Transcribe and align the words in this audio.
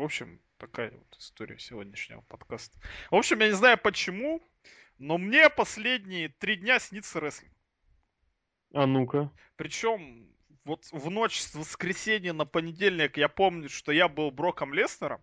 В 0.00 0.02
общем, 0.02 0.40
такая 0.56 0.92
вот 0.92 1.14
история 1.18 1.58
сегодняшнего 1.58 2.22
подкаста. 2.22 2.80
В 3.10 3.16
общем, 3.16 3.38
я 3.40 3.48
не 3.48 3.52
знаю 3.52 3.76
почему, 3.76 4.40
но 4.96 5.18
мне 5.18 5.50
последние 5.50 6.30
три 6.30 6.56
дня 6.56 6.78
снится 6.78 7.20
рестлинг. 7.20 7.52
А 8.72 8.86
ну-ка. 8.86 9.30
Причем 9.56 10.34
вот 10.64 10.86
в 10.90 11.10
ночь 11.10 11.38
с 11.38 11.54
воскресенья 11.54 12.32
на 12.32 12.46
понедельник 12.46 13.18
я 13.18 13.28
помню, 13.28 13.68
что 13.68 13.92
я 13.92 14.08
был 14.08 14.30
Броком 14.30 14.72
Леснером, 14.72 15.22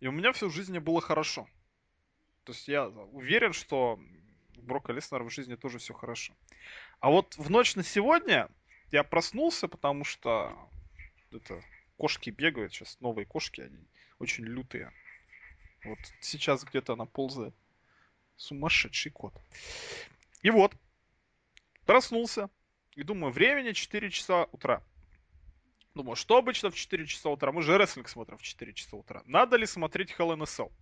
и 0.00 0.08
у 0.08 0.10
меня 0.10 0.32
всю 0.32 0.50
жизнь 0.50 0.76
было 0.80 1.00
хорошо. 1.00 1.46
То 2.42 2.50
есть 2.52 2.66
я 2.66 2.88
уверен, 2.88 3.52
что 3.52 4.00
у 4.56 4.62
Брока 4.62 4.92
Леснера 4.92 5.22
в 5.22 5.30
жизни 5.30 5.54
тоже 5.54 5.78
все 5.78 5.94
хорошо. 5.94 6.34
А 6.98 7.10
вот 7.10 7.36
в 7.36 7.48
ночь 7.48 7.76
на 7.76 7.84
сегодня 7.84 8.48
я 8.90 9.04
проснулся, 9.04 9.68
потому 9.68 10.02
что 10.02 10.68
это 11.30 11.62
кошки 11.96 12.30
бегают, 12.30 12.72
сейчас 12.72 12.98
новые 13.00 13.26
кошки, 13.26 13.60
они 13.62 13.78
очень 14.18 14.44
лютые. 14.44 14.92
Вот 15.84 15.98
сейчас 16.20 16.64
где-то 16.64 16.94
она 16.94 17.04
ползает. 17.04 17.54
Сумасшедший 18.36 19.12
кот. 19.12 19.34
И 20.42 20.50
вот, 20.50 20.74
проснулся. 21.84 22.50
И 22.96 23.02
думаю, 23.02 23.32
времени 23.32 23.72
4 23.72 24.10
часа 24.10 24.44
утра. 24.52 24.82
Думаю, 25.94 26.16
что 26.16 26.36
обычно 26.36 26.70
в 26.70 26.74
4 26.74 27.06
часа 27.06 27.28
утра? 27.30 27.52
Мы 27.52 27.62
же 27.62 27.76
рестлинг 27.78 28.08
смотрим 28.08 28.38
в 28.38 28.42
4 28.42 28.72
часа 28.72 28.96
утра. 28.96 29.22
Надо 29.26 29.56
ли 29.56 29.66
смотреть 29.66 30.10
Hell 30.10 30.34
in 30.34 30.42
a 30.42 30.44
Cell? 30.44 30.72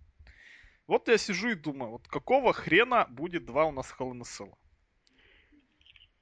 Вот 0.87 1.07
я 1.07 1.17
сижу 1.17 1.49
и 1.49 1.55
думаю, 1.55 1.91
вот 1.91 2.07
какого 2.07 2.53
хрена 2.53 3.05
будет 3.09 3.45
два 3.45 3.65
у 3.65 3.71
нас 3.71 3.93
Hell 3.97 4.11
in 4.11 4.19
a 4.19 4.23
Cell? 4.23 4.55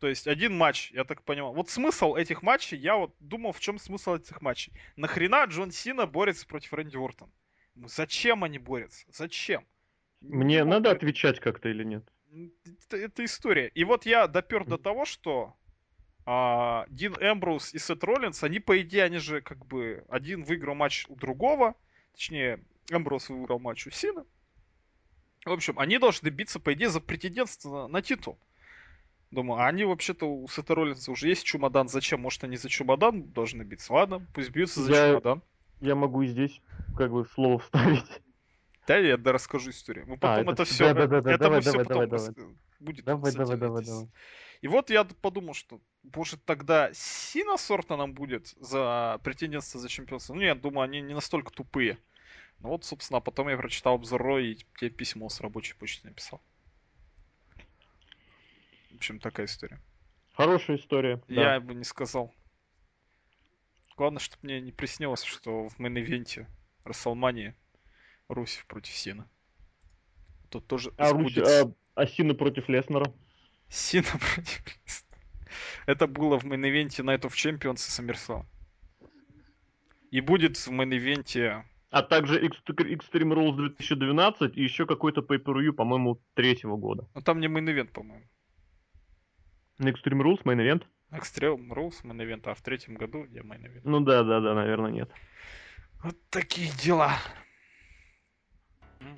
То 0.01 0.07
есть 0.07 0.27
один 0.27 0.57
матч, 0.57 0.91
я 0.93 1.03
так 1.03 1.21
понимаю. 1.21 1.53
Вот 1.53 1.69
смысл 1.69 2.15
этих 2.15 2.41
матчей, 2.41 2.75
я 2.75 2.95
вот 2.95 3.13
думал, 3.19 3.51
в 3.51 3.59
чем 3.59 3.77
смысл 3.77 4.15
этих 4.15 4.41
матчей. 4.41 4.73
Нахрена 4.95 5.45
Джон 5.45 5.69
Сина 5.71 6.07
борется 6.07 6.47
против 6.47 6.73
Рэнди 6.73 6.97
Ортон? 6.97 7.31
Зачем 7.75 8.43
они 8.43 8.57
борются? 8.57 9.05
Зачем? 9.11 9.63
Мне 10.21 10.63
ну, 10.63 10.71
надо 10.71 10.89
это... 10.89 10.97
отвечать 10.97 11.39
как-то 11.39 11.69
или 11.69 11.83
нет? 11.83 12.03
Это, 12.65 12.97
это 12.97 13.23
история. 13.23 13.67
И 13.75 13.83
вот 13.83 14.07
я 14.07 14.25
допер 14.25 14.65
до 14.65 14.79
того, 14.79 15.05
что 15.05 15.55
а, 16.25 16.87
Дин 16.89 17.13
Эмброуз 17.13 17.71
и 17.75 17.77
Сет 17.77 18.03
Роллинс, 18.03 18.43
они, 18.43 18.59
по 18.59 18.81
идее, 18.81 19.03
они 19.03 19.19
же 19.19 19.41
как 19.41 19.67
бы 19.67 20.03
один 20.09 20.43
выиграл 20.43 20.73
матч 20.73 21.05
у 21.09 21.15
другого. 21.15 21.75
Точнее, 22.13 22.59
Эмброуз 22.89 23.29
выиграл 23.29 23.59
матч 23.59 23.85
у 23.85 23.91
Сина. 23.91 24.25
В 25.45 25.51
общем, 25.51 25.77
они 25.77 25.99
должны 25.99 26.29
биться, 26.29 26.59
по 26.59 26.73
идее, 26.73 26.89
за 26.89 27.01
претендентство 27.01 27.83
на, 27.83 27.87
на 27.87 28.01
титул. 28.01 28.39
Думаю, 29.31 29.61
а 29.61 29.67
они 29.67 29.85
вообще-то 29.85 30.25
у 30.25 30.47
Сета 30.49 30.75
Роллинса 30.75 31.09
уже 31.09 31.29
есть 31.29 31.45
чемодан. 31.45 31.87
Зачем? 31.87 32.19
Может, 32.19 32.43
они 32.43 32.57
за 32.57 32.67
чемодан 32.67 33.23
должны 33.31 33.63
биться? 33.63 33.93
Ладно, 33.93 34.25
пусть 34.33 34.49
бьются 34.49 34.81
за 34.81 34.91
я, 34.91 35.09
чемодан. 35.11 35.41
Я 35.79 35.95
могу 35.95 36.21
и 36.21 36.27
здесь 36.27 36.61
как 36.97 37.11
бы 37.11 37.25
слово 37.25 37.59
вставить. 37.59 38.21
Да, 38.87 38.97
я 38.97 39.15
да, 39.15 39.31
расскажу 39.31 39.69
историю. 39.69 40.05
Мы 40.07 40.17
потом 40.17 40.49
а, 40.49 40.51
это, 40.51 40.63
это 40.63 40.65
все... 40.65 40.93
Да, 40.93 41.07
да, 41.07 41.21
да, 41.21 41.31
это 41.31 41.43
давай, 41.43 41.59
мы 41.59 41.63
давай, 41.63 41.83
все 41.83 41.83
давай, 41.85 42.07
потом 42.07 42.33
давай, 42.33 42.55
будет. 42.79 43.05
Давай, 43.05 43.33
давай, 43.33 43.57
давай, 43.57 43.85
давай. 43.85 44.09
И 44.61 44.67
вот 44.67 44.89
я 44.89 45.05
подумал, 45.05 45.53
что, 45.53 45.79
может, 46.15 46.43
тогда 46.43 46.89
Сина 46.93 47.55
нам 47.89 48.13
будет 48.13 48.47
за 48.59 49.19
претендентство 49.23 49.79
за 49.79 49.87
чемпионство. 49.87 50.33
Ну, 50.33 50.41
я 50.41 50.55
думаю, 50.55 50.85
они 50.85 50.99
не 50.99 51.13
настолько 51.13 51.51
тупые. 51.51 51.99
Ну 52.59 52.69
вот, 52.69 52.83
собственно, 52.83 53.19
а 53.19 53.21
потом 53.21 53.47
я 53.47 53.55
прочитал 53.55 53.95
обзор 53.95 54.39
и 54.39 54.57
тебе 54.77 54.89
письмо 54.89 55.29
с 55.29 55.39
рабочей 55.39 55.75
почты 55.75 56.07
написал 56.07 56.41
общем, 59.01 59.19
такая 59.19 59.47
история. 59.47 59.81
Хорошая 60.33 60.77
история. 60.77 61.19
Я 61.27 61.59
да. 61.59 61.59
бы 61.59 61.73
не 61.73 61.83
сказал. 61.83 62.31
Главное, 63.97 64.19
чтобы 64.19 64.41
мне 64.43 64.61
не 64.61 64.71
приснилось, 64.71 65.23
что 65.23 65.69
в 65.69 65.79
main 65.79 66.09
event 66.09 66.45
е 66.83 66.90
Рестлмании 66.90 67.55
Русев 68.27 68.63
против 68.67 68.93
Сины. 68.93 69.27
Тут 70.49 70.67
тоже 70.67 70.93
а, 70.97 71.09
Русь, 71.13 71.35
а, 71.39 71.73
а 71.95 72.05
Сина 72.05 72.35
против 72.35 72.69
Леснера? 72.69 73.11
Сина 73.69 74.03
против 74.35 74.63
Леснера. 74.67 75.21
Это 75.87 76.05
было 76.05 76.37
в 76.37 76.45
main 76.45 76.69
event 76.69 76.98
е 76.98 77.03
Night 77.03 77.21
of 77.21 77.31
Champions 77.31 77.77
и 77.77 77.89
SummerSlam. 77.89 78.45
И 80.11 80.21
будет 80.21 80.57
в 80.57 80.67
main 80.69 80.98
event 80.98 81.34
е... 81.34 81.63
А 81.89 82.03
также 82.03 82.39
Extreme 82.39 83.33
Rules 83.33 83.55
2012 83.55 84.55
и 84.55 84.61
еще 84.61 84.85
какой-то 84.85 85.21
pay 85.21 85.43
per 85.43 85.71
по-моему, 85.71 86.21
третьего 86.35 86.77
года. 86.77 87.09
Ну 87.15 87.21
там 87.21 87.39
не 87.39 87.47
main 87.47 87.65
event, 87.65 87.91
по-моему. 87.91 88.27
Extreme 89.89 90.21
Rules 90.21 90.43
Main 90.43 90.59
Event? 90.59 90.83
Extreme 91.11 91.69
Rules 91.69 92.03
Main 92.03 92.17
Event, 92.17 92.41
а 92.45 92.53
в 92.53 92.61
третьем 92.61 92.95
году 92.95 93.25
я 93.25 93.41
Main 93.41 93.63
Event. 93.63 93.81
Ну 93.83 93.99
да, 93.99 94.23
да, 94.23 94.39
да, 94.39 94.53
наверное, 94.53 94.91
нет. 94.91 95.09
Вот 96.03 96.15
такие 96.29 96.71
дела. 96.81 97.17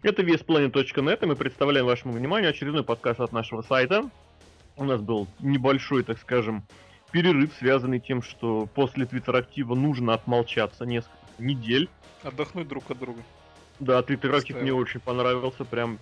Это 0.02 0.22
VSPlanet.net, 0.22 1.24
и 1.24 1.26
мы 1.26 1.36
представляем 1.36 1.86
вашему 1.86 2.14
вниманию 2.14 2.50
очередной 2.50 2.84
подкаст 2.84 3.20
от 3.20 3.32
нашего 3.32 3.62
сайта. 3.62 4.10
У 4.76 4.84
нас 4.84 5.02
был 5.02 5.28
небольшой, 5.40 6.04
так 6.04 6.18
скажем, 6.20 6.66
перерыв, 7.12 7.54
связанный 7.60 8.00
тем, 8.00 8.22
что 8.22 8.68
после 8.74 9.06
Твиттер-актива 9.06 9.76
нужно 9.76 10.14
отмолчаться 10.14 10.86
несколько 10.86 11.18
недель. 11.38 11.90
Отдохнуть 12.24 12.68
друг 12.68 12.90
от 12.90 13.00
друга. 13.00 13.22
Да, 13.80 14.02
Твиттер-актив 14.02 14.62
мне 14.62 14.74
очень 14.74 15.00
понравился, 15.00 15.64
прям... 15.64 16.00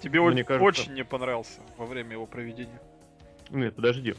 Тебе 0.00 0.20
мне 0.20 0.44
кажется... 0.44 0.82
очень 0.82 0.94
не 0.94 1.04
понравился 1.04 1.60
во 1.76 1.84
время 1.84 2.12
его 2.12 2.26
проведения. 2.26 2.80
Нет, 3.50 3.74
подожди. 3.76 4.14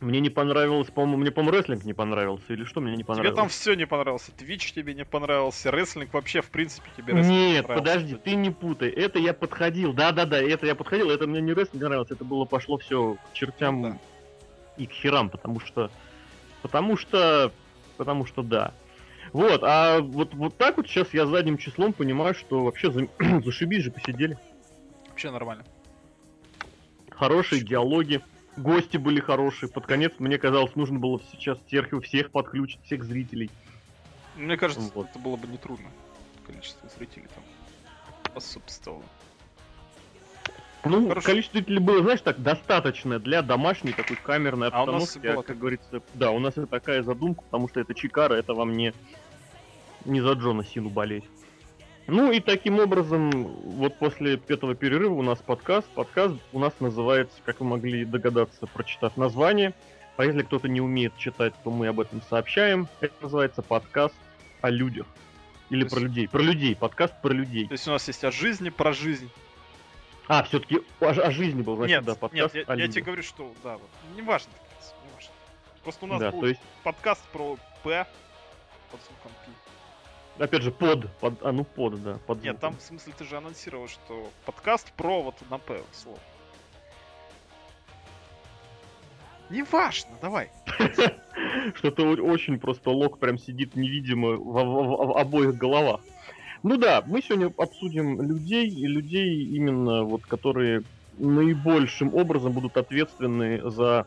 Мне 0.00 0.20
не 0.20 0.30
понравилось, 0.30 0.88
по-моему, 0.88 1.16
мне, 1.16 1.32
по-моему, 1.32 1.58
рестлинг 1.58 1.84
не 1.84 1.92
понравился. 1.92 2.52
Или 2.52 2.62
что 2.64 2.80
мне 2.80 2.96
не 2.96 3.02
понравилось? 3.02 3.34
Тебе 3.34 3.40
там 3.40 3.48
все 3.48 3.74
не 3.74 3.84
понравился. 3.84 4.30
Твич 4.30 4.72
тебе 4.72 4.94
не 4.94 5.04
понравился. 5.04 5.72
Рестлинг 5.72 6.14
вообще, 6.14 6.40
в 6.40 6.50
принципе, 6.50 6.88
тебе 6.96 7.14
Нет, 7.14 7.68
не 7.68 7.74
подожди, 7.74 8.14
ты 8.14 8.36
не 8.36 8.50
путай. 8.50 8.90
Это 8.90 9.18
я 9.18 9.34
подходил. 9.34 9.92
Да-да-да, 9.92 10.40
это 10.40 10.66
я 10.66 10.76
подходил. 10.76 11.10
Это 11.10 11.26
мне 11.26 11.40
не 11.40 11.52
рестлинг 11.52 11.82
нравился. 11.82 12.14
Это 12.14 12.24
было 12.24 12.44
пошло 12.44 12.78
все 12.78 13.16
к 13.16 13.32
чертям 13.34 13.82
да. 13.82 13.98
и 14.76 14.86
к 14.86 14.92
херам, 14.92 15.30
потому 15.30 15.58
что... 15.58 15.90
Потому 16.62 16.96
что... 16.96 17.52
Потому 17.96 18.24
что 18.24 18.44
да. 18.44 18.72
Вот, 19.32 19.62
а 19.64 20.00
вот, 20.00 20.32
вот 20.34 20.56
так 20.56 20.76
вот 20.76 20.86
сейчас 20.86 21.12
я 21.12 21.26
задним 21.26 21.58
числом 21.58 21.92
понимаю, 21.92 22.34
что 22.34 22.62
вообще 22.62 22.92
за... 22.92 23.08
зашибись 23.44 23.82
же 23.82 23.90
посидели. 23.90 24.38
Вообще 25.08 25.32
нормально. 25.32 25.64
Хорошие 27.10 27.62
диалоги 27.62 28.22
гости 28.58 28.96
были 28.96 29.20
хорошие. 29.20 29.68
Под 29.70 29.86
конец, 29.86 30.12
мне 30.18 30.38
казалось, 30.38 30.74
нужно 30.74 30.98
было 30.98 31.20
сейчас 31.32 31.58
всех, 31.66 31.88
всех 32.02 32.30
подключить, 32.30 32.80
всех 32.84 33.04
зрителей. 33.04 33.50
Мне 34.36 34.56
кажется, 34.56 34.90
вот. 34.94 35.08
это 35.10 35.18
было 35.18 35.36
бы 35.36 35.48
нетрудно. 35.48 35.88
Количество 36.46 36.88
зрителей 36.96 37.26
там 37.34 37.44
способствовало. 38.24 39.02
Ну, 40.84 41.08
Хорошо. 41.08 41.26
количество 41.26 41.58
зрителей 41.58 41.80
было, 41.80 42.02
знаешь, 42.02 42.20
так, 42.20 42.40
достаточно 42.40 43.18
для 43.18 43.42
домашней 43.42 43.92
такой 43.92 44.16
камерной 44.16 44.68
обстановки. 44.68 44.90
А 44.90 44.96
у 44.96 45.00
нас 45.00 45.34
была, 45.34 45.42
как 45.42 45.58
говорится, 45.58 46.02
да, 46.14 46.30
у 46.30 46.38
нас 46.38 46.52
это 46.52 46.66
такая 46.66 47.02
задумка, 47.02 47.42
потому 47.42 47.68
что 47.68 47.80
это 47.80 47.94
Чикара, 47.94 48.34
это 48.34 48.54
вам 48.54 48.76
не, 48.76 48.94
не 50.04 50.20
за 50.20 50.32
Джона 50.32 50.64
Сину 50.64 50.88
болеть. 50.88 51.24
Ну 52.08 52.32
и 52.32 52.40
таким 52.40 52.78
образом, 52.80 53.30
вот 53.76 53.98
после 53.98 54.40
этого 54.48 54.74
перерыва 54.74 55.12
у 55.12 55.20
нас 55.20 55.40
подкаст. 55.40 55.86
Подкаст 55.90 56.36
у 56.54 56.58
нас 56.58 56.72
называется, 56.80 57.36
как 57.44 57.60
вы 57.60 57.66
могли 57.66 58.06
догадаться, 58.06 58.66
прочитав 58.66 59.18
название. 59.18 59.74
А 60.16 60.24
если 60.24 60.42
кто-то 60.42 60.68
не 60.68 60.80
умеет 60.80 61.12
читать, 61.18 61.52
то 61.62 61.70
мы 61.70 61.86
об 61.86 62.00
этом 62.00 62.22
сообщаем. 62.22 62.88
Это 63.00 63.12
называется 63.20 63.60
подкаст 63.60 64.14
о 64.62 64.70
людях. 64.70 65.06
Или 65.68 65.84
то 65.84 65.90
про 65.90 66.00
есть... 66.00 66.08
людей. 66.08 66.28
Про 66.28 66.40
людей. 66.40 66.74
Подкаст 66.76 67.12
про 67.20 67.30
людей. 67.30 67.66
То 67.66 67.72
есть 67.72 67.86
у 67.86 67.90
нас 67.90 68.08
есть 68.08 68.24
о 68.24 68.30
жизни, 68.30 68.70
про 68.70 68.94
жизнь. 68.94 69.30
А, 70.28 70.42
все-таки 70.44 70.80
о, 71.00 71.08
о 71.10 71.30
жизни 71.30 71.60
был, 71.60 71.76
значит, 71.76 71.96
нет, 71.96 72.04
да, 72.06 72.14
подкаст 72.14 72.54
нет, 72.54 72.68
я, 72.68 72.74
я 72.74 72.88
тебе 72.88 73.02
говорю, 73.02 73.22
что, 73.22 73.52
да, 73.62 73.74
вот, 73.74 73.88
неважно, 74.16 74.52
неважно. 75.10 75.32
Просто 75.82 76.04
у 76.04 76.08
нас 76.08 76.20
да, 76.20 76.30
был 76.30 76.44
есть... 76.46 76.60
подкаст 76.84 77.22
про 77.32 77.56
П 77.82 78.06
под 78.90 79.00
звуком 79.02 79.32
Пи. 79.44 79.67
Опять 80.38 80.62
же, 80.62 80.70
под, 80.70 81.10
под, 81.14 81.34
а 81.42 81.50
ну 81.50 81.64
под, 81.64 82.02
да. 82.02 82.18
Под 82.26 82.42
Нет, 82.44 82.60
там 82.60 82.76
в 82.76 82.80
смысле 82.80 83.12
ты 83.18 83.24
же 83.24 83.36
анонсировал, 83.36 83.88
что 83.88 84.30
подкаст 84.46 84.92
про 84.92 85.20
вот 85.20 85.34
на 85.50 85.58
П 85.58 85.80
слово. 85.92 86.18
Неважно, 89.50 90.10
давай. 90.22 90.50
Что-то 91.74 92.04
очень 92.04 92.60
просто 92.60 92.90
лог 92.90 93.18
прям 93.18 93.38
сидит 93.38 93.74
невидимо 93.74 94.32
в, 94.32 94.52
в, 94.52 95.06
в 95.06 95.18
обоих 95.18 95.56
головах. 95.56 96.00
Ну 96.62 96.76
да, 96.76 97.02
мы 97.06 97.20
сегодня 97.20 97.52
обсудим 97.56 98.20
людей, 98.20 98.68
и 98.68 98.86
людей 98.86 99.44
именно 99.44 100.04
вот, 100.04 100.22
которые 100.26 100.82
наибольшим 101.18 102.14
образом 102.14 102.52
будут 102.52 102.76
ответственны 102.76 103.68
за 103.70 104.06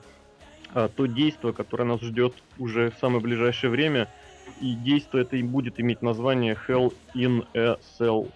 а, 0.74 0.88
то 0.88 1.08
действие, 1.08 1.54
которое 1.54 1.86
нас 1.86 2.02
ждет 2.02 2.36
уже 2.58 2.92
в 2.92 3.00
самое 3.00 3.20
ближайшее 3.20 3.70
время– 3.70 4.08
и 4.60 4.76
действие 4.76 5.24
это 5.24 5.36
и 5.38 5.44
будет 5.44 5.80
иметь 5.80 6.02
название 6.02 6.58
Hell 6.68 6.94
in 7.14 7.48
a 7.54 7.78
Cell. 7.98 8.32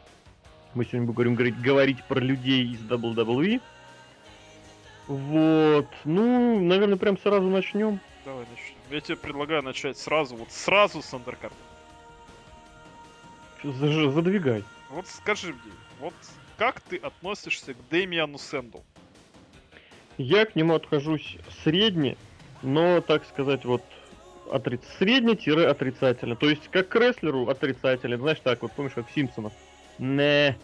Мы 0.74 0.86
сегодня 0.86 1.12
будем 1.12 1.36
говорить, 1.36 1.62
говорить 1.62 2.04
про 2.06 2.20
людей 2.20 2.72
из 2.72 2.80
WWE. 2.80 3.62
Вот. 5.08 5.88
Ну, 6.04 6.60
наверное, 6.60 6.98
прям 6.98 7.18
сразу 7.18 7.48
начнем. 7.48 8.00
Давай 8.26 8.46
начнем. 8.52 8.76
Я 8.90 9.02
тебе 9.02 9.16
предлагаю 9.16 9.64
начать 9.64 9.98
сразу, 9.98 10.36
вот 10.36 10.52
сразу 10.52 11.02
с 11.02 11.14
андеркарта. 11.14 11.56
задвигай. 13.64 14.64
Вот 14.90 15.08
скажи 15.08 15.54
мне, 15.54 15.74
вот 16.00 16.14
как 16.58 16.82
ты 16.82 16.98
относишься 16.98 17.74
к 17.74 17.78
Дэмиану 17.90 18.38
Сэнду? 18.38 18.84
Я 20.18 20.46
к 20.46 20.56
нему 20.56 20.76
отношусь 20.76 21.38
средне, 21.64 22.16
но, 22.62 23.02
так 23.02 23.26
сказать, 23.26 23.66
вот 23.66 23.84
отриц... 24.52 24.82
средне-отрицательно. 25.00 26.36
То 26.36 26.50
есть, 26.50 26.68
как 26.70 26.90
к 26.90 26.96
рестлеру 26.96 27.48
отрицательно. 27.48 28.18
Знаешь, 28.18 28.40
так 28.44 28.62
вот, 28.62 28.72
помнишь, 28.72 28.94
как 28.94 29.10
в? 29.10 29.52
Не. 30.00 30.58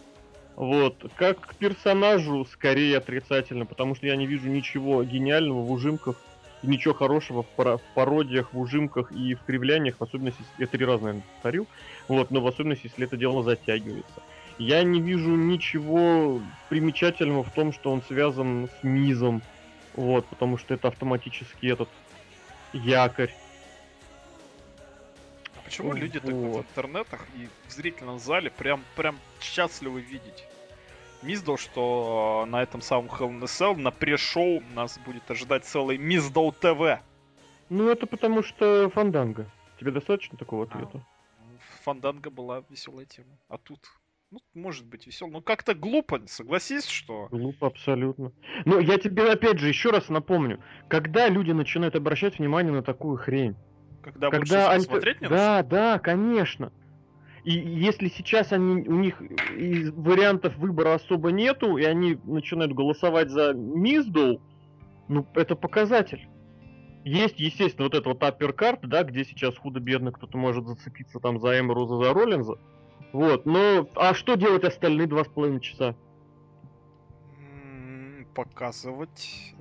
Вот. 0.55 1.05
Как 1.15 1.39
к 1.39 1.55
персонажу 1.55 2.45
скорее 2.45 2.97
отрицательно, 2.97 3.65
потому 3.65 3.95
что 3.95 4.07
я 4.07 4.15
не 4.15 4.27
вижу 4.27 4.49
ничего 4.49 5.03
гениального 5.03 5.61
в 5.61 5.71
ужимках, 5.71 6.15
ничего 6.63 6.93
хорошего 6.93 7.43
в, 7.43 7.47
пар... 7.47 7.77
в 7.77 7.81
пародиях, 7.95 8.53
в 8.53 8.59
ужимках 8.59 9.11
и 9.11 9.35
в 9.35 9.43
кривляниях, 9.43 9.97
в 9.99 10.03
особенности, 10.03 10.43
я 10.57 10.67
три 10.67 10.85
раза, 10.85 11.03
наверное, 11.03 11.25
повторил, 11.33 11.67
вот, 12.07 12.31
но 12.31 12.41
в 12.41 12.47
особенности, 12.47 12.87
если 12.87 13.05
это 13.05 13.17
дело 13.17 13.43
затягивается. 13.43 14.21
Я 14.57 14.83
не 14.83 15.01
вижу 15.01 15.29
ничего 15.29 16.39
примечательного 16.69 17.43
в 17.43 17.51
том, 17.51 17.73
что 17.73 17.91
он 17.91 18.03
связан 18.03 18.69
с 18.79 18.83
Мизом, 18.83 19.41
вот, 19.95 20.25
потому 20.27 20.57
что 20.57 20.73
это 20.73 20.89
автоматически 20.89 21.67
этот 21.67 21.89
якорь. 22.73 23.33
А 25.71 25.73
почему 25.73 25.94
люди 25.94 26.19
так 26.19 26.33
в 26.33 26.57
интернетах 26.57 27.25
и 27.38 27.47
в 27.68 27.71
зрительном 27.71 28.19
зале 28.19 28.51
прям, 28.51 28.83
прям 28.97 29.18
счастливы 29.39 30.01
видеть? 30.01 30.45
Миздал, 31.21 31.57
что 31.57 32.45
на 32.50 32.62
этом 32.62 32.81
самом 32.81 33.06
Hell 33.06 33.29
in 33.29 33.41
a 33.41 33.45
Cell 33.45 33.77
на 33.77 33.91
пресс-шоу 33.91 34.62
нас 34.73 35.00
будет 35.06 35.31
ожидать 35.31 35.63
целый 35.63 35.97
Миздал 35.97 36.51
ТВ. 36.51 37.00
Ну, 37.69 37.88
это 37.88 38.06
потому 38.06 38.44
что 38.44 38.89
Фанданга. 38.89 39.50
Тебе 39.79 39.91
достаточно 39.91 40.38
такого 40.38 40.65
а, 40.65 40.68
ответа? 40.68 41.06
А, 41.39 41.44
Фанданга 41.83 42.29
была 42.29 42.63
веселая 42.69 43.06
тема. 43.06 43.38
А 43.47 43.57
тут 43.57 43.79
ну, 44.29 44.39
может 44.53 44.85
быть, 44.85 45.07
весел. 45.07 45.29
Но 45.29 45.41
как-то 45.41 45.74
глупо, 45.74 46.21
согласись, 46.27 46.88
что... 46.88 47.27
Глупо, 47.31 47.67
абсолютно. 47.67 48.33
Но 48.65 48.79
я 48.79 48.97
тебе 48.97 49.31
опять 49.31 49.59
же 49.59 49.69
еще 49.69 49.91
раз 49.91 50.09
напомню, 50.09 50.62
когда 50.89 51.29
люди 51.29 51.51
начинают 51.51 51.95
обращать 51.95 52.39
внимание 52.39 52.74
на 52.74 52.83
такую 52.83 53.17
хрень? 53.17 53.56
Когда, 54.01 54.30
когда 54.30 54.71
они... 54.71 54.83
смотреть 54.83 55.21
не 55.21 55.27
Да, 55.27 55.63
да, 55.63 56.00
конечно. 56.00 56.71
И 57.44 57.53
если 57.53 58.07
сейчас 58.09 58.51
они, 58.51 58.88
у 58.88 58.95
них 58.95 59.19
вариантов 59.19 60.56
выбора 60.57 60.95
особо 60.95 61.31
нету, 61.31 61.77
и 61.77 61.83
они 61.83 62.19
начинают 62.24 62.74
голосовать 62.74 63.30
за 63.30 63.53
Миздоу, 63.53 64.42
ну, 65.07 65.25
это 65.33 65.56
показатель. 65.56 66.27
Есть, 67.03 67.39
естественно, 67.39 67.86
вот 67.86 67.95
эта 67.95 68.09
вот 68.09 68.21
апперкарт, 68.21 68.81
да, 68.88 69.03
где 69.03 69.25
сейчас 69.25 69.57
худо-бедно 69.57 70.12
кто-то 70.12 70.38
может 70.38 70.68
зацепиться 70.68 71.19
там 71.19 71.39
за 71.39 71.59
Эмеруза, 71.59 71.98
за 71.98 72.13
Роллинза. 72.13 72.59
Вот, 73.12 73.45
но 73.45 73.89
а 73.95 74.13
что 74.13 74.36
делать 74.36 74.63
остальные 74.63 75.07
два 75.07 75.24
с 75.24 75.27
половиной 75.27 75.62
часа? 75.62 75.95
Показывать. 78.36 79.56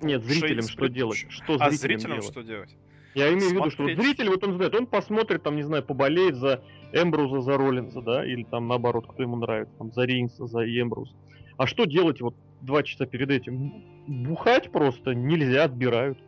Нет, 0.00 0.24
зрителям 0.24 0.68
что 0.68 0.88
делать? 0.88 1.26
Что 1.28 1.56
а 1.58 1.70
зрителям 1.70 2.20
делать? 2.20 2.30
что 2.30 2.42
делать? 2.42 2.76
Я 3.14 3.32
имею 3.32 3.50
в 3.50 3.52
виду, 3.54 3.70
что 3.70 3.82
вот 3.82 3.92
зритель, 3.92 4.28
вот 4.28 4.44
он 4.44 4.54
знает, 4.54 4.74
он 4.74 4.86
посмотрит, 4.86 5.42
там, 5.42 5.56
не 5.56 5.62
знаю, 5.62 5.82
поболеет 5.82 6.36
за 6.36 6.62
Эмбруза, 6.92 7.40
за 7.40 7.56
Роллинза, 7.56 8.02
да, 8.02 8.24
или 8.24 8.44
там 8.44 8.68
наоборот, 8.68 9.06
кто 9.08 9.22
ему 9.22 9.36
нравится, 9.36 9.74
там, 9.78 9.92
за 9.92 10.04
Рейнса, 10.04 10.46
за 10.46 10.64
Эмбруз. 10.64 11.14
А 11.56 11.66
что 11.66 11.84
делать 11.84 12.20
вот 12.20 12.36
два 12.60 12.82
часа 12.82 13.06
перед 13.06 13.30
этим? 13.30 13.84
Бухать 14.06 14.70
просто 14.70 15.14
нельзя, 15.14 15.64
отбирают. 15.64 16.18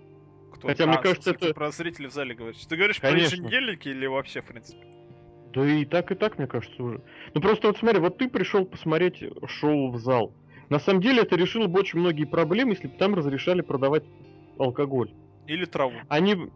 Кто? 0.53 0.69
Хотя, 0.69 0.85
а, 0.85 0.87
мне 0.89 0.99
кажется, 0.99 1.31
это... 1.31 1.55
про 1.55 1.71
зрителей 1.71 2.09
в 2.09 2.13
зале 2.13 2.35
говоришь. 2.35 2.65
Ты 2.67 2.77
говоришь 2.77 2.99
Конечно. 2.99 3.29
про 3.29 3.37
еженедельники 3.37 3.89
или 3.89 4.07
вообще, 4.07 4.43
в 4.43 4.47
принципе? 4.47 4.85
Да 5.55 5.65
и 5.65 5.85
так, 5.85 6.11
и 6.11 6.15
так, 6.15 6.39
мне 6.39 6.47
кажется, 6.47 6.83
уже. 6.83 7.03
Ну 7.35 7.41
просто 7.41 7.69
вот 7.69 7.79
смотри, 7.79 8.01
вот 8.01 8.19
ты 8.19 8.29
пришел 8.29 8.65
посмотреть 8.65 9.23
шоу 9.47 9.91
в 9.91 9.99
зал. 9.99 10.35
На 10.69 10.79
самом 10.79 11.03
деле 11.03 11.23
это 11.23 11.37
решило 11.37 11.67
бы 11.67 11.81
очень 11.81 11.99
многие 11.99 12.25
проблемы, 12.25 12.73
если 12.73 12.87
бы 12.87 12.97
там 12.97 13.15
разрешали 13.15 13.61
продавать 13.61 14.05
алкоголь. 14.59 15.13
Или 15.47 15.65
траву. 15.65 15.95
Они... 16.09 16.51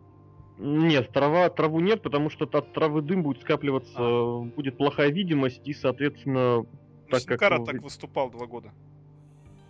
Нет, 0.59 1.11
трава, 1.11 1.51
траву 1.51 1.81
нет, 1.81 2.03
потому 2.03 2.31
что 2.31 2.49
от 2.51 2.73
травы 2.73 3.03
дым 3.03 3.23
будет 3.23 3.43
скапливаться, 3.43 3.95
а. 3.99 4.41
будет 4.41 4.79
плохая 4.79 5.11
видимость, 5.11 5.69
и, 5.69 5.75
соответственно, 5.75 6.65
так 7.11 7.25
как... 7.25 7.39
Кара 7.39 7.65
так 7.65 7.83
выступал 7.83 8.31
два 8.31 8.47
года. 8.47 8.73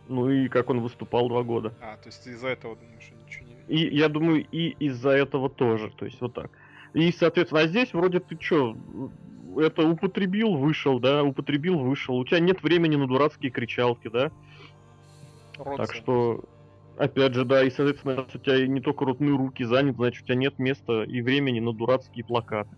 Ну 0.08 0.30
и 0.30 0.48
как 0.48 0.70
он 0.70 0.80
выступал 0.80 1.28
два 1.28 1.42
года. 1.42 1.74
А, 1.80 1.96
то 1.96 2.08
есть 2.08 2.24
из-за 2.26 2.48
этого 2.48 2.76
думаешь, 2.76 3.10
ничего 3.26 3.46
не 3.68 3.76
И 3.76 3.96
я 3.96 4.08
думаю, 4.08 4.46
и 4.50 4.68
из-за 4.78 5.10
этого 5.10 5.50
тоже. 5.50 5.92
То 5.96 6.04
есть 6.04 6.20
вот 6.20 6.34
так. 6.34 6.50
И, 6.94 7.10
соответственно, 7.10 7.62
а 7.62 7.66
здесь 7.66 7.92
вроде 7.92 8.20
ты 8.20 8.38
что, 8.40 8.76
это 9.56 9.86
употребил, 9.86 10.54
вышел, 10.54 11.00
да, 11.00 11.24
употребил, 11.24 11.78
вышел. 11.78 12.16
У 12.16 12.24
тебя 12.24 12.38
нет 12.38 12.62
времени 12.62 12.96
на 12.96 13.06
дурацкие 13.06 13.50
кричалки, 13.50 14.08
да? 14.08 14.30
Рот 15.58 15.76
так 15.76 15.94
что, 15.94 16.44
опять 16.98 17.34
же, 17.34 17.44
да, 17.44 17.62
и, 17.62 17.70
соответственно, 17.70 18.22
у 18.22 18.38
тебя 18.38 18.66
не 18.66 18.80
только 18.80 19.04
ротные 19.04 19.36
руки 19.36 19.64
заняты, 19.64 19.96
значит, 19.96 20.22
у 20.22 20.26
тебя 20.26 20.36
нет 20.36 20.58
места 20.58 21.02
и 21.04 21.20
времени 21.22 21.60
на 21.60 21.72
дурацкие 21.72 22.24
плакаты. 22.24 22.76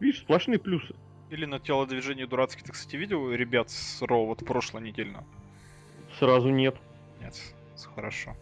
Видишь, 0.00 0.20
сплошные 0.20 0.58
плюсы. 0.58 0.94
Или 1.30 1.44
на 1.44 1.58
телодвижение 1.58 2.26
дурацкие. 2.26 2.64
Ты, 2.64 2.72
кстати, 2.72 2.96
видел 2.96 3.30
ребят 3.32 3.70
с 3.70 4.00
Raw 4.02 4.26
вот 4.26 4.44
прошлой 4.44 4.82
недельно? 4.82 5.24
Сразу 6.18 6.48
нет. 6.48 6.76
Нет, 7.20 7.34
хорошо. 7.94 8.36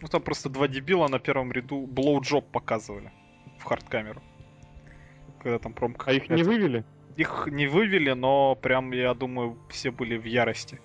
Ну 0.00 0.06
там 0.08 0.22
просто 0.22 0.48
два 0.48 0.68
дебила 0.68 1.08
на 1.08 1.18
первом 1.18 1.50
ряду 1.50 1.86
blowjob 1.86 2.50
показывали 2.52 3.10
в 3.58 3.64
хардкамеру. 3.64 4.22
Когда 5.42 5.58
там 5.58 5.72
промка. 5.72 6.10
А 6.10 6.12
их 6.12 6.28
не 6.28 6.42
вывели? 6.42 6.84
Их 7.16 7.48
не 7.50 7.66
вывели, 7.66 8.12
но 8.12 8.54
прям, 8.54 8.92
я 8.92 9.12
думаю, 9.14 9.58
все 9.70 9.90
были 9.90 10.16
в 10.16 10.24
ярости. 10.24 10.80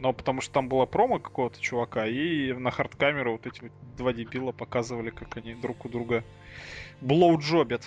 Но 0.00 0.14
потому 0.14 0.40
что 0.40 0.54
там 0.54 0.68
была 0.68 0.86
промо 0.86 1.18
какого-то 1.18 1.60
чувака, 1.60 2.06
и 2.06 2.54
на 2.54 2.70
хардкамеру 2.70 3.32
вот 3.32 3.46
эти 3.46 3.60
вот 3.60 3.72
два 3.98 4.14
дебила 4.14 4.50
показывали, 4.50 5.10
как 5.10 5.36
они 5.36 5.54
друг 5.54 5.84
у 5.84 5.90
друга 5.90 6.24
блоуджобят. 7.02 7.86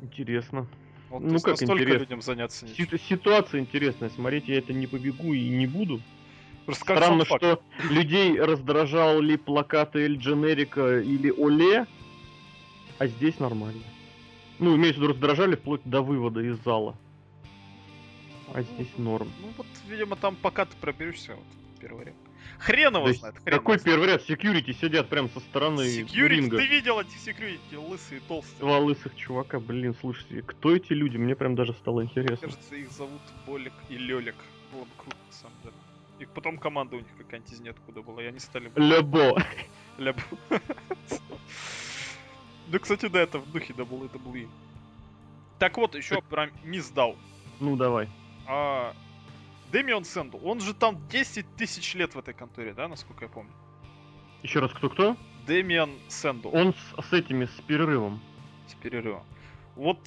Интересно. 0.00 0.66
Вот, 1.10 1.20
ну 1.20 1.38
как 1.40 1.62
интересно. 1.62 1.98
людям 1.98 2.22
заняться 2.22 2.64
нечем. 2.64 2.98
Ситуация 2.98 3.60
интересная. 3.60 4.08
Смотреть 4.08 4.48
я 4.48 4.58
это 4.58 4.72
не 4.72 4.86
побегу 4.86 5.34
и 5.34 5.50
не 5.50 5.66
буду. 5.66 6.00
Просто 6.64 6.84
Странно, 6.84 7.26
что 7.26 7.60
людей 7.90 8.40
раздражал 8.40 9.20
ли 9.20 9.36
плакаты 9.36 10.00
Эль 10.00 10.16
Дженерика 10.16 11.00
или 11.00 11.30
Оле, 11.30 11.86
а 12.98 13.06
здесь 13.06 13.38
нормально. 13.38 13.82
Ну, 14.58 14.74
имеется 14.76 15.00
в 15.00 15.02
виду, 15.02 15.12
раздражали 15.12 15.54
вплоть 15.54 15.82
до 15.84 16.00
вывода 16.00 16.40
из 16.40 16.58
зала. 16.64 16.96
А 18.54 18.62
здесь 18.62 18.88
норм. 18.96 19.30
Ну 19.40 19.52
вот, 19.56 19.66
видимо, 19.86 20.16
там 20.16 20.36
пока 20.36 20.64
ты 20.64 20.76
проберешься, 20.76 21.34
вот, 21.34 21.44
первый 21.80 22.06
ряд. 22.06 22.14
Хрен 22.58 22.96
его 22.96 23.12
знает, 23.12 23.36
хрен 23.38 23.58
Какой 23.58 23.78
первый 23.78 24.08
ряд? 24.08 24.22
Секьюрити 24.22 24.72
сидят 24.72 25.08
прям 25.08 25.28
со 25.30 25.40
стороны 25.40 25.82
Security, 25.82 26.28
ринга. 26.28 26.56
ты 26.56 26.66
видел 26.66 27.00
эти 27.00 27.16
секьюрити, 27.16 27.74
лысые, 27.74 28.20
толстые. 28.26 28.60
Два 28.60 28.78
лысых 28.78 29.14
чувака, 29.16 29.60
блин, 29.60 29.94
слушайте, 30.00 30.42
кто 30.42 30.74
эти 30.74 30.92
люди? 30.92 31.16
Мне 31.16 31.36
прям 31.36 31.54
даже 31.54 31.72
стало 31.74 32.02
интересно. 32.04 32.48
Кажется, 32.48 32.74
их 32.74 32.90
зовут 32.90 33.20
Болик 33.46 33.74
и 33.88 33.96
Лёлик. 33.96 34.36
Было 34.72 34.84
бы 34.84 34.90
круто, 34.96 35.16
на 35.26 35.32
самом 35.32 35.56
деле. 35.62 35.74
И 36.18 36.26
потом 36.26 36.58
команда 36.58 36.96
у 36.96 36.98
них 36.98 37.08
какая-нибудь 37.16 37.52
из 37.52 37.60
ниоткуда 37.60 38.02
была, 38.02 38.22
и 38.22 38.26
они 38.26 38.40
стали... 38.40 38.72
Лебо. 38.74 39.40
Лебо. 39.98 40.20
Ну, 42.70 42.78
кстати, 42.78 43.08
да, 43.08 43.20
это 43.20 43.38
в 43.38 43.50
духе 43.50 43.72
WWE. 43.72 44.46
Так 45.58 45.78
вот, 45.78 45.94
еще 45.94 46.20
про 46.20 46.50
Мисс 46.64 46.90
Дау. 46.90 47.16
Ну, 47.60 47.76
давай. 47.76 48.10
А, 48.48 48.94
Дэмиен 49.70 50.04
Сэндоу, 50.04 50.38
он 50.42 50.60
же 50.60 50.72
там 50.72 50.98
10 51.08 51.46
тысяч 51.56 51.94
лет 51.94 52.14
в 52.14 52.18
этой 52.18 52.32
конторе, 52.32 52.72
да, 52.72 52.88
насколько 52.88 53.26
я 53.26 53.28
помню? 53.28 53.52
Еще 54.42 54.60
раз, 54.60 54.72
кто-кто? 54.72 55.16
Дэмиен 55.46 55.90
Сэндоу. 56.08 56.48
Он 56.54 56.74
с, 56.74 57.08
с 57.08 57.12
этими, 57.12 57.44
с 57.44 57.60
перерывом. 57.66 58.20
С 58.66 58.74
перерывом. 58.74 59.24
Вот 59.76 59.98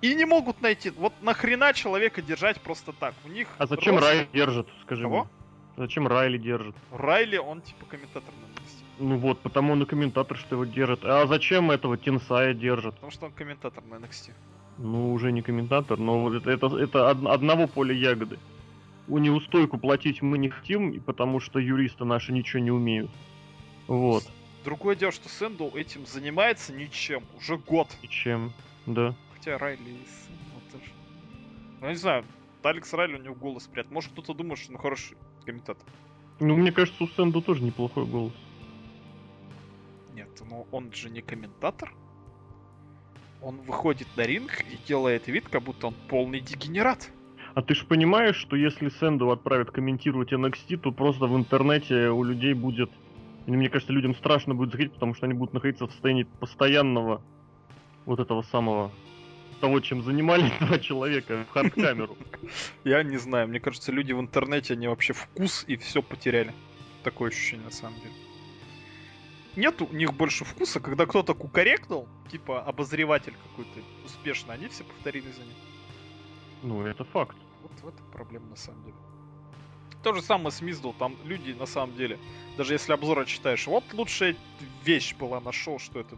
и 0.00 0.14
не 0.14 0.24
могут 0.24 0.60
найти. 0.60 0.90
Вот 0.90 1.12
нахрена 1.22 1.72
человека 1.72 2.22
держать 2.22 2.60
просто 2.60 2.92
так? 2.92 3.14
У 3.24 3.28
них. 3.28 3.48
А 3.58 3.66
зачем 3.66 3.96
рост... 3.96 4.06
Райли 4.06 4.28
держит, 4.32 4.68
скажи 4.82 5.02
Кого? 5.02 5.24
мне? 5.24 5.30
Зачем 5.76 6.06
Райли 6.06 6.38
держит? 6.38 6.74
Райли, 6.90 7.36
он 7.36 7.60
типа 7.60 7.84
комментатор 7.86 8.32
на 8.34 8.60
месте. 8.60 8.84
Ну 8.98 9.18
вот, 9.18 9.40
потому 9.40 9.74
он 9.74 9.82
и 9.82 9.86
комментатор, 9.86 10.36
что 10.36 10.54
его 10.54 10.64
держит. 10.64 11.04
А 11.04 11.26
зачем 11.26 11.70
этого 11.70 11.98
Тенсая 11.98 12.54
держит? 12.54 12.94
Потому 12.94 13.12
что 13.12 13.26
он 13.26 13.32
комментатор 13.32 13.84
на 13.84 13.96
NXT. 13.96 14.32
Ну, 14.78 15.12
уже 15.12 15.32
не 15.32 15.42
комментатор, 15.42 15.98
но 15.98 16.20
вот 16.20 16.34
это, 16.34 16.50
это, 16.50 16.76
это 16.76 17.10
одного 17.10 17.66
поля 17.66 17.94
ягоды. 17.94 18.38
У 19.08 19.18
неустойку 19.18 19.78
платить 19.78 20.20
мы 20.20 20.36
не 20.36 20.50
хотим, 20.50 21.00
потому 21.00 21.40
что 21.40 21.58
юристы 21.58 22.04
наши 22.04 22.32
ничего 22.32 22.62
не 22.62 22.70
умеют. 22.70 23.10
Вот. 23.86 24.24
Другое 24.64 24.96
дело, 24.96 25.12
что 25.12 25.28
Сэндл 25.28 25.68
этим 25.74 26.04
занимается 26.06 26.72
ничем. 26.72 27.22
Уже 27.38 27.56
год. 27.56 27.88
Ничем, 28.02 28.52
да 28.84 29.14
хотя 29.46 29.58
Райли 29.58 29.78
ну, 30.54 30.60
тоже... 30.72 30.92
Ну, 31.80 31.88
не 31.88 31.94
знаю, 31.94 32.24
Алекс 32.62 32.92
Райли 32.92 33.14
у 33.14 33.22
него 33.22 33.34
голос 33.36 33.66
приятный. 33.68 33.94
Может, 33.94 34.10
кто-то 34.12 34.34
думает, 34.34 34.58
что 34.58 34.72
он 34.72 34.78
хороший 34.78 35.16
комментатор. 35.44 35.86
Ну, 36.40 36.56
мне 36.56 36.72
кажется, 36.72 37.04
у 37.04 37.06
Сэнду 37.06 37.40
тоже 37.40 37.62
неплохой 37.62 38.06
голос. 38.06 38.32
Нет, 40.14 40.28
но 40.50 40.66
он 40.72 40.92
же 40.92 41.10
не 41.10 41.22
комментатор. 41.22 41.94
Он 43.42 43.58
выходит 43.58 44.08
на 44.16 44.22
ринг 44.22 44.60
и 44.60 44.78
делает 44.86 45.28
вид, 45.28 45.48
как 45.48 45.62
будто 45.62 45.88
он 45.88 45.94
полный 46.08 46.40
дегенерат. 46.40 47.10
А 47.54 47.62
ты 47.62 47.74
же 47.74 47.86
понимаешь, 47.86 48.36
что 48.36 48.54
если 48.56 48.88
Сэнду 48.88 49.30
отправят 49.30 49.70
комментировать 49.70 50.32
NXT, 50.32 50.76
то 50.78 50.92
просто 50.92 51.26
в 51.26 51.36
интернете 51.36 52.10
у 52.10 52.22
людей 52.22 52.52
будет... 52.52 52.90
Мне 53.46 53.70
кажется, 53.70 53.92
людям 53.92 54.14
страшно 54.14 54.54
будет 54.54 54.72
заходить, 54.72 54.92
потому 54.92 55.14
что 55.14 55.26
они 55.26 55.34
будут 55.34 55.54
находиться 55.54 55.86
в 55.86 55.90
состоянии 55.92 56.24
постоянного 56.24 57.22
вот 58.04 58.20
этого 58.20 58.42
самого 58.42 58.90
того, 59.60 59.80
чем 59.80 60.02
занимались 60.02 60.52
два 60.60 60.78
человека 60.78 61.46
в 61.48 61.52
хардкамеру. 61.52 62.16
Я 62.84 63.02
не 63.02 63.16
знаю, 63.16 63.48
мне 63.48 63.60
кажется, 63.60 63.92
люди 63.92 64.12
в 64.12 64.20
интернете, 64.20 64.74
они 64.74 64.88
вообще 64.88 65.12
вкус 65.12 65.64
и 65.66 65.76
все 65.76 66.02
потеряли. 66.02 66.52
Такое 67.04 67.30
ощущение 67.30 67.64
на 67.64 67.72
самом 67.72 67.98
деле. 68.00 68.25
Нет 69.56 69.80
у 69.80 69.88
них 69.88 70.12
больше 70.12 70.44
вкуса, 70.44 70.80
когда 70.80 71.06
кто-то 71.06 71.34
кукарекнул, 71.34 72.06
типа 72.30 72.62
обозреватель 72.62 73.34
какой-то 73.50 73.80
успешно, 74.04 74.52
они 74.52 74.68
все 74.68 74.84
повторили 74.84 75.30
за 75.30 75.40
ним. 75.40 75.54
Ну, 76.62 76.86
это 76.86 77.04
факт. 77.04 77.36
Вот 77.62 77.72
в 77.82 77.88
этом 77.88 78.06
проблема 78.12 78.46
на 78.50 78.56
самом 78.56 78.82
деле. 78.84 78.96
То 80.02 80.12
же 80.12 80.22
самое 80.22 80.50
с 80.50 80.60
Миздл, 80.60 80.92
там 80.92 81.16
люди 81.24 81.52
на 81.52 81.66
самом 81.66 81.96
деле, 81.96 82.18
даже 82.56 82.74
если 82.74 82.92
обзоры 82.92 83.24
читаешь, 83.26 83.66
вот 83.66 83.84
лучшая 83.92 84.36
вещь 84.84 85.14
была 85.14 85.40
на 85.40 85.52
шоу, 85.52 85.78
что 85.78 86.00
это 86.00 86.16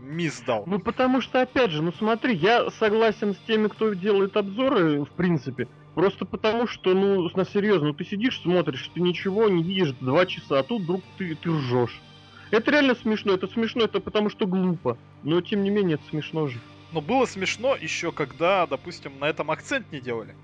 мисс 0.00 0.40
дал. 0.40 0.64
Ну 0.66 0.78
потому 0.78 1.20
что, 1.20 1.42
опять 1.42 1.70
же, 1.70 1.82
ну 1.82 1.92
смотри, 1.92 2.34
я 2.34 2.70
согласен 2.70 3.34
с 3.34 3.38
теми, 3.46 3.68
кто 3.68 3.92
делает 3.92 4.36
обзоры, 4.36 5.04
в 5.04 5.10
принципе. 5.10 5.68
Просто 5.94 6.24
потому 6.24 6.66
что, 6.66 6.94
ну, 6.94 7.28
на 7.28 7.44
серьезно, 7.44 7.88
ну 7.88 7.94
ты 7.94 8.04
сидишь, 8.04 8.40
смотришь, 8.40 8.90
ты 8.94 9.00
ничего 9.00 9.48
не 9.48 9.62
видишь 9.62 9.92
два 10.00 10.26
часа, 10.26 10.60
а 10.60 10.62
тут 10.62 10.82
вдруг 10.82 11.02
ты, 11.18 11.34
ты 11.34 11.50
ржешь. 11.50 12.00
Это 12.50 12.70
реально 12.70 12.94
смешно, 12.94 13.34
это 13.34 13.46
смешно, 13.46 13.84
это 13.84 14.00
потому 14.00 14.30
что 14.30 14.46
глупо. 14.46 14.96
Но 15.22 15.40
тем 15.40 15.62
не 15.62 15.70
менее, 15.70 15.94
это 15.94 16.04
смешно 16.08 16.48
же. 16.48 16.58
Но 16.92 17.00
было 17.00 17.26
смешно 17.26 17.76
еще, 17.76 18.12
когда, 18.12 18.66
допустим, 18.66 19.18
на 19.18 19.26
этом 19.26 19.50
акцент 19.50 19.90
не 19.92 20.00
делали. 20.00 20.34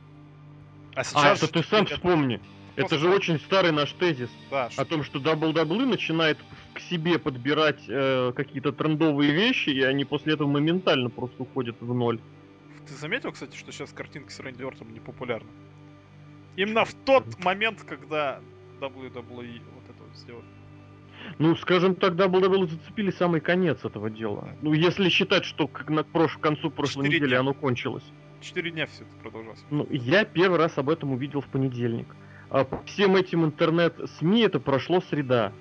А, 0.94 1.00
а 1.00 1.04
сейчас... 1.04 1.42
А, 1.42 1.46
это 1.46 1.48
ты 1.48 1.62
сам 1.62 1.84
это... 1.84 1.94
вспомни. 1.94 2.40
Это 2.76 2.98
же 2.98 3.08
очень 3.08 3.38
старый 3.38 3.70
наш 3.70 3.92
тезис 3.92 4.30
да, 4.50 4.68
о 4.76 4.84
том, 4.84 5.04
что 5.04 5.20
WWE 5.20 5.86
начинает 5.86 6.38
к 6.72 6.80
себе 6.80 7.20
подбирать 7.20 7.80
э, 7.86 8.32
какие-то 8.34 8.72
трендовые 8.72 9.30
вещи, 9.30 9.70
и 9.70 9.82
они 9.82 10.04
после 10.04 10.34
этого 10.34 10.48
моментально 10.48 11.08
просто 11.08 11.44
уходят 11.44 11.76
в 11.80 11.94
ноль. 11.94 12.18
Ты 12.88 12.94
заметил, 12.94 13.30
кстати, 13.30 13.56
что 13.56 13.70
сейчас 13.70 13.92
картинки 13.92 14.32
с 14.32 14.40
Рэнди 14.40 14.64
Ортом 14.64 14.92
не 14.92 14.98
популярны? 14.98 15.48
Именно 16.56 16.84
в 16.84 16.94
тот 16.94 17.38
момент, 17.44 17.82
когда 17.86 18.40
WWE 18.80 19.60
вот 19.74 19.84
это 19.84 20.02
вот 20.02 20.16
сделали. 20.16 20.44
Ну, 21.38 21.56
скажем 21.56 21.94
так, 21.94 22.14
WWE 22.14 22.68
зацепили 22.68 23.10
самый 23.10 23.40
конец 23.40 23.84
этого 23.84 24.10
дела. 24.10 24.48
Ну, 24.62 24.72
если 24.72 25.08
считать, 25.08 25.44
что 25.44 25.66
как 25.66 25.88
на 25.90 26.04
прош... 26.04 26.36
к 26.36 26.40
концу 26.40 26.70
прошлой 26.70 27.08
недели 27.08 27.28
дня. 27.28 27.40
оно 27.40 27.54
кончилось. 27.54 28.04
Четыре 28.40 28.70
дня 28.70 28.86
все 28.86 29.04
это 29.04 29.12
продолжалось. 29.22 29.64
Ну, 29.70 29.86
я 29.90 30.24
первый 30.24 30.58
раз 30.58 30.76
об 30.76 30.90
этом 30.90 31.12
увидел 31.12 31.40
в 31.40 31.46
понедельник. 31.46 32.06
А 32.50 32.64
по 32.64 32.82
всем 32.84 33.16
этим 33.16 33.44
интернет-СМИ 33.44 34.42
это 34.42 34.60
прошло 34.60 35.00
среда. 35.00 35.52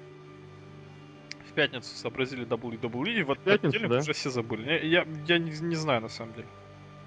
В 1.50 1.54
пятницу 1.54 1.96
сообразили 1.96 2.46
WWE, 2.46 3.20
и 3.20 3.24
в 3.24 3.36
пятницу, 3.36 3.88
да? 3.88 4.00
уже 4.00 4.14
все 4.14 4.30
забыли. 4.30 4.66
Я, 4.66 4.80
я, 4.80 5.08
я 5.28 5.38
не, 5.38 5.52
не 5.52 5.76
знаю, 5.76 6.02
на 6.02 6.10
самом 6.10 6.34
деле. 6.34 6.48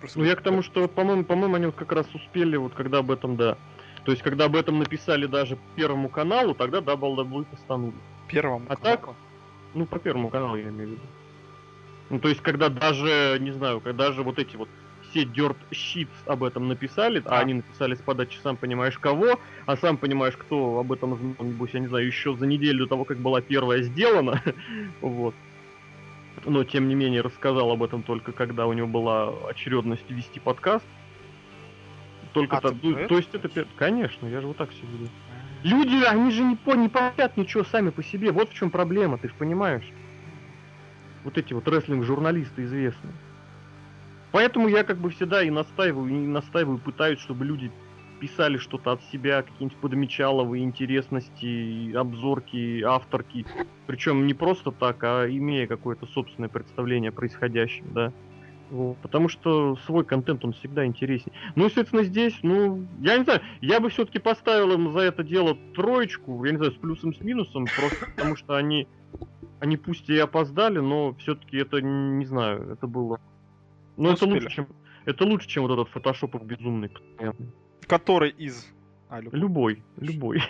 Просто 0.00 0.18
ну, 0.18 0.25
я 0.25 0.36
к 0.36 0.42
тому, 0.42 0.62
что, 0.62 0.88
по-моему, 0.88 1.25
по-моему, 1.25 1.56
они 1.56 1.66
вот 1.66 1.75
как 1.75 1.92
раз 1.92 2.06
успели, 2.14 2.56
вот 2.56 2.75
когда 2.75 2.98
об 2.98 3.10
этом, 3.10 3.36
да. 3.36 3.58
То 4.04 4.12
есть, 4.12 4.22
когда 4.22 4.44
об 4.44 4.56
этом 4.56 4.78
написали 4.78 5.26
даже 5.26 5.58
Первому 5.75 6.08
каналу, 6.08 6.54
тогда 6.54 6.78
WWE 6.78 7.44
постанули. 7.44 7.96
Первому 8.28 8.66
а 8.68 8.76
каналу? 8.76 8.97
так, 8.97 9.14
ну, 9.75 9.87
по 9.87 9.99
Первому 9.99 10.30
каналу 10.30 10.56
я 10.56 10.68
имею 10.68 10.88
в 10.88 10.92
виду. 10.92 11.02
Ну, 12.11 12.18
то 12.21 12.28
есть, 12.28 12.40
когда 12.40 12.68
даже, 12.68 13.37
не 13.40 13.50
знаю, 13.50 13.80
когда 13.80 14.06
даже 14.06 14.23
вот 14.23 14.38
эти 14.38 14.56
вот 14.56 14.68
все 15.11 15.25
Dirt 15.25 15.56
Sheets 15.71 16.09
об 16.26 16.45
этом 16.45 16.68
написали, 16.68 17.23
а 17.25 17.40
они 17.40 17.54
написали 17.54 17.95
с 17.95 18.00
подачи 18.00 18.38
сам 18.42 18.56
понимаешь 18.56 18.99
кого, 18.99 19.40
а 19.66 19.76
сам 19.76 19.97
понимаешь, 19.97 20.37
кто 20.37 20.78
об 20.78 20.92
этом 20.92 21.16
знал, 21.16 21.47
небось, 21.47 21.71
я 21.73 21.80
не 21.80 21.87
знаю, 21.87 22.06
еще 22.06 22.37
за 22.37 22.47
неделю 22.47 22.85
до 22.85 22.90
того, 22.90 23.04
как 23.04 23.18
была 23.18 23.40
первая 23.40 23.83
сделана, 23.83 24.42
вот. 25.00 25.35
Но, 26.45 26.64
тем 26.64 26.88
не 26.88 26.95
менее, 26.95 27.23
рассказал 27.23 27.71
об 27.71 27.83
этом 27.83 28.02
только 28.02 28.33
когда 28.33 28.66
у 28.66 28.73
него 28.73 28.87
была 28.87 29.33
очередность 29.49 30.09
вести 30.11 30.38
подкаст. 30.38 30.85
Только 32.35 32.59
а, 32.59 32.61
то, 32.61 32.76
ну, 32.83 33.09
то 33.09 33.16
есть 33.16 33.35
это, 33.35 33.66
конечно, 33.76 34.26
я 34.26 34.42
же 34.42 34.47
вот 34.47 34.59
так 34.59 34.71
все 34.71 34.83
веду. 34.83 35.09
Люди, 35.66 36.04
они 36.04 36.30
же 36.30 36.44
не, 36.44 36.54
по, 36.54 36.76
не 36.76 36.88
понят 36.88 37.37
ничего 37.37 37.64
сами 37.64 37.90
по 37.90 38.00
себе. 38.00 38.30
Вот 38.30 38.50
в 38.50 38.54
чем 38.54 38.70
проблема, 38.70 39.18
ты 39.18 39.28
же 39.28 39.35
понимаешь. 39.37 39.90
Вот 41.25 41.37
эти 41.37 41.52
вот 41.54 41.66
рестлинг-журналисты 41.66 42.62
известные. 42.62 43.14
Поэтому 44.30 44.68
я 44.68 44.85
как 44.85 45.00
бы 45.00 45.11
всегда 45.11 45.42
и 45.42 45.50
настаиваю, 45.50 46.08
и 46.08 46.26
настаиваю, 46.28 46.78
пытаюсь, 46.78 47.18
чтобы 47.18 47.44
люди 47.44 47.73
писали 48.20 48.58
что-то 48.58 48.92
от 48.92 49.02
себя, 49.02 49.42
какие-нибудь 49.42 49.80
подмечаловые 49.80 50.62
интересности, 50.62 51.92
обзорки, 51.96 52.82
авторки. 52.82 53.44
Причем 53.87 54.25
не 54.28 54.35
просто 54.35 54.70
так, 54.70 55.02
а 55.02 55.26
имея 55.28 55.66
какое-то 55.66 56.06
собственное 56.06 56.49
представление 56.49 57.08
о 57.11 57.12
происходящем, 57.12 57.92
да. 57.92 58.12
Вот, 58.70 58.96
потому 58.99 59.28
что 59.28 59.76
свой 59.87 60.04
контент, 60.04 60.44
он 60.44 60.52
всегда 60.52 60.85
интереснее. 60.85 61.32
Ну, 61.54 61.66
естественно, 61.66 62.02
здесь, 62.02 62.37
ну, 62.42 62.87
я 63.00 63.16
не 63.16 63.25
знаю, 63.25 63.40
я 63.61 63.78
бы 63.78 63.90
все-таки 63.90 64.18
поставил 64.18 64.73
им 64.73 64.92
за 64.92 65.00
это 65.00 65.23
дело 65.23 65.56
троечку, 65.75 66.44
я 66.44 66.50
не 66.50 66.56
знаю, 66.56 66.73
с 66.73 66.76
плюсом, 66.76 67.14
с 67.14 67.20
минусом, 67.20 67.66
просто 67.76 68.06
потому 68.16 68.35
что 68.35 68.56
они, 68.56 68.88
они 69.61 69.76
пусть 69.76 70.08
и 70.11 70.18
опоздали, 70.18 70.80
но 70.80 71.14
все-таки 71.14 71.58
это, 71.58 71.80
не 71.80 72.25
знаю, 72.26 72.73
это 72.73 72.88
было 72.88 73.20
ну, 73.96 74.11
это 74.11 74.26
лучше, 74.26 74.50
чем, 74.50 74.68
это 75.04 75.25
лучше, 75.25 75.49
чем 75.49 75.62
вот 75.66 75.73
этот 75.73 75.88
фотошопов 75.88 76.44
безумный 76.44 76.90
постоянный. 76.90 77.52
Который 77.87 78.30
из... 78.30 78.66
А, 79.08 79.20
любой. 79.20 79.38
Любой, 79.40 79.82
любой. 79.96 80.42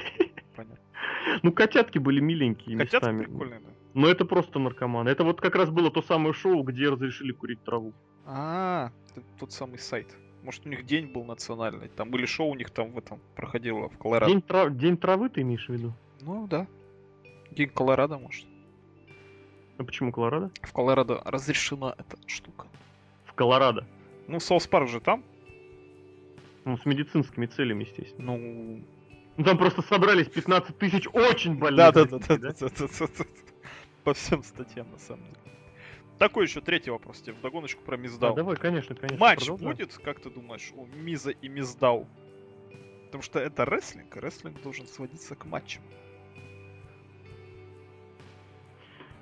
Понятно. 0.56 0.78
Ну, 1.42 1.52
котятки 1.52 1.98
были 1.98 2.20
миленькие 2.20 2.78
Котятки 2.78 2.94
местами. 2.94 3.24
прикольные, 3.24 3.60
да. 3.60 3.70
Но 3.96 4.08
это 4.08 4.26
просто 4.26 4.58
наркоманы. 4.58 5.08
Это 5.08 5.24
вот 5.24 5.40
как 5.40 5.56
раз 5.56 5.70
было 5.70 5.90
то 5.90 6.02
самое 6.02 6.34
шоу, 6.34 6.62
где 6.62 6.90
разрешили 6.90 7.32
курить 7.32 7.64
траву. 7.64 7.94
А, 8.26 8.90
это 9.10 9.22
тот 9.40 9.52
самый 9.52 9.78
сайт. 9.78 10.14
Может, 10.42 10.66
у 10.66 10.68
них 10.68 10.84
день 10.84 11.06
был 11.06 11.24
национальный. 11.24 11.88
Там 11.88 12.10
были 12.10 12.26
шоу 12.26 12.50
у 12.50 12.54
них 12.54 12.70
там 12.70 12.92
в 12.92 12.98
этом 12.98 13.20
проходило 13.34 13.88
в 13.88 13.96
Колорадо. 13.96 14.30
День, 14.30 14.42
трав... 14.42 14.76
день 14.76 14.98
травы 14.98 15.30
ты 15.30 15.40
имеешь 15.40 15.66
в 15.66 15.72
виду? 15.72 15.94
Ну 16.20 16.46
да. 16.46 16.66
День 17.50 17.70
Колорадо, 17.70 18.18
может. 18.18 18.46
А 19.78 19.84
почему 19.84 20.12
Колорадо? 20.12 20.50
В 20.60 20.72
Колорадо 20.72 21.22
разрешена 21.24 21.94
эта 21.96 22.18
штука. 22.26 22.66
Колорадо. 23.36 23.86
Ну, 24.26 24.40
Соус 24.40 24.66
Парк 24.66 24.88
же 24.88 25.00
там. 25.00 25.22
Ну, 26.64 26.76
с 26.76 26.84
медицинскими 26.84 27.46
целями, 27.46 27.84
естественно. 27.84 28.36
Ну... 28.36 28.84
ну 29.36 29.44
там 29.44 29.56
просто 29.56 29.82
собрались 29.82 30.28
15 30.28 30.76
тысяч 30.76 31.06
очень 31.12 31.56
больных. 31.56 31.94
Да, 31.94 32.04
да, 32.04 32.04
да, 32.04 32.18
да, 32.18 32.36
да, 32.36 32.68
да, 32.78 33.24
По 34.06 34.14
всем 34.14 34.44
статьям, 34.44 34.88
на 34.92 34.98
самом 34.98 35.24
деле. 35.24 35.56
Такой 36.16 36.44
еще 36.44 36.60
третий 36.60 36.92
вопрос 36.92 37.20
тебе, 37.22 37.32
вдогоночку 37.32 37.82
про 37.82 37.96
Миздау. 37.96 38.34
А, 38.34 38.36
давай, 38.36 38.54
конечно, 38.54 38.94
конечно. 38.94 39.18
Матч 39.18 39.40
продолжай. 39.40 39.66
будет, 39.66 39.94
как 39.98 40.20
ты 40.20 40.30
думаешь, 40.30 40.70
у 40.76 40.86
Миза 40.86 41.32
и 41.32 41.48
Миздау? 41.48 42.06
Потому 43.06 43.24
что 43.24 43.40
это 43.40 43.64
рестлинг, 43.64 44.16
а 44.16 44.20
рестлинг 44.20 44.62
должен 44.62 44.86
сводиться 44.86 45.34
к 45.34 45.44
матчам. 45.44 45.82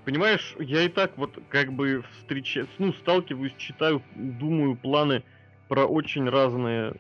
Понимаешь, 0.05 0.55
я 0.59 0.83
и 0.83 0.91
так 0.91 1.17
вот 1.17 1.43
как 1.49 1.73
бы 1.73 2.05
встречаюсь, 2.19 2.69
ну, 2.77 2.93
сталкиваюсь, 2.93 3.55
читаю, 3.57 4.03
думаю 4.15 4.77
планы 4.77 5.25
про 5.69 5.87
очень 5.87 6.29
разные 6.29 6.95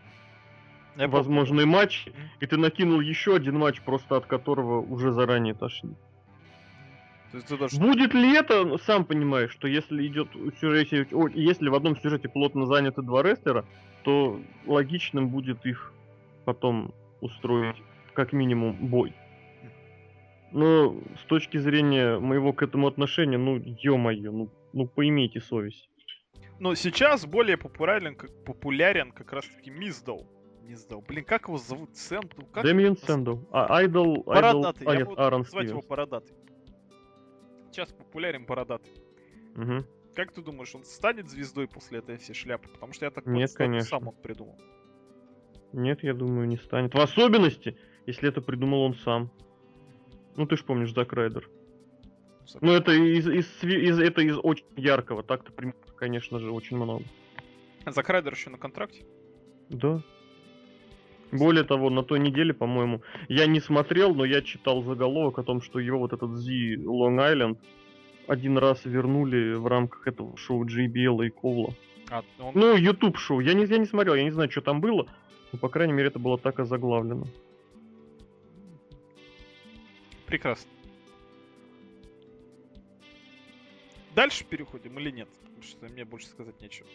я 0.97 1.07
возможные 1.07 1.67
помню. 1.67 1.77
матчи, 1.77 2.15
и 2.41 2.47
ты 2.47 2.57
накинул 2.57 3.01
еще 3.01 3.37
один 3.37 3.59
матч, 3.59 3.83
просто 3.83 4.17
от 4.17 4.25
которого 4.25 4.81
уже 4.81 5.13
заранее 5.13 5.53
тошнит. 5.53 5.99
Даже... 7.59 7.81
Будет 7.81 8.15
ли 8.15 8.35
это, 8.37 8.79
сам 8.79 9.05
понимаешь, 9.05 9.51
что 9.51 9.67
если 9.67 10.07
идет 10.07 10.29
сюжете, 10.61 11.07
если 11.35 11.69
в 11.69 11.75
одном 11.75 11.97
сюжете 11.97 12.29
плотно 12.29 12.67
заняты 12.67 13.03
два 13.03 13.23
рестлера, 13.23 13.65
то 14.03 14.41
логичным 14.67 15.29
будет 15.29 15.65
их 15.67 15.93
потом 16.45 16.95
устроить 17.21 17.77
как 18.13 18.33
минимум 18.33 18.75
бой. 18.75 19.15
Но 20.53 20.97
с 21.21 21.25
точки 21.27 21.57
зрения 21.57 22.19
моего 22.19 22.53
к 22.53 22.63
этому 22.63 22.87
отношения, 22.87 23.39
ну, 23.39 23.57
ё-моё, 23.57 24.31
ну, 24.31 24.51
ну 24.73 24.87
поимейте 24.87 25.41
совесть. 25.41 25.89
Но 26.61 26.77
сейчас 26.77 27.27
более 27.27 27.57
популярен 27.57 28.15
как, 28.15 28.31
популярен 28.45 29.11
как 29.11 29.33
раз 29.33 29.47
таки 29.47 29.71
Миздоу. 29.71 30.25
Миздоу. 30.63 31.03
Блин, 31.07 31.25
как 31.25 31.49
его 31.49 31.59
зовут? 31.59 31.97
Сэндоу? 31.97 32.47
Как 32.53 32.65
Дэмиен 32.65 32.97
Сэндоу. 32.97 33.39
А, 33.51 33.79
Айдол... 33.79 34.23
Бородатый. 34.23 34.87
А, 34.87 34.97
нет, 34.97 35.09
буду 35.09 35.21
Аарон 35.21 35.45
звать 35.45 35.69
его 35.69 35.83
Бородатый. 35.83 36.33
Сейчас 37.75 37.91
популярен 37.91 38.47
Бородатый. 38.47 38.93
Угу. 39.57 39.85
Как 40.15 40.31
ты 40.31 40.43
думаешь, 40.43 40.73
он 40.77 40.85
станет 40.85 41.29
звездой 41.29 41.67
после 41.67 41.99
этой 41.99 42.19
всей 42.19 42.33
шляпы? 42.33 42.69
Потому 42.69 42.93
что 42.93 43.05
я 43.05 43.11
так 43.11 43.27
Нет, 43.27 43.53
конечно. 43.53 43.89
сам 43.89 44.07
он 44.07 44.15
придумал. 44.15 44.57
Нет, 45.73 46.05
я 46.05 46.15
думаю, 46.15 46.47
не 46.47 46.57
станет. 46.57 46.95
В 46.95 47.01
особенности, 47.01 47.77
если 48.07 48.29
это 48.29 48.41
придумал 48.41 48.83
он 48.83 48.95
сам. 48.95 49.33
Ну 50.37 50.47
ты 50.47 50.57
ж 50.57 50.63
помнишь 50.65 50.95
Зак 50.95 51.13
Райдер. 51.15 51.51
Ну, 52.61 52.73
это 52.73 52.93
из, 52.93 53.27
из, 53.27 53.65
из, 53.65 53.99
это 53.99 54.21
из 54.21 54.39
очень 54.41 54.67
яркого. 54.77 55.25
Так-то, 55.25 55.51
конечно 55.97 56.39
же, 56.39 56.53
очень 56.53 56.77
много. 56.77 57.03
Зак 57.87 58.09
Райдер 58.09 58.35
еще 58.35 58.51
на 58.51 58.59
контракте? 58.59 59.05
Да. 59.69 60.01
Более 61.35 61.65
того, 61.65 61.91
на 61.91 62.05
той 62.05 62.21
неделе, 62.21 62.55
по-моему, 62.55 63.03
я 63.29 63.47
не 63.47 63.59
смотрел, 63.59 64.15
но 64.15 64.25
я 64.25 64.41
читал 64.41 64.85
заголовок 64.85 65.39
о 65.41 65.43
том, 65.43 65.61
что 65.61 65.81
его 65.81 65.99
вот 65.99 66.13
этот 66.13 66.31
Z 66.31 66.51
Long 66.77 67.19
Island 67.19 67.59
один 68.29 68.57
раз 68.57 68.85
вернули 68.85 69.55
в 69.55 69.67
рамках 69.67 70.07
этого 70.07 70.37
шоу 70.37 70.65
JBL 70.65 71.27
и 71.27 71.31
Ковла. 71.31 71.75
А, 72.09 72.23
он... 72.39 72.53
Ну, 72.55 72.77
YouTube 72.77 73.19
шоу. 73.19 73.41
Я 73.41 73.55
не, 73.55 73.65
я 73.65 73.79
не 73.79 73.87
смотрел, 73.87 74.15
я 74.15 74.23
не 74.23 74.31
знаю, 74.31 74.49
что 74.49 74.61
там 74.61 74.81
было, 74.81 75.09
но, 75.51 75.59
по 75.59 75.69
крайней 75.69 75.93
мере, 75.93 76.07
это 76.07 76.21
было 76.21 76.39
так 76.39 76.61
озаглавлено. 76.61 77.27
Прекрасно. 80.27 80.71
Дальше 84.15 84.45
переходим 84.45 84.97
или 85.01 85.11
нет? 85.11 85.29
Потому 85.43 85.63
что 85.65 85.87
мне 85.89 86.05
больше 86.05 86.29
сказать 86.29 86.61
нечего. 86.61 86.87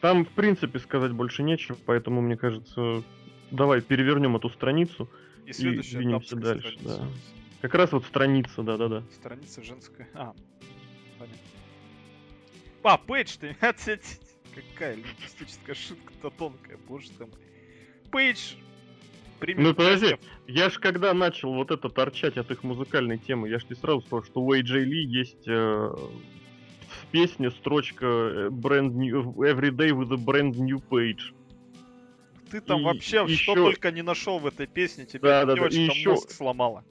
Там, 0.00 0.24
в 0.24 0.30
принципе, 0.30 0.78
сказать 0.78 1.12
больше 1.12 1.42
нечего, 1.42 1.76
поэтому, 1.84 2.22
мне 2.22 2.38
кажется, 2.38 3.02
давай 3.50 3.80
перевернем 3.80 4.36
эту 4.36 4.50
страницу 4.50 5.08
и, 5.46 5.50
и 5.50 5.80
двинемся 5.80 6.36
дальше. 6.36 6.76
Да. 6.80 7.08
Как 7.60 7.74
раз 7.74 7.92
вот 7.92 8.04
страница, 8.06 8.62
да-да-да. 8.62 9.02
Страница 9.12 9.62
женская. 9.62 10.08
А, 10.14 10.34
понятно. 11.18 11.38
А, 12.82 12.98
Пейдж 12.98 13.36
ты. 13.38 13.56
Какая 13.60 14.96
лингвистическая 14.96 15.74
шутка-то 15.74 16.30
тонкая, 16.30 16.78
боже 16.88 17.10
ты 17.16 17.26
мой. 17.26 17.38
Пейдж 18.10 18.54
ну 19.56 19.74
подожди, 19.74 20.16
я 20.46 20.68
ж 20.70 20.78
когда 20.78 21.14
начал 21.14 21.54
вот 21.54 21.70
это 21.70 21.88
торчать 21.88 22.36
от 22.36 22.50
их 22.50 22.62
музыкальной 22.62 23.18
темы, 23.18 23.48
я 23.48 23.58
ж 23.58 23.64
не 23.70 23.76
сразу 23.76 24.02
сказал, 24.02 24.24
что 24.24 24.40
у 24.42 24.54
AJ 24.54 24.84
Lee 24.84 25.04
есть 25.04 25.48
э, 25.48 25.52
в 25.52 27.06
песне 27.10 27.50
строчка 27.50 28.06
э, 28.06 28.48
brand 28.50 28.92
new, 28.92 29.34
Every 29.36 29.70
day 29.70 29.90
with 29.90 30.12
a 30.12 30.16
brand 30.16 30.56
new 30.56 30.80
page. 30.90 31.32
Ты 32.50 32.60
там 32.60 32.80
и 32.80 32.84
вообще 32.84 33.22
еще... 33.26 33.52
что 33.52 33.54
только 33.54 33.90
не 33.90 34.02
нашел 34.02 34.38
в 34.38 34.46
этой 34.46 34.66
песне, 34.66 35.06
тебе 35.06 35.20
да, 35.20 35.44
да, 35.44 35.54
да. 35.54 35.68
И 35.68 35.84
еще... 35.84 36.10
мозг 36.10 36.30
сломала. 36.30 36.84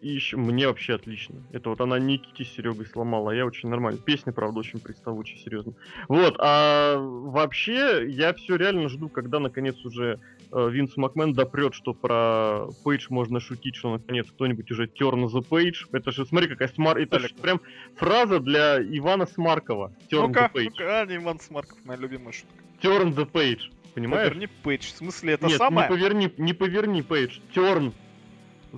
И 0.00 0.10
еще 0.10 0.36
мне 0.36 0.68
вообще 0.68 0.94
отлично. 0.94 1.42
Это 1.50 1.70
вот 1.70 1.80
она 1.80 1.98
Никите 1.98 2.44
с 2.44 2.52
Серегой 2.54 2.86
сломала, 2.86 3.32
а 3.32 3.34
я 3.34 3.44
очень 3.44 3.68
нормально. 3.68 3.98
Песня, 4.00 4.32
правда, 4.32 4.60
очень 4.60 4.78
приставучая, 4.78 5.38
серьезно. 5.38 5.72
Вот, 6.06 6.36
а 6.38 6.96
вообще 6.98 8.08
я 8.08 8.32
все 8.32 8.56
реально 8.56 8.88
жду, 8.88 9.08
когда 9.08 9.40
наконец 9.40 9.84
уже 9.84 10.20
э, 10.52 10.70
Винс 10.70 10.96
Макмен 10.96 11.32
допрет, 11.32 11.74
что 11.74 11.94
про 11.94 12.68
Пейдж 12.84 13.06
можно 13.10 13.40
шутить, 13.40 13.74
что 13.74 13.94
наконец 13.94 14.28
кто-нибудь 14.30 14.70
уже 14.70 14.86
turn 14.86 15.26
the 15.26 15.44
page. 15.48 15.88
Это 15.90 16.12
же, 16.12 16.24
смотри, 16.26 16.48
какая 16.48 16.68
смар... 16.68 16.96
Это 16.96 17.18
же 17.18 17.30
прям 17.34 17.60
фраза 17.96 18.38
для 18.38 18.80
Ивана 18.80 19.26
Смаркова. 19.26 19.92
Turn 20.12 20.28
ну-ка, 20.28 20.50
the 20.54 20.60
page. 20.60 20.70
Ну-ка, 20.70 21.00
а, 21.00 21.06
не 21.06 21.16
Иван 21.16 21.40
Смарков, 21.40 21.78
моя 21.84 21.98
любимая 21.98 22.32
шутка. 22.32 22.54
Turn 22.80 23.12
the 23.16 23.28
page. 23.28 23.72
Понимаешь? 23.98 24.28
Поверни 24.28 24.46
пейдж. 24.46 24.82
В 24.86 24.96
смысле, 24.96 25.32
это 25.34 25.46
Нет, 25.46 25.58
самое? 25.58 25.88
не 25.88 25.94
поверни, 25.94 26.32
не 26.36 26.52
поверни 26.52 27.02
пейдж. 27.02 27.40
Turn 27.52 27.92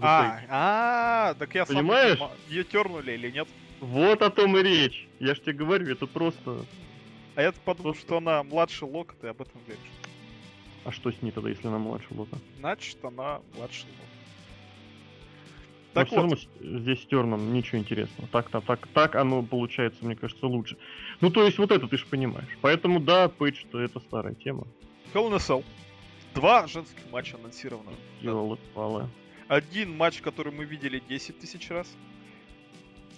а, 0.01 0.41
а, 0.49 1.35
так 1.35 1.55
я 1.55 1.67
Понимаешь? 1.67 2.19
сам 2.19 2.31
ее 2.49 2.65
тернули 2.65 3.13
или 3.13 3.31
нет? 3.31 3.49
Вот 3.81 4.23
о 4.23 4.31
том 4.31 4.57
и 4.57 4.63
речь. 4.63 5.09
Я 5.19 5.35
ж 5.35 5.41
тебе 5.41 5.53
говорю, 5.55 5.91
это 5.91 6.07
просто... 6.07 6.65
А 7.35 7.43
я 7.43 7.53
подумал, 7.53 7.93
просто... 7.93 8.03
что 8.03 8.17
она 8.19 8.43
младше 8.43 8.85
Лока, 8.85 9.15
ты 9.21 9.29
об 9.29 9.41
этом 9.43 9.61
веришь. 9.67 9.81
А 10.85 10.93
что 10.93 11.11
с 11.11 11.21
ней 11.21 11.33
тогда, 11.33 11.51
если 11.51 11.67
она 11.67 11.79
младше 11.79 12.07
Лока? 12.11 12.39
Значит, 12.59 13.05
она 13.05 13.41
младше 13.57 13.85
Лока. 13.87 14.11
Так 15.93 16.13
Но 16.13 16.23
вот. 16.23 16.39
все 16.39 16.49
равно 16.61 16.79
здесь 16.81 17.03
с 17.03 17.07
Терном 17.07 17.53
ничего 17.53 17.79
интересного. 17.79 18.29
Так-то, 18.31 18.61
так, 18.61 18.87
так 18.89 19.17
оно 19.17 19.43
получается, 19.43 20.05
мне 20.05 20.15
кажется, 20.15 20.47
лучше. 20.47 20.77
Ну, 21.21 21.31
то 21.31 21.45
есть 21.45 21.59
вот 21.59 21.73
это 21.73 21.89
ты 21.89 21.99
же 21.99 22.07
понимаешь. 22.07 22.57
Поэтому, 22.61 23.01
да, 23.01 23.29
Пейдж, 23.29 23.57
что 23.57 23.81
это 23.81 23.99
старая 23.99 24.35
тема. 24.35 24.67
Hell 25.13 25.27
in 25.27 25.33
a 25.33 25.39
Cell. 25.39 25.65
Два 26.35 26.67
женских 26.67 27.11
матча 27.11 27.37
анонсировано. 27.37 27.91
Ёлы-палы. 28.21 29.09
Один 29.49 29.97
матч, 29.97 30.21
который 30.21 30.53
мы 30.53 30.65
видели 30.65 31.03
10 31.09 31.41
тысяч 31.41 31.69
раз. 31.71 31.89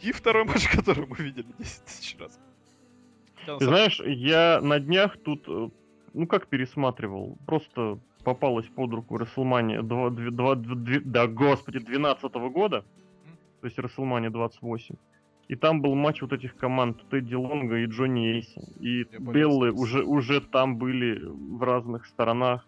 И 0.01 0.13
второй 0.13 0.45
матч, 0.47 0.69
который 0.69 1.07
мы 1.07 1.17
видели 1.17 1.47
10 1.59 1.85
тысяч 1.85 2.17
раз. 2.19 2.39
Ты 3.59 3.65
знаешь, 3.65 4.01
я 4.01 4.61
на 4.63 4.79
днях 4.79 5.19
тут, 5.19 5.45
э, 5.49 5.69
ну 6.15 6.27
как 6.27 6.47
пересматривал, 6.47 7.37
просто 7.45 7.99
попалась 8.25 8.67
под 8.67 8.93
руку 8.93 9.19
WrestleMania 9.19 9.83
2, 9.83 10.11
2, 10.11 10.31
2, 10.31 10.55
2, 10.55 11.01
да 11.05 11.27
господи, 11.27 11.81
12 11.81 12.33
года, 12.53 12.85
то 13.61 13.67
есть 13.67 13.79
WrestleMania 13.79 14.31
28. 14.31 14.95
И 15.49 15.57
там 15.57 15.83
был 15.83 15.95
матч 15.95 16.23
вот 16.23 16.33
этих 16.33 16.57
команд 16.57 17.03
Тедди 17.11 17.35
Лонга 17.35 17.79
и 17.79 17.87
Джонни 17.87 18.35
Эйси. 18.35 18.63
И 18.81 19.07
Я 19.13 19.19
Беллы 19.19 19.73
уже, 19.73 20.03
уже 20.03 20.41
там 20.41 20.77
были 20.77 21.21
в 21.23 21.63
разных 21.63 22.07
сторонах. 22.07 22.67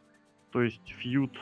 То 0.51 0.63
есть 0.63 0.83
фьюд 0.99 1.33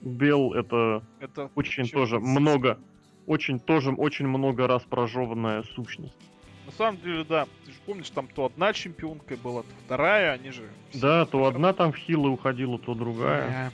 Бел 0.00 0.52
это, 0.52 1.04
это 1.20 1.50
очень 1.54 1.88
тоже 1.88 2.18
много, 2.18 2.78
очень 3.26 3.60
тоже 3.60 3.92
очень 3.92 4.26
много 4.26 4.66
раз 4.66 4.82
прожеванная 4.82 5.62
сущность. 5.62 6.16
На 6.66 6.72
самом 6.72 7.00
деле, 7.00 7.24
да. 7.24 7.46
Ты 7.64 7.72
же 7.72 7.78
помнишь, 7.86 8.10
там 8.10 8.26
то 8.28 8.46
одна 8.46 8.72
чемпионка 8.72 9.36
была, 9.36 9.62
то 9.62 9.68
вторая, 9.84 10.32
они 10.32 10.50
же... 10.50 10.68
Да, 10.94 11.26
то 11.26 11.44
одна 11.46 11.72
там 11.72 11.92
в 11.92 11.96
хилы 11.96 12.30
уходила, 12.30 12.78
то 12.78 12.94
другая. 12.94 13.72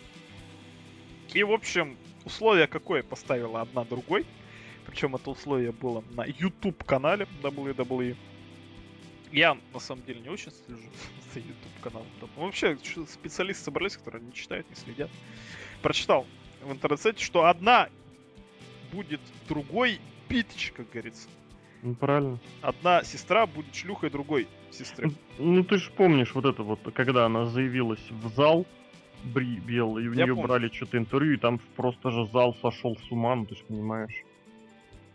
И, 1.32 1.42
в 1.42 1.52
общем, 1.52 1.96
условие 2.24 2.66
какое 2.66 3.02
поставила 3.02 3.60
одна 3.60 3.84
другой. 3.84 4.26
Причем 4.88 5.14
это 5.14 5.30
условие 5.30 5.70
было 5.70 6.02
на 6.10 6.24
YouTube 6.24 6.82
канале 6.84 7.28
WWE. 7.42 8.16
Я, 9.30 9.56
на 9.72 9.78
самом 9.78 10.02
деле, 10.04 10.20
не 10.20 10.30
очень 10.30 10.50
слежу 10.50 10.88
за 11.34 11.40
YouTube 11.40 11.80
каналом. 11.82 12.06
Вообще, 12.36 12.76
специалисты 13.06 13.64
собрались, 13.64 13.96
которые 13.96 14.24
не 14.24 14.32
читают, 14.32 14.68
не 14.68 14.76
следят 14.76 15.10
прочитал 15.82 16.26
в 16.62 16.72
интернете, 16.72 17.24
что 17.24 17.44
одна 17.44 17.88
будет 18.92 19.20
другой 19.48 20.00
битч, 20.28 20.72
как 20.76 20.90
говорится. 20.90 21.28
Ну, 21.82 21.94
правильно. 21.94 22.38
Одна 22.60 23.04
сестра 23.04 23.46
будет 23.46 23.74
шлюхой 23.74 24.10
другой 24.10 24.48
сестры. 24.70 25.12
Ну, 25.38 25.54
ну 25.54 25.64
ты 25.64 25.78
же 25.78 25.90
помнишь 25.90 26.34
вот 26.34 26.44
это 26.44 26.62
вот, 26.62 26.80
когда 26.92 27.26
она 27.26 27.46
заявилась 27.46 28.04
в 28.10 28.28
зал, 28.34 28.66
Бри 29.24 29.58
Белла, 29.60 29.98
и 29.98 30.08
у 30.08 30.14
нее 30.14 30.34
брали 30.34 30.68
что-то 30.68 30.96
интервью, 30.96 31.34
и 31.34 31.38
там 31.38 31.60
просто 31.76 32.10
же 32.10 32.26
зал 32.32 32.56
сошел 32.62 32.96
с 32.96 33.10
ума, 33.10 33.34
ну 33.36 33.46
ты 33.46 33.56
же 33.56 33.64
понимаешь. 33.64 34.24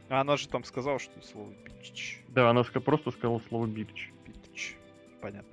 А 0.09 0.21
она 0.21 0.37
же 0.37 0.47
там 0.47 0.63
сказала, 0.63 0.99
что 0.99 1.21
слово 1.21 1.51
битч. 1.65 2.19
Да, 2.29 2.49
она 2.49 2.63
просто 2.63 3.11
сказала 3.11 3.41
слово 3.47 3.67
битч. 3.67 4.11
Битч. 4.25 4.75
Понятно. 5.21 5.49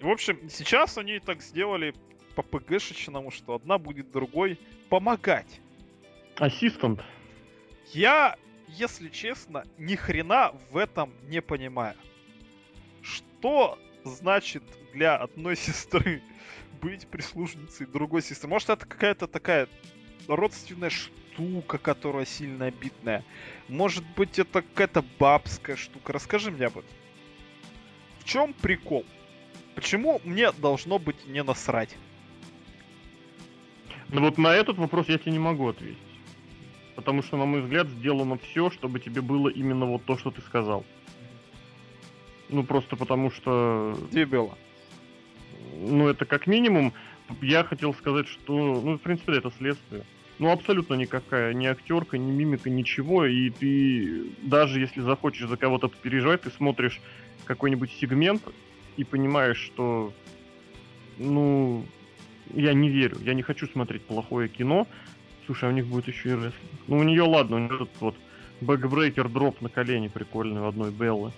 В 0.00 0.08
общем, 0.08 0.48
сейчас 0.48 0.96
они 0.98 1.18
так 1.18 1.42
сделали 1.42 1.94
по 2.34 2.42
ПГшечному, 2.42 3.30
что 3.30 3.54
одна 3.54 3.78
будет 3.78 4.10
другой 4.10 4.58
помогать. 4.88 5.60
Ассистент. 6.36 7.02
Я, 7.92 8.36
если 8.68 9.08
честно, 9.08 9.64
ни 9.76 9.94
хрена 9.96 10.52
в 10.70 10.76
этом 10.76 11.12
не 11.28 11.42
понимаю. 11.42 11.96
Что 13.02 13.78
значит 14.04 14.62
для 14.92 15.16
одной 15.16 15.56
сестры 15.56 16.22
быть 16.80 17.06
прислужницей 17.08 17.86
другой 17.86 18.22
сестры? 18.22 18.48
Может, 18.48 18.70
это 18.70 18.86
какая-то 18.86 19.26
такая 19.26 19.68
родственная 20.28 20.90
штука, 20.90 21.19
которая 21.78 22.24
сильно 22.24 22.66
обидная? 22.66 23.24
Может 23.68 24.04
быть, 24.16 24.38
это 24.38 24.62
какая-то 24.62 25.04
бабская 25.18 25.76
штука? 25.76 26.12
Расскажи 26.12 26.50
мне 26.50 26.66
об 26.66 26.78
этом. 26.78 26.90
В 28.20 28.24
чем 28.24 28.52
прикол? 28.52 29.04
Почему 29.74 30.20
мне 30.24 30.52
должно 30.52 30.98
быть 30.98 31.26
не 31.26 31.42
насрать? 31.42 31.96
Ну 34.08 34.20
вот 34.20 34.38
на 34.38 34.54
этот 34.54 34.76
вопрос 34.78 35.08
я 35.08 35.18
тебе 35.18 35.32
не 35.32 35.38
могу 35.38 35.68
ответить. 35.68 35.98
Потому 36.96 37.22
что, 37.22 37.36
на 37.36 37.46
мой 37.46 37.62
взгляд, 37.62 37.88
сделано 37.88 38.36
все, 38.38 38.70
чтобы 38.70 39.00
тебе 39.00 39.22
было 39.22 39.48
именно 39.48 39.86
вот 39.86 40.04
то, 40.04 40.18
что 40.18 40.30
ты 40.30 40.42
сказал. 40.42 40.84
Ну, 42.48 42.64
просто 42.64 42.96
потому 42.96 43.30
что... 43.30 43.96
Дебила. 44.10 44.58
Ну, 45.76 46.08
это 46.08 46.24
как 46.24 46.46
минимум. 46.46 46.92
Я 47.40 47.64
хотел 47.64 47.94
сказать, 47.94 48.26
что, 48.26 48.52
ну, 48.52 48.98
в 48.98 49.00
принципе, 49.00 49.38
это 49.38 49.50
следствие. 49.56 50.04
Ну, 50.40 50.50
абсолютно 50.50 50.94
никакая, 50.94 51.52
ни 51.52 51.66
актерка, 51.66 52.16
ни 52.16 52.30
мимика, 52.30 52.70
ничего. 52.70 53.26
И 53.26 53.50
ты, 53.50 54.24
даже 54.40 54.80
если 54.80 55.02
захочешь 55.02 55.46
за 55.46 55.58
кого-то 55.58 55.88
переживать, 55.88 56.40
ты 56.40 56.50
смотришь 56.50 56.98
какой-нибудь 57.44 57.92
сегмент 58.00 58.42
и 58.96 59.04
понимаешь, 59.04 59.58
что, 59.58 60.14
ну, 61.18 61.84
я 62.54 62.72
не 62.72 62.88
верю. 62.88 63.18
Я 63.20 63.34
не 63.34 63.42
хочу 63.42 63.66
смотреть 63.66 64.00
плохое 64.00 64.48
кино. 64.48 64.86
Слушай, 65.44 65.68
а 65.68 65.72
у 65.72 65.74
них 65.74 65.86
будет 65.86 66.08
еще 66.08 66.30
и 66.30 66.32
рестлинг. 66.32 66.54
Ну, 66.86 66.96
у 66.96 67.02
нее, 67.02 67.22
ладно, 67.22 67.56
у 67.56 67.58
нее 67.58 67.74
этот 67.74 68.00
вот 68.00 68.16
backbreaker 68.62 69.28
drop 69.28 69.60
на 69.60 69.68
колени 69.68 70.08
прикольный 70.08 70.62
у 70.62 70.66
одной 70.66 70.90
Беллы. 70.90 71.32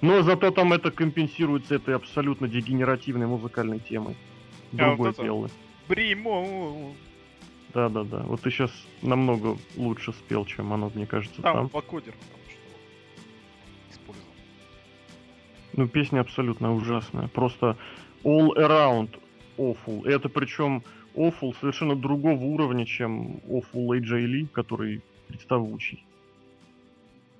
Но 0.00 0.22
зато 0.22 0.50
там 0.50 0.72
это 0.72 0.90
компенсируется 0.90 1.76
этой 1.76 1.94
абсолютно 1.94 2.48
дегенеративной 2.48 3.28
музыкальной 3.28 3.78
темой. 3.78 4.16
Другой 4.72 5.10
а 5.10 5.12
вот 5.12 5.24
Беллы. 5.24 5.50
Примо. 7.74 7.88
Да-да-да. 7.88 8.22
Вот 8.24 8.40
ты 8.40 8.50
сейчас 8.50 8.70
намного 9.02 9.58
лучше 9.76 10.12
спел, 10.12 10.44
чем 10.46 10.72
оно, 10.72 10.90
мне 10.94 11.06
кажется, 11.06 11.42
там. 11.42 11.54
Там 11.56 11.66
вокодер, 11.68 12.14
Ну, 15.76 15.88
песня 15.88 16.20
абсолютно 16.20 16.72
ужасная. 16.72 17.26
Просто 17.28 17.76
all 18.22 18.54
around 18.56 19.10
awful. 19.58 20.06
Это 20.06 20.28
причем 20.28 20.84
awful 21.14 21.52
совершенно 21.60 21.96
другого 21.96 22.40
уровня, 22.44 22.86
чем 22.86 23.40
awful 23.48 23.88
AJ 23.88 24.24
Lee, 24.26 24.46
который 24.46 25.02
представучий. 25.26 26.04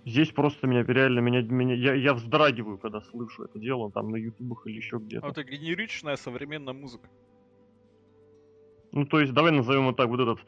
Здесь 0.05 0.31
просто 0.33 0.67
меня 0.67 0.83
реально 0.83 1.21
меня, 1.21 1.43
меня 1.43 1.75
я, 1.75 1.95
я 1.95 2.13
вздрагиваю, 2.13 2.77
когда 2.77 3.01
слышу 3.01 3.45
это 3.45 3.59
дело 3.59 3.91
там 3.91 4.11
на 4.11 4.17
ютубах 4.17 4.67
или 4.67 4.77
еще 4.77 4.99
где-то. 4.99 5.27
А 5.27 5.31
это 5.31 5.45
генеричная 5.45 6.17
современная 6.17 6.75
музыка. 6.75 7.09
Ну, 8.95 9.07
то 9.07 9.19
есть, 9.19 9.33
давай 9.33 9.51
назовем 9.51 9.87
вот 9.87 9.97
так, 9.97 10.09
вот 10.09 10.21
этот 10.21 10.39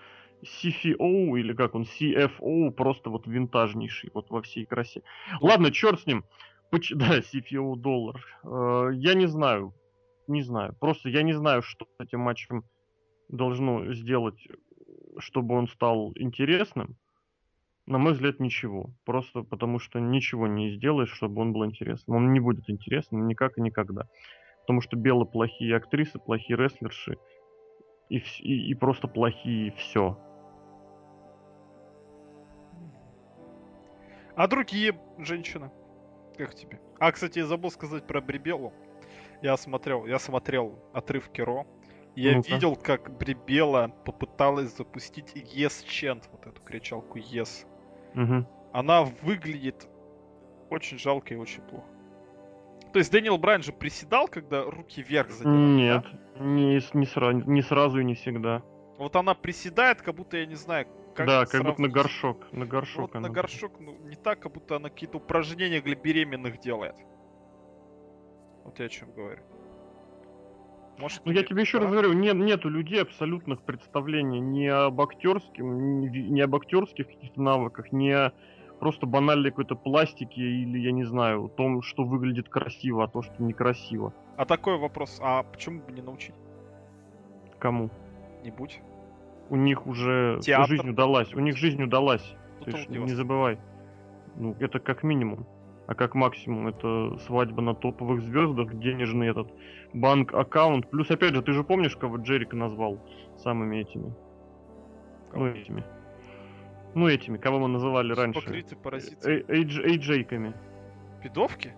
CFO, 0.44 1.37
или 1.37 1.52
как 1.52 1.74
он, 1.74 1.82
CFO, 1.82 2.70
просто 2.70 3.11
вот 3.11 3.26
винтажнейший, 3.26 4.11
вот 4.14 4.30
во 4.30 4.40
всей 4.40 4.64
красе. 4.64 5.02
Ладно, 5.40 5.72
черт 5.72 6.00
с 6.00 6.06
ним. 6.06 6.24
Поч... 6.70 6.92
Да, 6.94 7.18
CFO 7.18 7.74
доллар. 7.74 8.24
Э, 8.44 8.90
я 8.94 9.14
не 9.14 9.26
знаю, 9.26 9.74
не 10.28 10.42
знаю. 10.42 10.76
Просто 10.78 11.09
я 11.09 11.22
не 11.22 11.32
знаю, 11.32 11.62
что 11.62 11.87
с 11.98 12.04
этим 12.04 12.20
матчем 12.20 12.62
должно 13.28 13.92
сделать, 13.92 14.38
чтобы 15.18 15.56
он 15.56 15.66
стал 15.66 16.12
интересным. 16.14 16.96
На 17.87 17.98
мой 17.98 18.12
взгляд, 18.12 18.38
ничего. 18.38 18.90
Просто 19.04 19.42
потому 19.42 19.80
что 19.80 19.98
ничего 19.98 20.46
не 20.46 20.70
сделаешь, 20.70 21.12
чтобы 21.12 21.42
он 21.42 21.52
был 21.52 21.64
интересным. 21.64 22.16
Он 22.16 22.32
не 22.32 22.38
будет 22.38 22.70
интересным 22.70 23.26
никак 23.26 23.59
и 23.59 23.61
никогда. 23.61 24.09
Потому 24.61 24.80
что 24.82 24.96
Бело 24.96 25.24
плохие 25.24 25.76
актрисы, 25.76 26.20
плохие 26.20 26.56
рестлерши 26.56 27.18
и, 28.09 28.19
и, 28.19 28.71
и 28.71 28.75
просто 28.75 29.09
плохие 29.09 29.73
все. 29.73 30.19
А 34.37 34.47
другие 34.49 34.99
женщины? 35.19 35.71
Как 36.37 36.55
тебе? 36.55 36.79
А, 36.99 37.11
кстати, 37.11 37.38
я 37.38 37.47
забыл 37.47 37.71
сказать 37.71 38.07
про 38.07 38.21
Брибелу. 38.21 38.73
Я 39.42 39.57
смотрел, 39.57 40.07
я 40.07 40.19
смотрел 40.19 40.79
отрывки 40.92 41.40
Ро. 41.40 41.66
Я 42.14 42.37
ну 42.37 42.42
видел, 42.42 42.77
как 42.77 43.16
Брибела 43.16 43.88
попыталась 44.05 44.75
запустить 44.77 45.35
Yes 45.35 45.85
Chant, 45.87 46.25
вот 46.33 46.47
эту 46.47 46.62
кричалку 46.62 47.19
Yes. 47.19 47.66
Угу. 48.14 48.47
Она 48.73 49.05
выглядит 49.23 49.88
очень 50.71 50.99
жалко 50.99 51.35
и 51.35 51.37
очень 51.37 51.62
плохо. 51.62 51.88
То 52.96 53.00
есть 53.00 53.12
Дэниел 53.12 53.37
Брайан 53.37 53.62
же 53.62 53.72
приседал, 53.72 54.26
когда 54.26 54.64
руки 54.64 55.02
вверх 55.02 55.30
задирал? 55.30 55.54
Нет, 55.54 56.06
да? 56.35 56.42
не, 56.42 56.76
не, 56.94 57.04
сра- 57.04 57.44
не 57.46 57.61
сразу 57.61 58.00
и 58.00 58.04
не 58.04 58.14
всегда. 58.14 58.62
Вот 58.96 59.16
она 59.16 59.35
приседает, 59.35 60.00
как 60.00 60.14
будто, 60.14 60.38
я 60.38 60.46
не 60.46 60.54
знаю, 60.54 60.87
как 61.14 61.26
Да, 61.26 61.44
как 61.44 61.62
будто 61.62 61.82
на 61.82 61.88
горшок. 61.88 62.50
На 62.52 62.64
горшок 62.64 63.11
вот 63.12 63.16
она. 63.16 63.28
на 63.28 63.35
горшок, 63.35 63.80
ну, 63.80 63.98
не 64.06 64.16
так, 64.16 64.40
как 64.40 64.52
будто 64.52 64.76
она 64.76 64.88
какие-то 64.88 65.18
упражнения 65.18 65.82
для 65.82 65.94
беременных 65.94 66.59
делает. 66.59 66.94
Вот 68.64 68.78
я 68.78 68.87
о 68.87 68.88
чем 68.88 69.12
говорю. 69.12 69.42
Может, 70.96 71.20
ну, 71.26 71.32
я 71.32 71.42
тебе 71.42 71.61
еще 71.61 71.76
раз 71.76 71.90
говорю, 71.90 72.14
нет, 72.14 72.35
нету 72.37 72.70
людей 72.70 73.02
абсолютных 73.02 73.61
представлений 73.61 74.40
ни 74.40 74.64
об 74.64 74.98
актерском, 75.02 76.00
ни, 76.00 76.09
ни 76.09 76.40
об 76.40 76.56
актерских 76.56 77.09
каких-то 77.09 77.42
навыках, 77.42 77.92
ни 77.92 78.09
о 78.09 78.32
просто 78.79 79.07
банальной 79.07 79.51
какой-то 79.51 79.75
пластике 79.75 80.41
или, 80.41 80.79
я 80.79 80.93
не 80.93 81.05
знаю, 81.05 81.49
том, 81.49 81.83
что 81.83 82.05
выглядит 82.05 82.49
красиво, 82.49 83.05
а 83.05 83.09
то, 83.09 83.23
что 83.23 83.43
некрасиво. 83.43 84.12
А 84.37 84.45
такой 84.45 84.79
вопрос, 84.79 85.19
а 85.23 85.43
почему 85.43 85.81
бы 85.81 85.93
не 85.93 86.03
научить? 86.03 86.35
Кому? 87.59 87.91
Не 88.45 88.51
будь. 88.51 88.81
У 89.49 89.57
них 89.57 89.87
уже 89.87 90.41
Театр. 90.43 90.69
жизнь 90.69 90.91
удалась, 90.91 91.33
у 91.35 91.41
них 91.41 91.57
жизнь 91.57 91.83
удалась. 91.83 92.35
Ты 92.65 92.73
не 92.89 93.15
забывай. 93.15 93.59
Ну, 94.37 94.57
это 94.61 94.79
как 94.81 95.03
минимум 95.03 95.47
а 95.87 95.95
как 95.95 96.15
максимум 96.15 96.69
это 96.69 97.17
свадьба 97.27 97.62
на 97.62 97.75
топовых 97.75 98.21
звездах, 98.23 98.75
денежный 98.79 99.29
этот 99.29 99.49
банк-аккаунт. 99.93 100.91
Плюс, 100.91 101.11
опять 101.11 101.35
же, 101.35 101.43
ты 101.43 101.53
же 101.53 101.62
помнишь, 101.62 101.97
кого 101.97 102.17
Джерика 102.17 102.57
назвал 102.57 102.99
самыми 103.39 103.77
этими? 103.77 104.12
Кого? 105.31 105.47
Ну, 105.47 105.51
этими. 105.53 105.85
Ну, 106.96 107.09
этими, 107.09 107.37
кого 107.37 107.59
мы 107.59 107.68
называли 107.68 108.14
раньше. 108.14 108.40
Покрыты 108.40 108.74
паразиты. 108.74 109.44
Эйджейками. 109.48 110.54
Пидовки? 111.22 111.74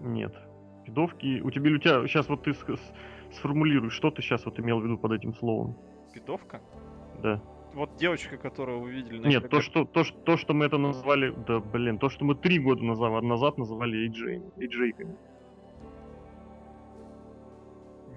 Нет. 0.00 0.34
Пидовки... 0.86 1.40
У 1.42 1.50
тебя, 1.50 1.70
у 1.70 1.78
тебя... 1.78 2.08
Сейчас 2.08 2.28
вот 2.30 2.42
ты 2.42 2.54
сформулируй, 3.32 3.90
что 3.90 4.10
ты 4.10 4.22
сейчас 4.22 4.46
вот 4.46 4.58
имел 4.58 4.80
в 4.80 4.84
виду 4.84 4.96
под 4.96 5.12
этим 5.12 5.34
словом. 5.34 5.76
Пидовка? 6.14 6.62
Да 7.22 7.42
вот 7.74 7.96
девочка, 7.96 8.36
которую 8.36 8.80
вы 8.80 8.90
видели 8.90 9.18
на 9.18 9.26
Нет, 9.26 9.48
то 9.48 9.60
что, 9.60 9.84
то, 9.84 10.04
что, 10.04 10.16
то, 10.18 10.36
что 10.36 10.54
мы 10.54 10.66
это 10.66 10.78
назвали, 10.78 11.34
да, 11.46 11.60
блин, 11.60 11.98
то, 11.98 12.08
что 12.08 12.24
мы 12.24 12.34
три 12.34 12.58
года 12.58 12.84
назад, 12.84 13.22
назад 13.22 13.58
называли 13.58 14.10
AJ-ками. 14.10 15.16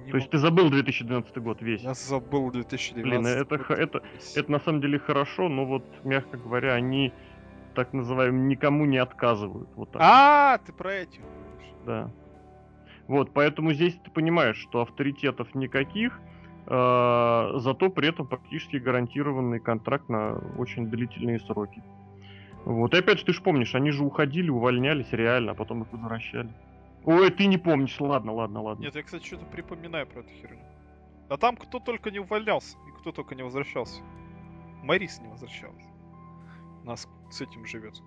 Не 0.05 0.11
то 0.11 0.17
есть 0.17 0.29
ты 0.29 0.37
забыл 0.37 0.69
2012 0.69 1.37
год 1.39 1.61
весь. 1.61 1.81
Я 1.81 1.93
забыл 1.93 2.51
2012 2.51 3.03
Блин, 3.03 3.25
это, 3.25 3.57
год. 3.57 3.71
Это, 3.71 3.81
это, 3.81 4.03
это 4.35 4.51
на 4.51 4.59
самом 4.59 4.81
деле 4.81 4.99
хорошо, 4.99 5.49
но 5.49 5.65
вот, 5.65 5.83
мягко 6.03 6.37
говоря, 6.37 6.73
они, 6.73 7.11
так 7.73 7.93
называемым, 7.93 8.47
никому 8.47 8.85
не 8.85 8.97
отказывают. 8.97 9.69
Вот 9.75 9.91
так. 9.91 10.01
А, 10.03 10.59
ты 10.59 10.71
про 10.73 10.93
эти. 10.93 11.21
Да. 11.85 12.11
Вот, 13.07 13.31
поэтому 13.33 13.73
здесь 13.73 13.95
ты 14.03 14.11
понимаешь, 14.11 14.57
что 14.57 14.81
авторитетов 14.81 15.53
никаких, 15.53 16.19
Э, 16.67 17.51
зато 17.57 17.89
при 17.89 18.09
этом 18.09 18.27
практически 18.27 18.77
гарантированный 18.77 19.59
контракт 19.59 20.09
на 20.09 20.35
очень 20.57 20.89
длительные 20.89 21.39
сроки. 21.39 21.83
Вот, 22.65 22.95
и 22.95 22.97
опять 22.97 23.19
же, 23.19 23.25
ты 23.25 23.33
же 23.33 23.41
помнишь, 23.41 23.75
они 23.75 23.91
же 23.91 24.03
уходили, 24.03 24.49
увольнялись 24.49 25.11
реально, 25.11 25.51
а 25.51 25.55
потом 25.55 25.83
их 25.83 25.91
возвращали. 25.91 26.49
Ой, 27.05 27.29
ты 27.31 27.45
не 27.45 27.57
помнишь, 27.57 27.99
ладно, 27.99 28.33
ладно, 28.33 28.61
ладно. 28.61 28.83
Нет, 28.83 28.95
я, 28.95 29.03
кстати, 29.03 29.25
что-то 29.25 29.45
припоминаю 29.45 30.07
про 30.07 30.21
эту 30.21 30.29
херню. 30.29 30.63
А 31.29 31.37
там 31.37 31.55
кто 31.55 31.79
только 31.79 32.11
не 32.11 32.19
увольнялся, 32.19 32.77
и 32.87 32.99
кто 32.99 33.11
только 33.11 33.35
не 33.35 33.43
возвращался. 33.43 34.01
Марис 34.83 35.19
не 35.21 35.27
возвращалась. 35.27 35.85
Нас 36.83 37.07
с 37.31 37.41
этим 37.41 37.65
живет. 37.65 38.01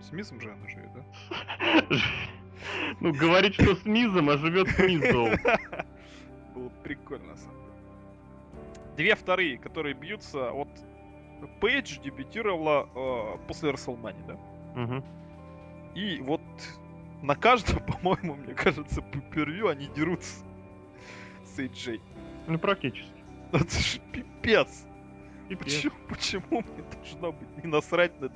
С 0.00 0.12
Мизом 0.12 0.40
же 0.40 0.52
она 0.52 0.68
живет, 0.68 0.90
да? 0.94 1.86
Ну, 3.00 3.12
говорит, 3.12 3.52
что 3.52 3.74
с 3.74 3.84
Мизом, 3.84 4.30
а 4.30 4.38
живет 4.38 4.68
с 4.68 4.78
Мизом. 4.78 5.30
Было 6.54 6.70
прикольно, 6.82 7.32
на 7.32 7.36
самом 7.36 7.66
две 8.96 9.14
вторые, 9.14 9.58
которые 9.58 9.94
бьются, 9.94 10.50
вот 10.50 10.68
Пейдж 11.60 12.00
дебютировала 12.00 12.88
э, 12.94 13.38
после 13.46 13.70
Расселмани, 13.70 14.22
да? 14.26 14.34
Угу. 14.82 15.04
И 15.94 16.20
вот 16.20 16.40
на 17.26 17.34
каждом, 17.34 17.84
по-моему, 17.86 18.36
мне 18.36 18.54
кажется, 18.54 19.02
по 19.02 19.18
первью 19.18 19.68
они 19.68 19.88
дерутся 19.88 20.44
с 21.44 21.58
AJ. 21.58 22.00
Ну, 22.46 22.58
практически. 22.58 23.10
Это 23.52 23.70
же 23.70 24.00
пипец. 24.12 24.86
пипец. 25.48 25.64
Почему, 25.64 25.94
почему 26.08 26.62
мне 26.62 26.84
должно 26.94 27.32
быть 27.32 27.64
не 27.64 27.68
насрать 27.68 28.20
на 28.20 28.26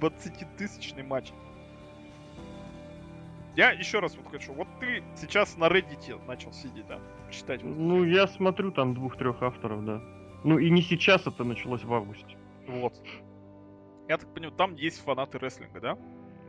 20-тысячный 0.00 1.02
матч? 1.02 1.32
Я 3.56 3.70
еще 3.72 3.98
раз 3.98 4.16
вот 4.16 4.30
хочу. 4.30 4.52
Вот 4.52 4.68
ты 4.78 5.02
сейчас 5.16 5.56
на 5.56 5.66
Reddit 5.68 6.24
начал 6.26 6.52
сидеть 6.52 6.86
там, 6.86 7.00
читать. 7.30 7.62
Вот 7.62 7.76
ну, 7.76 8.04
я 8.04 8.28
смотрю 8.28 8.70
там 8.70 8.94
двух-трех 8.94 9.42
авторов, 9.42 9.84
да. 9.84 10.02
Ну 10.44 10.58
и 10.58 10.70
не 10.70 10.82
сейчас 10.82 11.26
это 11.26 11.42
началось 11.42 11.82
в 11.82 11.92
августе. 11.92 12.36
Вот. 12.68 12.92
Я 14.08 14.18
так 14.18 14.32
понимаю, 14.32 14.54
там 14.54 14.74
есть 14.74 15.02
фанаты 15.02 15.38
рестлинга, 15.38 15.80
да? 15.80 15.98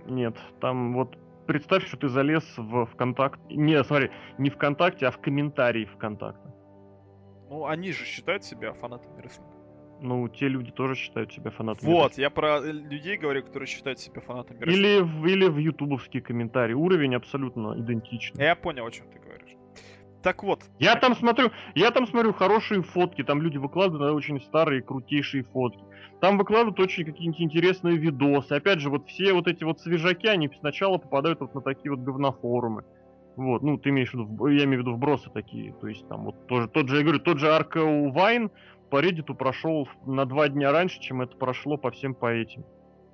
Нет, 0.05 0.38
там 0.60 0.93
вот 0.93 1.17
представь, 1.47 1.88
что 1.88 1.97
ты 1.97 2.10
залез 2.10 2.43
в 2.57 2.86
ВКонтакте. 2.86 3.55
Не, 3.55 3.83
смотри, 3.83 4.12
не 4.38 4.49
ВКонтакте, 4.49 5.07
а 5.07 5.12
в 5.12 5.17
комментарии 5.19 5.86
ВКонтакте. 5.86 6.47
Ну, 7.49 7.65
они 7.65 7.91
же 7.91 8.05
считают 8.05 8.43
себя 8.43 8.73
фанатами 8.73 9.21
рестлинга. 9.21 9.57
Ну, 9.99 10.27
те 10.27 10.47
люди 10.47 10.71
тоже 10.71 10.95
считают 10.95 11.33
себя 11.33 11.49
фанатами. 11.49 11.89
Вот, 11.89 12.17
я 12.17 12.29
про 12.29 12.60
людей 12.60 13.17
говорю, 13.17 13.43
которые 13.43 13.67
считают 13.67 13.99
себя 13.99 14.21
фанатами. 14.21 14.63
Или 14.63 15.01
в, 15.01 15.25
или 15.25 15.47
в 15.47 15.57
ютубовские 15.57 16.21
комментарии. 16.21 16.73
Уровень 16.73 17.15
абсолютно 17.15 17.73
идентичный. 17.79 18.43
Я 18.43 18.55
понял, 18.55 18.86
о 18.86 18.91
чем 18.91 19.07
ты 19.07 19.17
говоришь. 19.17 19.27
Так 20.23 20.43
вот. 20.43 20.63
Я 20.80 20.95
там 20.95 21.15
смотрю, 21.15 21.51
я 21.75 21.91
там 21.91 22.08
смотрю 22.08 22.34
хорошие 22.34 22.82
фотки, 22.82 23.23
там 23.23 23.41
люди 23.41 23.58
выкладывают 23.58 24.15
очень 24.15 24.41
старые, 24.41 24.82
крутейшие 24.82 25.43
фотки. 25.43 25.84
Там 26.19 26.38
выкладывают 26.38 26.80
очень 26.80 27.06
какие-нибудь 27.06 27.41
интересные 27.41 27.97
видосы. 27.97 28.53
Опять 28.53 28.80
же, 28.80 28.89
вот 28.89 29.08
все 29.08 29.34
вот 29.34 29.47
эти 29.47 29.63
вот 29.63 29.80
свежаки, 29.80 30.27
они 30.27 30.49
сначала 30.60 30.97
попадают 30.97 31.39
вот 31.39 31.53
на 31.53 31.62
такие 31.62 31.91
вот 31.91 31.99
говнофорумы. 31.99 32.84
Вот, 33.36 33.62
ну, 33.62 33.77
ты 33.77 33.89
имеешь 33.89 34.10
в 34.10 34.15
виду, 34.15 34.47
я 34.47 34.63
имею 34.63 34.80
в 34.80 34.82
виду 34.82 34.95
вбросы 34.95 35.30
такие, 35.32 35.71
то 35.73 35.88
есть 35.88 36.08
там 36.08 36.25
вот 36.25 36.47
тоже, 36.47 36.67
тот 36.67 36.89
же, 36.89 36.97
я 36.97 37.03
говорю, 37.03 37.19
тот 37.19 37.38
же 37.38 37.53
Аркео 37.53 38.10
Вайн, 38.10 38.49
по 38.89 38.99
Reddit 38.99 39.32
прошел 39.36 39.88
на 40.08 40.25
два 40.25 40.49
дня 40.49 40.71
раньше, 40.71 40.99
чем 40.99 41.21
это 41.21 41.38
прошло 41.38 41.77
по 41.77 41.91
всем 41.91 42.15
по 42.15 42.34
этим. 42.34 42.65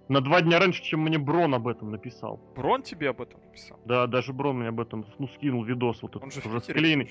На 0.10 0.22
два 0.22 0.42
дня 0.42 0.60
раньше, 0.60 0.84
чем 0.84 1.02
мне 1.02 1.18
Брон 1.18 1.56
об 1.56 1.68
этом 1.68 1.92
написал. 1.92 2.40
Брон 2.56 2.82
тебе 2.84 3.10
об 3.10 3.22
этом 3.22 3.42
написал? 3.42 3.80
Да, 3.86 4.06
даже 4.08 4.34
Брон 4.34 4.60
мне 4.60 4.70
об 4.70 4.80
этом 4.80 5.06
ну, 5.18 5.28
скинул 5.28 5.64
видос 5.64 6.02
вот 6.02 6.12
этот. 6.12 6.24
Он 6.24 6.32
же 6.32 6.42
уже 6.46 6.60
склеенный. 6.62 7.10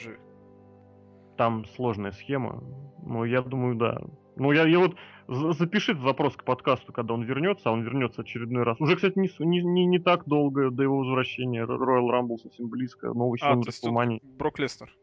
Там 1.36 1.64
сложная 1.74 2.12
схема. 2.12 2.62
Но 3.04 3.24
я 3.24 3.40
думаю, 3.40 3.76
да. 3.76 4.00
Ну, 4.36 4.52
я, 4.52 4.66
я 4.66 4.78
вот 4.78 4.96
запиши 5.28 5.92
этот 5.92 6.04
запрос 6.04 6.36
к 6.36 6.44
подкасту, 6.44 6.92
когда 6.92 7.14
он 7.14 7.22
вернется, 7.22 7.70
а 7.70 7.72
он 7.72 7.82
вернется 7.82 8.22
очередной 8.22 8.62
раз. 8.62 8.80
Уже, 8.80 8.96
кстати, 8.96 9.18
не, 9.18 9.30
не, 9.40 9.62
не, 9.62 9.86
не 9.86 9.98
так 9.98 10.26
долго 10.26 10.70
до 10.70 10.82
его 10.82 10.98
возвращения. 10.98 11.64
Royal 11.64 12.10
Rumble 12.10 12.38
совсем 12.38 12.68
близко, 12.68 13.08
новый 13.08 13.38
а, 13.42 13.54
Расселмании. 13.54 14.20
Брок 14.22 14.58
Лестер. 14.58 14.94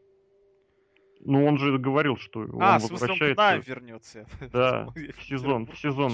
Ну, 1.22 1.44
он 1.44 1.58
же 1.58 1.78
говорил, 1.78 2.16
что 2.16 2.40
он 2.40 2.62
а, 2.62 2.78
возвращается. 2.78 3.34
А, 3.36 3.58
в 3.58 3.58
смысле, 3.58 3.58
он 3.58 3.62
к 3.62 3.66
вернется. 3.68 4.26
Да, 4.52 4.88
в 4.94 5.22
сезон, 5.24 5.66
в 5.66 5.76
сезон. 5.76 6.12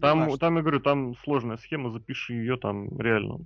Там, 0.00 0.38
там, 0.38 0.56
я 0.56 0.62
говорю, 0.62 0.80
там 0.80 1.16
сложная 1.24 1.56
схема, 1.58 1.90
запиши 1.90 2.34
ее, 2.34 2.56
там 2.56 2.98
реально 2.98 3.38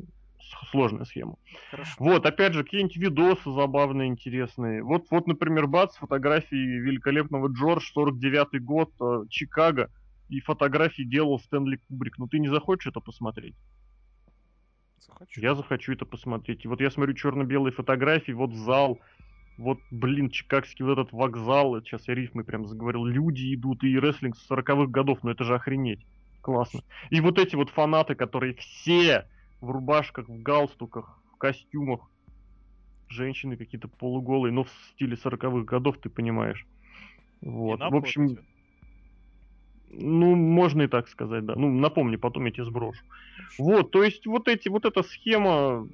сложная 0.71 1.05
схема. 1.05 1.37
Хорошо. 1.71 1.93
Вот, 1.99 2.27
опять 2.27 2.55
же, 2.55 2.65
какие-нибудь 2.65 2.97
видосы 2.97 3.51
забавные, 3.51 4.09
интересные. 4.09 4.83
Вот, 4.83 5.07
вот, 5.11 5.27
например, 5.27 5.67
бац, 5.67 5.97
фотографии 5.97 6.55
великолепного 6.55 7.49
Джордж, 7.49 7.91
49-й 7.97 8.59
год, 8.59 8.91
э, 9.01 9.25
Чикаго, 9.31 9.91
и 10.29 10.41
фотографии 10.41 11.03
делал 11.03 11.39
Стэнли 11.39 11.77
Кубрик. 11.89 12.19
Ну 12.19 12.27
ты 12.27 12.39
не 12.39 12.49
захочешь 12.49 12.87
это 12.87 13.01
посмотреть? 13.01 13.55
Захочу. 14.99 15.41
Я 15.41 15.55
захочу 15.55 15.93
это 15.93 16.07
посмотреть. 16.07 16.65
И 16.65 16.69
вот 16.69 16.81
я 16.81 16.91
смотрю 16.91 17.15
черно-белые 17.15 17.73
фотографии, 17.73 18.33
вот 18.33 18.55
зал, 18.55 19.01
вот, 19.59 19.79
блин, 19.91 20.31
чикагский 20.31 20.85
вот 20.85 20.99
этот 20.99 21.13
вокзал, 21.13 21.81
сейчас 21.83 22.09
я 22.09 22.15
рифмы 22.15 22.43
прям 22.43 22.67
заговорил, 22.67 23.05
люди 23.05 23.55
идут, 23.55 23.85
и 23.85 23.99
рестлинг 23.99 24.37
с 24.37 24.51
40-х 24.51 24.87
годов, 24.87 25.19
ну 25.23 25.31
это 25.31 25.45
же 25.45 25.55
охренеть. 25.55 26.05
Классно. 26.45 26.81
И 27.09 27.23
вот 27.23 27.39
эти 27.39 27.57
вот 27.57 27.71
фанаты, 27.71 28.15
которые 28.15 28.53
все 28.57 29.27
в 29.63 29.71
рубашках, 29.71 30.29
в 30.29 30.43
галстуках, 30.43 31.19
в 31.33 31.39
костюмах. 31.39 32.01
Женщины 33.09 33.57
какие-то 33.57 33.89
полуголые, 33.89 34.53
но 34.53 34.65
в 34.65 34.71
стиле 34.93 35.17
40-х 35.17 35.65
годов, 35.65 35.97
ты 36.03 36.11
понимаешь. 36.11 36.67
Вот. 37.41 37.81
В 37.81 37.97
общем, 37.97 38.37
ну, 39.89 40.35
можно 40.35 40.83
и 40.83 40.87
так 40.87 41.09
сказать, 41.09 41.47
да. 41.47 41.55
Ну, 41.57 41.71
напомни, 41.71 42.17
потом 42.17 42.45
я 42.45 42.51
тебе 42.51 42.65
сброшу. 42.67 43.03
Вот, 43.59 43.91
то 43.91 44.03
есть 44.03 44.27
вот 44.27 44.47
эти, 44.47 44.69
вот 44.69 44.85
эта 44.85 45.03
схема, 45.03 45.89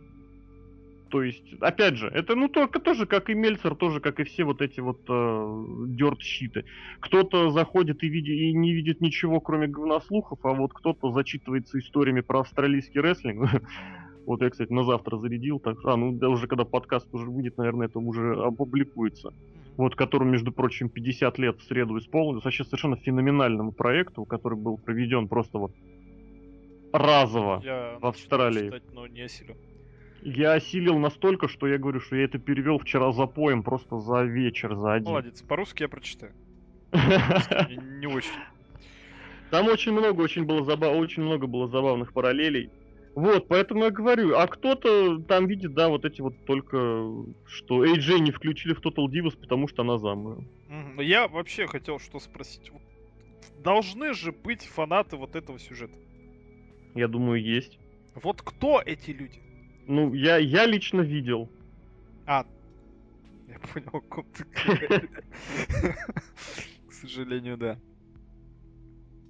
то 1.11 1.23
есть, 1.23 1.45
опять 1.61 1.97
же, 1.97 2.07
это 2.09 2.37
ну 2.37 2.49
только 2.49 2.79
тоже 2.79 3.07
как 3.07 3.31
и 3.31 3.35
Мельцер, 3.35 3.75
тоже 3.75 4.01
как 4.01 4.21
и 4.21 4.25
все 4.25 4.45
вот 4.45 4.63
эти 4.63 4.81
вот 4.81 5.01
э, 5.09 5.65
дерт-щиты. 5.89 6.65
Кто-то 7.01 7.51
заходит 7.51 8.03
и, 8.03 8.09
види, 8.09 8.31
и 8.31 8.53
не 8.53 8.73
видит 8.73 9.01
ничего, 9.01 9.41
кроме 9.41 9.67
говнослухов, 9.67 10.39
а 10.45 10.53
вот 10.53 10.73
кто-то 10.73 11.11
зачитывается 11.11 11.79
историями 11.79 12.21
про 12.21 12.41
австралийский 12.41 13.01
рестлинг. 13.01 13.63
Вот 14.27 14.43
я, 14.43 14.51
кстати, 14.51 14.71
на 14.71 14.85
завтра 14.85 15.17
зарядил, 15.17 15.59
так, 15.59 15.79
а, 15.85 15.97
ну, 15.97 16.13
да, 16.13 16.29
уже 16.29 16.47
когда 16.47 16.65
подкаст 16.65 17.09
уже 17.13 17.29
выйдет, 17.29 17.57
наверное, 17.57 17.89
это 17.89 17.99
уже 17.99 18.35
опубликуется. 18.35 19.33
Вот, 19.77 19.97
которому, 19.97 20.31
между 20.31 20.53
прочим, 20.53 20.89
50 20.89 21.39
лет 21.39 21.59
в 21.59 21.65
среду 21.65 21.99
исполнилось, 21.99 22.45
вообще 22.45 22.63
совершенно 22.65 22.97
феноменальному 22.97 23.73
проекту, 23.73 24.27
который 24.27 24.59
был 24.59 24.77
проведен 24.77 25.27
просто 25.27 25.59
вот 25.59 25.73
разово 26.93 27.61
я 27.65 27.99
в 27.99 28.07
Австралии. 28.07 28.67
Читать, 28.67 28.93
но 28.93 29.07
не 29.07 29.23
осилю. 29.23 29.57
Я 30.23 30.53
осилил 30.53 30.99
настолько, 30.99 31.49
что 31.49 31.67
я 31.67 31.79
говорю, 31.79 32.01
что 32.01 32.17
я 32.17 32.25
это 32.25 32.39
перевел 32.39 32.79
вчера 32.79 33.13
за 33.13 33.27
поем, 33.27 33.63
просто 33.63 33.99
за 33.99 34.23
вечер, 34.23 34.75
за 34.75 34.95
один. 34.95 35.09
Молодец, 35.09 35.43
по-русски 35.43 35.83
я 35.83 35.89
прочитаю. 35.89 36.33
Не 36.93 38.07
очень. 38.07 38.31
Там 39.51 39.67
очень 39.67 39.93
много, 39.93 40.21
очень 40.21 40.45
было 40.45 40.65
забав... 40.65 40.97
очень 40.97 41.23
много 41.23 41.47
было 41.47 41.67
забавных 41.69 42.13
параллелей. 42.13 42.71
Вот, 43.15 43.49
поэтому 43.49 43.85
я 43.85 43.91
говорю, 43.91 44.37
а 44.37 44.47
кто-то 44.47 45.19
там 45.19 45.47
видит, 45.47 45.75
да, 45.75 45.89
вот 45.89 46.05
эти 46.05 46.21
вот 46.21 46.35
только, 46.47 46.77
что 47.47 47.85
AJ 47.85 48.21
не 48.21 48.31
включили 48.31 48.73
в 48.73 48.81
Total 48.81 49.07
Divas, 49.07 49.37
потому 49.37 49.67
что 49.67 49.83
она 49.83 49.99
замужем. 49.99 50.49
Я 50.97 51.27
вообще 51.27 51.67
хотел 51.67 51.99
что 51.99 52.21
спросить. 52.21 52.71
Должны 53.59 54.15
же 54.15 54.31
быть 54.33 54.65
фанаты 54.65 55.17
вот 55.17 55.35
этого 55.35 55.59
сюжета. 55.59 55.95
Я 56.95 57.09
думаю, 57.09 57.43
есть. 57.43 57.79
Вот 58.15 58.43
кто 58.43 58.81
эти 58.85 59.11
люди? 59.11 59.41
Ну, 59.91 60.15
я, 60.15 60.37
я 60.37 60.67
лично 60.67 61.01
видел. 61.01 61.51
А, 62.25 62.47
я 63.49 63.59
понял, 63.59 63.91
о 63.93 64.01
ком 64.01 64.25
ты 64.33 64.45
К 66.89 66.93
сожалению, 66.93 67.57
да. 67.57 67.77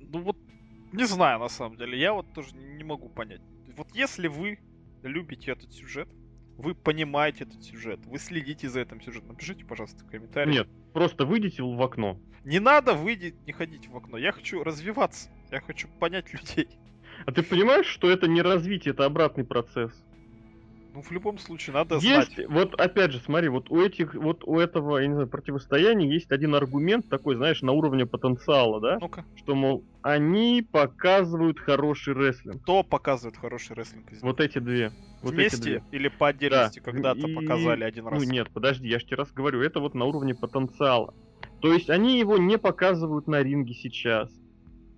Ну 0.00 0.20
вот, 0.20 0.36
не 0.92 1.06
знаю, 1.06 1.38
на 1.38 1.48
самом 1.48 1.78
деле. 1.78 1.98
Я 1.98 2.12
вот 2.12 2.30
тоже 2.34 2.54
не 2.54 2.84
могу 2.84 3.08
понять. 3.08 3.40
Вот 3.74 3.88
если 3.94 4.28
вы 4.28 4.58
любите 5.02 5.52
этот 5.52 5.72
сюжет, 5.72 6.10
вы 6.58 6.74
понимаете 6.74 7.44
этот 7.44 7.64
сюжет, 7.64 8.00
вы 8.04 8.18
следите 8.18 8.68
за 8.68 8.80
этим 8.80 9.00
сюжетом, 9.00 9.30
напишите, 9.30 9.64
пожалуйста, 9.64 10.04
в 10.04 10.10
комментариях. 10.10 10.54
Нет, 10.54 10.68
просто 10.92 11.24
выйдите 11.24 11.62
в 11.62 11.80
окно. 11.80 12.20
Не 12.44 12.58
надо 12.58 12.92
выйти, 12.92 13.34
не 13.46 13.52
ходить 13.54 13.88
в 13.88 13.96
окно. 13.96 14.18
Я 14.18 14.32
хочу 14.32 14.62
развиваться. 14.62 15.30
Я 15.50 15.62
хочу 15.62 15.88
понять 15.88 16.34
людей. 16.34 16.68
А 17.24 17.32
ты 17.32 17.42
понимаешь, 17.42 17.86
что 17.86 18.10
это 18.10 18.28
не 18.28 18.42
развитие, 18.42 18.92
это 18.92 19.06
обратный 19.06 19.44
процесс? 19.44 19.92
Ну, 20.92 21.02
в 21.02 21.10
любом 21.10 21.38
случае, 21.38 21.74
надо 21.74 21.96
есть, 21.96 22.34
знать. 22.34 22.48
Вот 22.48 22.80
опять 22.80 23.12
же, 23.12 23.20
смотри, 23.20 23.48
вот 23.48 23.70
у 23.70 23.80
этих, 23.80 24.14
вот 24.14 24.42
у 24.44 24.58
этого, 24.58 24.98
я 24.98 25.06
не 25.06 25.14
знаю, 25.14 25.28
противостояния 25.28 26.12
есть 26.12 26.30
один 26.32 26.54
аргумент 26.54 27.08
такой, 27.08 27.36
знаешь, 27.36 27.62
на 27.62 27.72
уровне 27.72 28.06
потенциала, 28.06 28.80
да? 28.80 28.98
Ну-ка. 29.00 29.24
Что, 29.36 29.54
мол, 29.54 29.84
они 30.02 30.66
показывают 30.68 31.60
хороший 31.60 32.14
рестлинг. 32.14 32.62
Кто 32.62 32.82
показывает 32.82 33.36
хороший 33.36 33.76
рестлинг? 33.76 34.06
Вот 34.22 34.40
эти 34.40 34.58
две. 34.58 34.92
Вот 35.22 35.34
Вместе 35.34 35.56
эти 35.56 35.62
две. 35.62 35.98
или 35.98 36.08
по 36.08 36.28
отдельности 36.28 36.80
да. 36.80 36.84
когда-то 36.84 37.26
И... 37.26 37.34
показали 37.34 37.84
один 37.84 38.06
раз? 38.06 38.22
Ну 38.22 38.28
нет, 38.28 38.50
подожди, 38.50 38.88
я 38.88 38.98
же 38.98 39.06
тебе 39.06 39.16
раз 39.16 39.30
говорю, 39.32 39.60
это 39.60 39.80
вот 39.80 39.94
на 39.94 40.04
уровне 40.04 40.34
потенциала. 40.34 41.14
То 41.60 41.72
есть 41.72 41.90
они 41.90 42.18
его 42.18 42.38
не 42.38 42.58
показывают 42.58 43.26
на 43.26 43.42
ринге 43.42 43.74
сейчас 43.74 44.30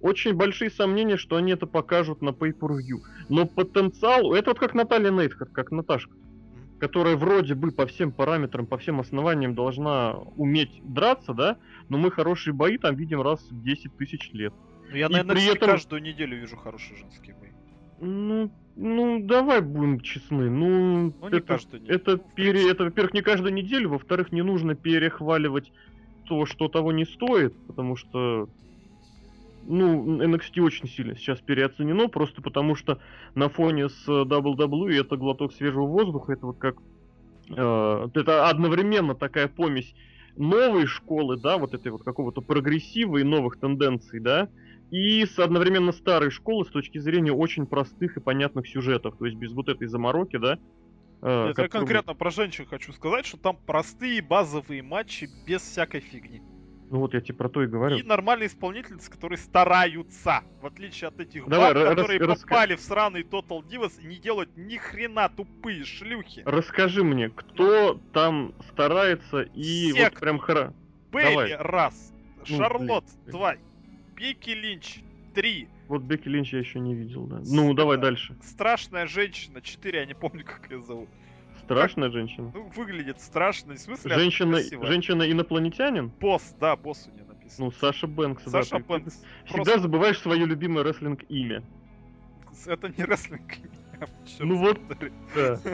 очень 0.03 0.35
большие 0.35 0.71
сомнения, 0.71 1.17
что 1.17 1.37
они 1.37 1.53
это 1.53 1.67
покажут 1.67 2.21
на 2.21 2.31
Pay-Per-View. 2.31 3.01
Но 3.29 3.47
потенциал... 3.47 4.35
Это 4.35 4.51
вот 4.51 4.59
как 4.59 4.75
Наталья 4.75 5.11
Нейтхард, 5.11 5.53
как 5.53 5.71
Наташка, 5.71 6.13
которая 6.81 7.17
вроде 7.17 7.55
бы 7.55 7.71
по 7.71 7.87
всем 7.87 8.13
параметрам, 8.13 8.67
по 8.67 8.77
всем 8.79 9.01
основаниям 9.01 9.55
должна 9.55 10.15
уметь 10.37 10.81
драться, 10.83 11.33
да? 11.33 11.57
Но 11.89 11.99
мы 11.99 12.11
хорошие 12.11 12.53
бои 12.53 12.79
там 12.79 12.97
видим 12.97 13.23
раз 13.23 13.41
в 13.49 13.63
10 13.63 13.97
тысяч 13.97 14.31
лет. 14.33 14.53
Ну, 14.91 14.97
я, 14.97 15.09
наверное, 15.09 15.37
при 15.37 15.47
этом... 15.47 15.71
каждую 15.71 16.03
неделю 16.03 16.39
вижу 16.39 16.57
хорошие 16.57 16.99
женские 16.99 17.37
бои. 17.41 17.51
Ну, 18.01 18.51
ну, 18.75 19.21
давай 19.23 19.61
будем 19.61 20.01
честны. 20.01 20.51
Ну, 20.51 21.15
ну 21.21 21.29
это, 21.29 21.61
это, 21.87 22.17
пере, 22.35 22.69
это, 22.69 22.85
во-первых, 22.85 23.15
не 23.15 23.23
каждую 23.23 23.55
неделю, 23.55 23.91
во-вторых, 23.91 24.33
не 24.33 24.43
нужно 24.43 24.75
перехваливать 24.75 25.71
то, 26.25 26.45
что 26.47 26.69
того 26.69 26.91
не 26.91 27.05
стоит, 27.05 27.55
потому 27.69 27.95
что 27.95 28.49
ну, 29.67 30.23
NXT 30.23 30.61
очень 30.61 30.89
сильно 30.89 31.17
сейчас 31.17 31.41
переоценено, 31.41 32.09
просто 32.09 32.43
потому 32.43 32.75
что 32.75 33.01
на 33.35 33.49
фоне 33.49 33.89
с 33.89 34.09
WWE 34.09 35.01
это 35.01 35.17
глоток 35.17 35.53
свежего 35.53 35.87
воздуха, 35.87 36.33
это 36.33 36.47
вот 36.47 36.59
как... 36.59 36.77
Э, 37.51 38.09
это 38.15 38.49
одновременно 38.49 39.15
такая 39.15 39.49
помесь 39.49 39.95
новой 40.37 40.87
школы, 40.87 41.37
да, 41.37 41.59
вот 41.59 41.75
этой 41.75 41.93
вот 41.93 42.03
какого-то 42.03 42.41
прогрессива 42.41 43.19
и 43.19 43.23
новых 43.23 43.59
тенденций, 43.59 44.21
да, 44.21 44.49
и 44.91 45.25
с 45.25 45.39
одновременно 45.39 45.93
старой 45.93 46.31
школы 46.31 46.65
с 46.65 46.69
точки 46.69 46.99
зрения 46.99 47.33
очень 47.33 47.67
простых 47.67 48.17
и 48.17 48.21
понятных 48.21 48.69
сюжетов, 48.69 49.17
то 49.19 49.27
есть 49.27 49.39
без 49.39 49.53
вот 49.53 49.69
этой 49.69 49.87
замороки, 49.87 50.37
да. 50.37 50.59
Э, 51.23 51.49
Нет, 51.49 51.59
я 51.59 51.69
конкретно 51.69 52.15
про 52.15 52.31
женщин 52.31 52.67
хочу 52.67 52.93
сказать, 52.93 53.27
что 53.27 53.39
там 53.39 53.57
простые 53.67 54.23
базовые 54.23 54.83
матчи 54.83 55.29
без 55.47 55.63
всякой 55.63 56.01
фигни. 56.01 56.43
Ну 56.93 56.99
вот 56.99 57.15
я 57.15 57.23
тебе 57.23 57.37
про 57.37 57.49
то 57.49 57.63
и 57.63 57.67
говорю. 57.67 57.97
И 57.97 58.03
нормальные 58.03 58.49
исполнительницы, 58.49 59.11
которые 59.11 59.39
стараются, 59.39 60.43
в 60.61 60.67
отличие 60.67 61.09
от 61.09 61.19
этих 61.19 61.49
Давай, 61.49 61.73
баб, 61.73 61.97
которые 61.97 62.21
рас... 62.21 62.43
попали 62.43 62.77
в 62.77 62.81
сраный 62.81 63.23
Total 63.23 63.67
Divas 63.67 63.99
и 64.03 64.05
не 64.05 64.17
делают 64.17 64.55
ни 64.59 64.77
хрена 64.77 65.31
тупые 65.31 65.85
шлюхи. 65.87 66.43
Расскажи 66.45 67.03
мне, 67.03 67.31
кто 67.31 67.99
там 68.13 68.53
старается 68.69 69.41
и 69.41 69.93
Все, 69.93 70.05
вот 70.05 70.21
прям 70.21 70.39
хра... 70.39 70.75
Бэйби 71.13 71.57
раз, 71.59 72.13
ну, 72.47 72.59
Шарлотт 72.59 73.07
блин. 73.07 73.33
два, 73.33 73.55
Бекки 74.15 74.51
Линч 74.51 74.99
три. 75.35 75.69
Вот 75.89 76.03
Бекки 76.03 76.29
Линч 76.29 76.53
я 76.53 76.59
еще 76.59 76.79
не 76.79 76.95
видел, 76.95 77.25
да. 77.25 77.41
Ну, 77.43 77.73
давай 77.73 77.97
дальше. 77.97 78.37
Страшная 78.43 79.07
женщина, 79.07 79.63
4, 79.63 79.99
я 79.99 80.05
не 80.05 80.15
помню, 80.15 80.45
как 80.45 80.71
ее 80.71 80.83
зовут. 80.83 81.09
Страшная 81.65 82.09
как, 82.09 82.13
женщина? 82.13 82.51
Ну, 82.55 82.71
выглядит 82.75 83.21
страшно, 83.21 83.75
в 83.75 83.79
смысле 83.79 84.15
женщина, 84.15 84.59
женщина-инопланетянин? 84.61 86.09
Босс, 86.21 86.55
да, 86.61 86.77
босс 86.77 87.09
у 87.11 87.15
нее 87.15 87.25
написано. 87.25 87.67
Ну, 87.67 87.73
Саша 87.73 88.07
Бэнкс, 88.07 88.45
Саша 88.45 88.79
да. 88.79 88.79
Бэнкс. 88.79 89.15
Ты 89.15 89.23
просто... 89.49 89.63
Всегда 89.63 89.79
забываешь 89.79 90.19
свое 90.19 90.45
любимое 90.45 90.85
рестлинг 90.85 91.23
имя. 91.29 91.63
Это 92.67 92.89
не 92.89 93.05
рестлинг 93.05 93.53
имя. 93.59 93.71
Ну 94.41 94.57
вот, 94.57 94.81
да. 95.35 95.61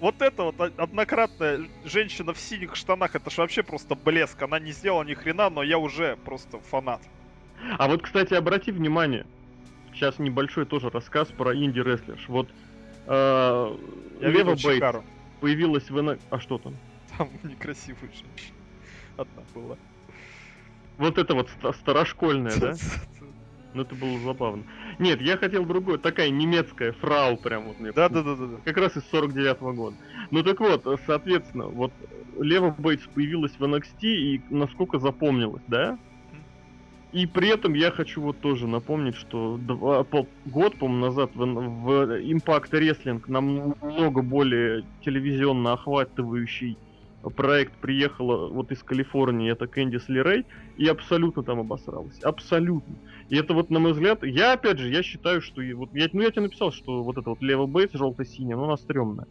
Вот 0.00 0.20
это 0.20 0.42
вот 0.42 0.60
однократная 0.60 1.60
женщина 1.84 2.34
в 2.34 2.38
синих 2.40 2.74
штанах, 2.74 3.14
это 3.14 3.30
же 3.30 3.40
вообще 3.40 3.62
просто 3.62 3.94
блеск. 3.94 4.42
Она 4.42 4.58
не 4.58 4.72
сделала 4.72 5.04
ни 5.04 5.14
хрена, 5.14 5.48
но 5.48 5.62
я 5.62 5.78
уже 5.78 6.16
просто 6.24 6.58
фанат. 6.58 7.00
А 7.78 7.86
вот, 7.86 8.02
кстати, 8.02 8.34
обрати 8.34 8.72
внимание, 8.72 9.26
сейчас 9.94 10.18
небольшой 10.18 10.66
тоже 10.66 10.90
рассказ 10.90 11.28
про 11.28 11.54
инди-рестлерш. 11.54 12.28
Вот 12.28 12.48
э, 13.06 13.76
Лева 14.20 14.54
Бейтс 14.54 15.04
появилась 15.40 15.90
в... 15.90 16.18
А 16.30 16.40
что 16.40 16.58
там? 16.58 16.76
Там 17.16 17.28
некрасивая 17.42 18.00
женщина. 18.00 18.56
Одна 19.16 19.42
была. 19.54 19.76
Вот 20.98 21.18
это 21.18 21.34
вот 21.34 21.50
старошкольное, 21.80 22.56
да? 22.60 22.74
Ну 23.74 23.82
это 23.82 23.94
было 23.94 24.18
забавно. 24.20 24.64
Нет, 24.98 25.20
я 25.22 25.36
хотел 25.38 25.64
другое, 25.64 25.98
такая 25.98 26.28
немецкая 26.28 26.92
фрау 26.92 27.36
прям 27.36 27.64
вот 27.68 27.80
мне. 27.80 27.92
Да, 27.92 28.08
да, 28.08 28.22
да, 28.22 28.36
да. 28.36 28.46
Как 28.64 28.76
раз 28.76 28.96
из 28.96 29.02
49-го 29.10 29.72
года. 29.72 29.96
Ну 30.30 30.42
так 30.42 30.60
вот, 30.60 31.00
соответственно, 31.06 31.66
вот 31.66 31.92
Лева 32.38 32.74
Бейтс 32.76 33.06
появилась 33.06 33.52
в 33.52 33.64
NXT 33.64 34.02
и 34.02 34.42
насколько 34.50 34.98
запомнилась, 34.98 35.62
да? 35.66 35.98
И 37.12 37.26
при 37.26 37.48
этом 37.48 37.74
я 37.74 37.90
хочу 37.90 38.22
вот 38.22 38.40
тоже 38.40 38.66
напомнить, 38.66 39.16
что 39.16 39.58
два, 39.60 40.02
по, 40.02 40.26
год, 40.46 40.76
по-моему, 40.78 41.06
назад 41.06 41.30
в, 41.34 41.44
в 41.44 42.20
Impact 42.20 42.70
Wrestling 42.70 43.22
намного 43.26 44.22
более 44.22 44.84
телевизионно 45.04 45.74
охватывающий 45.74 46.78
проект 47.36 47.74
приехала 47.74 48.48
вот 48.48 48.72
из 48.72 48.82
Калифорнии, 48.82 49.52
это 49.52 49.66
Кэндис 49.66 50.08
Лерей, 50.08 50.44
и 50.76 50.86
абсолютно 50.86 51.42
там 51.42 51.60
обосралась. 51.60 52.18
Абсолютно. 52.20 52.96
И 53.28 53.36
это 53.36 53.54
вот, 53.54 53.70
на 53.70 53.78
мой 53.78 53.92
взгляд, 53.92 54.24
я, 54.24 54.54
опять 54.54 54.78
же, 54.78 54.88
я 54.88 55.02
считаю, 55.02 55.40
что... 55.40 55.62
Вот, 55.74 55.90
я, 55.92 56.08
ну, 56.12 56.22
я 56.22 56.30
тебе 56.30 56.42
написал, 56.42 56.72
что 56.72 57.02
вот 57.02 57.18
это 57.18 57.30
вот 57.30 57.42
Лева 57.42 57.66
Бейтс 57.66 57.94
желто-синяя, 57.94 58.56
ну, 58.56 58.64
она 58.64 58.76
стрёмная. 58.76 59.26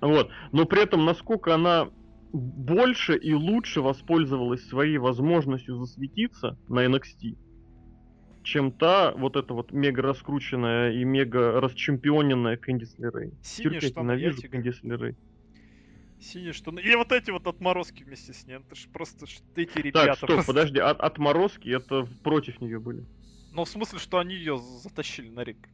Вот. 0.00 0.30
Но 0.52 0.64
при 0.64 0.82
этом, 0.82 1.04
насколько 1.04 1.54
она 1.54 1.88
больше 2.36 3.16
и 3.16 3.34
лучше 3.34 3.80
воспользовалась 3.80 4.66
своей 4.68 4.98
возможностью 4.98 5.76
засветиться 5.76 6.58
на 6.68 6.86
NXT, 6.86 7.36
чем 8.42 8.72
та 8.72 9.12
вот 9.12 9.36
эта 9.36 9.54
вот 9.54 9.72
мега 9.72 10.02
раскрученная 10.02 10.92
и 10.92 11.04
мега 11.04 11.60
расчемпионенная 11.60 12.56
Кэндис 12.56 12.98
Лерей. 12.98 13.32
Синий 13.42 13.80
Терпеть 13.80 13.96
ненавижу 13.96 14.42
Кэндис 14.48 14.82
Лерей. 14.82 15.16
Синие 16.20 16.52
штаны. 16.52 16.80
И 16.80 16.94
вот 16.94 17.12
эти 17.12 17.30
вот 17.30 17.46
отморозки 17.46 18.02
вместе 18.02 18.32
с 18.32 18.46
ней. 18.46 18.54
Это 18.54 18.74
же 18.74 18.88
просто 18.88 19.26
эти 19.54 19.78
ребята. 19.78 20.06
Так, 20.06 20.16
стоп, 20.16 20.28
просто... 20.28 20.46
подожди, 20.46 20.78
от, 20.78 21.00
отморозки 21.00 21.68
это 21.68 22.08
против 22.22 22.60
нее 22.60 22.80
были. 22.80 23.04
Ну, 23.52 23.64
в 23.64 23.68
смысле, 23.68 23.98
что 23.98 24.18
они 24.18 24.34
ее 24.34 24.58
затащили 24.58 25.28
на 25.28 25.40
ринг. 25.44 25.68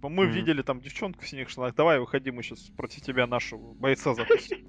Типа, 0.00 0.08
мы 0.08 0.24
mm-hmm. 0.24 0.32
видели 0.32 0.62
там 0.62 0.80
девчонку 0.80 1.20
в 1.22 1.28
синих 1.28 1.50
штанах, 1.50 1.74
давай 1.74 2.00
выходи, 2.00 2.30
мы 2.30 2.42
сейчас 2.42 2.60
против 2.74 3.02
тебя 3.02 3.26
нашего 3.26 3.74
бойца 3.74 4.14
запустим. 4.14 4.66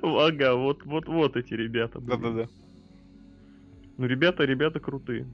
Ага, 0.00 0.54
вот, 0.54 0.84
вот, 0.84 1.08
вот 1.08 1.36
эти 1.36 1.54
ребята. 1.54 1.98
Да-да-да. 1.98 2.46
Ну, 3.98 4.06
ребята, 4.06 4.44
ребята 4.44 4.78
крутые. 4.78 5.26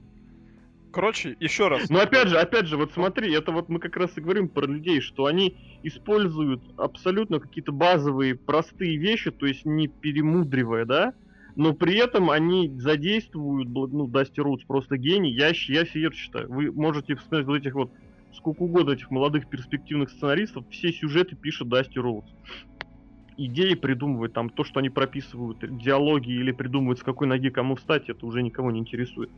Короче, 0.91 1.37
еще 1.39 1.67
раз. 1.67 1.87
Ну 1.91 1.99
опять 1.99 2.29
же, 2.29 2.39
опять 2.39 2.65
же, 2.65 2.77
вот 2.77 2.93
смотри, 2.93 3.31
это 3.31 3.51
вот 3.51 3.69
мы 3.69 3.77
как 3.79 3.95
раз 3.95 4.17
и 4.17 4.21
говорим 4.21 4.49
про 4.49 4.65
людей, 4.65 5.01
что 5.01 5.27
они 5.27 5.55
используют 5.83 6.63
абсолютно 6.75 7.39
какие-то 7.39 7.71
базовые 7.71 8.33
простые 8.33 8.97
вещи, 8.97 9.29
то 9.29 9.45
есть 9.45 9.65
не 9.65 9.87
перемудривая, 9.87 10.85
да, 10.85 11.13
но 11.55 11.73
при 11.73 11.95
этом 11.97 12.31
они 12.31 12.73
задействуют, 12.79 13.69
ну, 13.69 14.07
Дасти 14.07 14.39
Рутс 14.39 14.63
просто 14.63 14.97
гений, 14.97 15.31
я, 15.31 15.49
я 15.49 15.85
себе 15.85 16.11
считаю. 16.11 16.51
Вы 16.51 16.71
можете 16.71 17.15
вспомнить 17.15 17.45
вот 17.45 17.57
этих 17.57 17.75
вот 17.75 17.91
сколько 18.33 18.63
угодно 18.63 18.91
этих 18.91 19.11
молодых 19.11 19.47
перспективных 19.47 20.09
сценаристов, 20.09 20.65
все 20.69 20.91
сюжеты 20.91 21.35
пишет 21.35 21.69
Дасти 21.69 21.99
Роудс. 21.99 22.27
Идеи 23.37 23.75
придумывают, 23.75 24.33
там, 24.33 24.49
то, 24.49 24.63
что 24.63 24.79
они 24.79 24.89
прописывают, 24.89 25.59
диалоги 25.77 26.31
или 26.31 26.51
придумывают, 26.51 26.99
с 26.99 27.03
какой 27.03 27.27
ноги 27.27 27.49
кому 27.49 27.75
встать, 27.75 28.09
это 28.09 28.25
уже 28.25 28.41
никого 28.41 28.71
не 28.71 28.79
интересует 28.79 29.29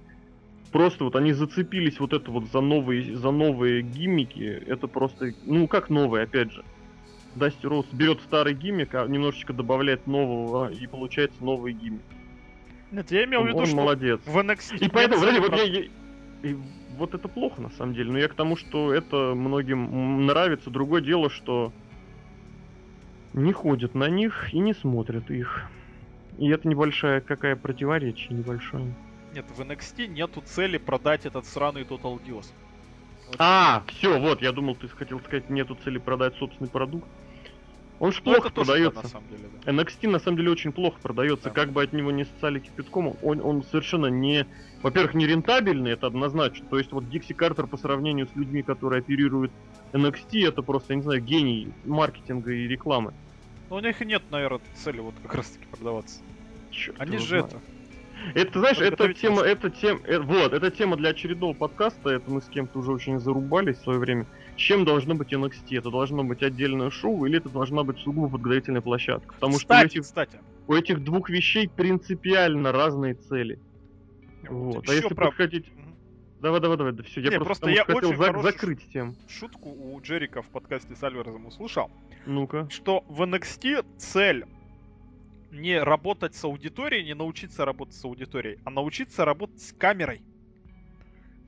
просто 0.71 1.03
вот 1.03 1.15
они 1.15 1.33
зацепились 1.33 1.99
вот 1.99 2.13
это 2.13 2.31
вот 2.31 2.45
за 2.51 2.61
новые, 2.61 3.15
за 3.15 3.31
новые 3.31 3.81
гиммики. 3.81 4.63
Это 4.67 4.87
просто, 4.87 5.33
ну 5.45 5.67
как 5.67 5.89
новые, 5.89 6.23
опять 6.23 6.51
же. 6.51 6.63
Дасти 7.35 7.65
Роуз 7.65 7.85
берет 7.91 8.21
старый 8.21 8.53
гиммик, 8.53 8.95
а 8.95 9.07
немножечко 9.07 9.53
добавляет 9.53 10.07
нового, 10.07 10.71
и 10.71 10.87
получается 10.87 11.43
новый 11.43 11.73
гиммик. 11.73 12.01
Нет, 12.91 13.11
я 13.11 13.25
имел 13.25 13.43
в 13.43 13.47
виду, 13.47 13.59
он 13.59 13.65
что 13.67 13.75
молодец. 13.75 14.19
в 14.25 14.35
NXT... 14.35 14.77
И 14.79 14.89
поэтому, 14.89 15.21
подожди, 15.21 15.39
вот 15.39 15.55
я, 15.55 15.63
я, 15.63 15.79
и 16.41 16.55
вот 16.99 17.15
это 17.15 17.27
плохо 17.27 17.61
на 17.61 17.69
самом 17.71 17.95
деле, 17.95 18.11
но 18.11 18.19
я 18.19 18.27
к 18.27 18.35
тому, 18.35 18.55
что 18.55 18.93
это 18.93 19.33
многим 19.35 20.27
нравится. 20.27 20.69
Другое 20.69 21.01
дело, 21.01 21.29
что 21.29 21.73
не 23.33 23.53
ходят 23.53 23.95
на 23.95 24.09
них 24.09 24.53
и 24.53 24.59
не 24.59 24.73
смотрят 24.73 25.31
их. 25.31 25.65
И 26.37 26.47
это 26.49 26.67
небольшая 26.67 27.21
какая 27.21 27.55
противоречие 27.55 28.37
небольшое. 28.37 28.93
Нет, 29.33 29.45
в 29.49 29.59
NXT 29.61 30.07
нету 30.07 30.41
цели 30.41 30.77
продать 30.77 31.25
этот 31.25 31.45
сраный 31.45 31.83
Total 31.83 32.19
Dios. 32.23 32.47
Вот. 33.27 33.35
А, 33.37 33.83
все, 33.87 34.19
вот, 34.19 34.41
я 34.41 34.51
думал, 34.51 34.75
ты 34.75 34.87
хотел 34.87 35.19
сказать, 35.19 35.49
нету 35.49 35.75
цели 35.83 35.99
продать 35.99 36.35
собственный 36.35 36.69
продукт. 36.69 37.07
Он 37.99 38.11
же 38.11 38.21
ну, 38.23 38.33
плохо 38.33 38.49
продается. 38.49 38.95
Да, 38.95 39.03
на 39.03 39.09
самом 39.09 39.27
деле, 39.29 39.43
да. 39.65 39.71
NXT 39.71 40.09
на 40.09 40.19
самом 40.19 40.37
деле 40.37 40.51
очень 40.51 40.71
плохо 40.71 40.99
продается. 41.01 41.45
Да. 41.45 41.51
Как 41.51 41.71
бы 41.71 41.83
от 41.83 41.91
него 41.93 42.11
не 42.11 42.25
ссали 42.25 42.59
кипятком, 42.59 43.15
он, 43.21 43.41
он 43.41 43.63
совершенно 43.63 44.07
не. 44.07 44.45
Во-первых, 44.81 45.13
не 45.13 45.27
рентабельный, 45.27 45.91
это 45.91 46.07
однозначно. 46.07 46.65
То 46.69 46.77
есть 46.77 46.91
вот 46.91 47.09
Дикси 47.09 47.33
Картер 47.33 47.67
по 47.67 47.77
сравнению 47.77 48.27
с 48.27 48.35
людьми, 48.35 48.61
которые 48.61 48.99
оперируют 48.99 49.51
NXT, 49.91 50.47
это 50.47 50.61
просто, 50.61 50.93
я 50.93 50.97
не 50.97 51.03
знаю, 51.03 51.21
гений 51.21 51.73
маркетинга 51.85 52.51
и 52.51 52.67
рекламы. 52.67 53.13
Но 53.69 53.75
у 53.75 53.79
них 53.79 54.01
и 54.01 54.05
нет, 54.05 54.23
наверное, 54.31 54.61
цели 54.75 54.99
вот 54.99 55.13
как 55.21 55.35
раз 55.35 55.47
таки 55.49 55.65
продаваться. 55.65 56.21
Черт 56.71 56.95
Они 56.99 57.17
же 57.17 57.27
знает. 57.27 57.45
это 57.47 57.59
это, 58.35 58.59
знаешь, 58.59 58.79
это 58.79 59.13
тема, 59.13 59.41
это 59.41 59.69
тема, 59.69 60.01
э, 60.05 60.19
вот, 60.19 60.53
это 60.53 60.71
тема 60.71 60.97
для 60.97 61.09
очередного 61.09 61.53
подкаста, 61.53 62.09
это 62.09 62.29
мы 62.29 62.41
с 62.41 62.45
кем-то 62.45 62.79
уже 62.79 62.91
очень 62.91 63.19
зарубались 63.19 63.77
в 63.77 63.83
свое 63.83 63.99
время. 63.99 64.25
Чем 64.59 64.83
должно 64.83 65.15
быть 65.15 65.31
NXT? 65.31 65.77
Это 65.77 65.89
должно 65.89 66.23
быть 66.25 66.43
отдельное 66.43 66.89
шоу 66.89 67.25
или 67.25 67.37
это 67.37 67.47
должна 67.47 67.83
быть 67.83 67.97
сугубо 67.99 68.27
подготовительная 68.27 68.81
площадка? 68.81 69.33
Потому 69.35 69.53
кстати, 69.53 69.87
что 69.87 69.97
у 69.97 70.01
этих, 70.01 70.01
кстати. 70.01 70.39
у 70.67 70.73
этих 70.73 71.03
двух 71.03 71.29
вещей 71.29 71.69
принципиально 71.69 72.73
разные 72.73 73.13
цели. 73.13 73.57
Вот. 74.49 74.75
вот. 74.75 74.89
А 74.89 74.93
если 74.93 75.13
про... 75.13 75.27
подходить... 75.27 75.65
Давай, 76.41 76.59
давай, 76.59 76.77
давай, 76.77 76.91
да 76.91 77.03
все. 77.03 77.21
Я 77.21 77.29
Не, 77.29 77.37
просто, 77.37 77.67
просто 77.67 77.69
я 77.69 77.85
хотел 77.85 78.15
за- 78.15 78.41
закрыть 78.41 78.81
тем. 78.91 79.15
Шутку 79.29 79.69
у 79.69 79.99
Джерика 80.01 80.41
в 80.41 80.47
подкасте 80.47 80.93
с 80.93 81.01
Альварезом 81.03 81.45
услышал. 81.45 81.89
Ну-ка. 82.25 82.67
Что 82.69 83.05
в 83.07 83.21
NXT 83.21 83.85
цель 83.97 84.45
не 85.51 85.81
работать 85.81 86.35
с 86.35 86.43
аудиторией, 86.43 87.05
не 87.05 87.15
научиться 87.15 87.63
работать 87.63 87.95
с 87.95 88.03
аудиторией, 88.03 88.59
а 88.65 88.69
научиться 88.71 89.23
работать 89.23 89.61
с 89.61 89.71
камерой. 89.71 90.21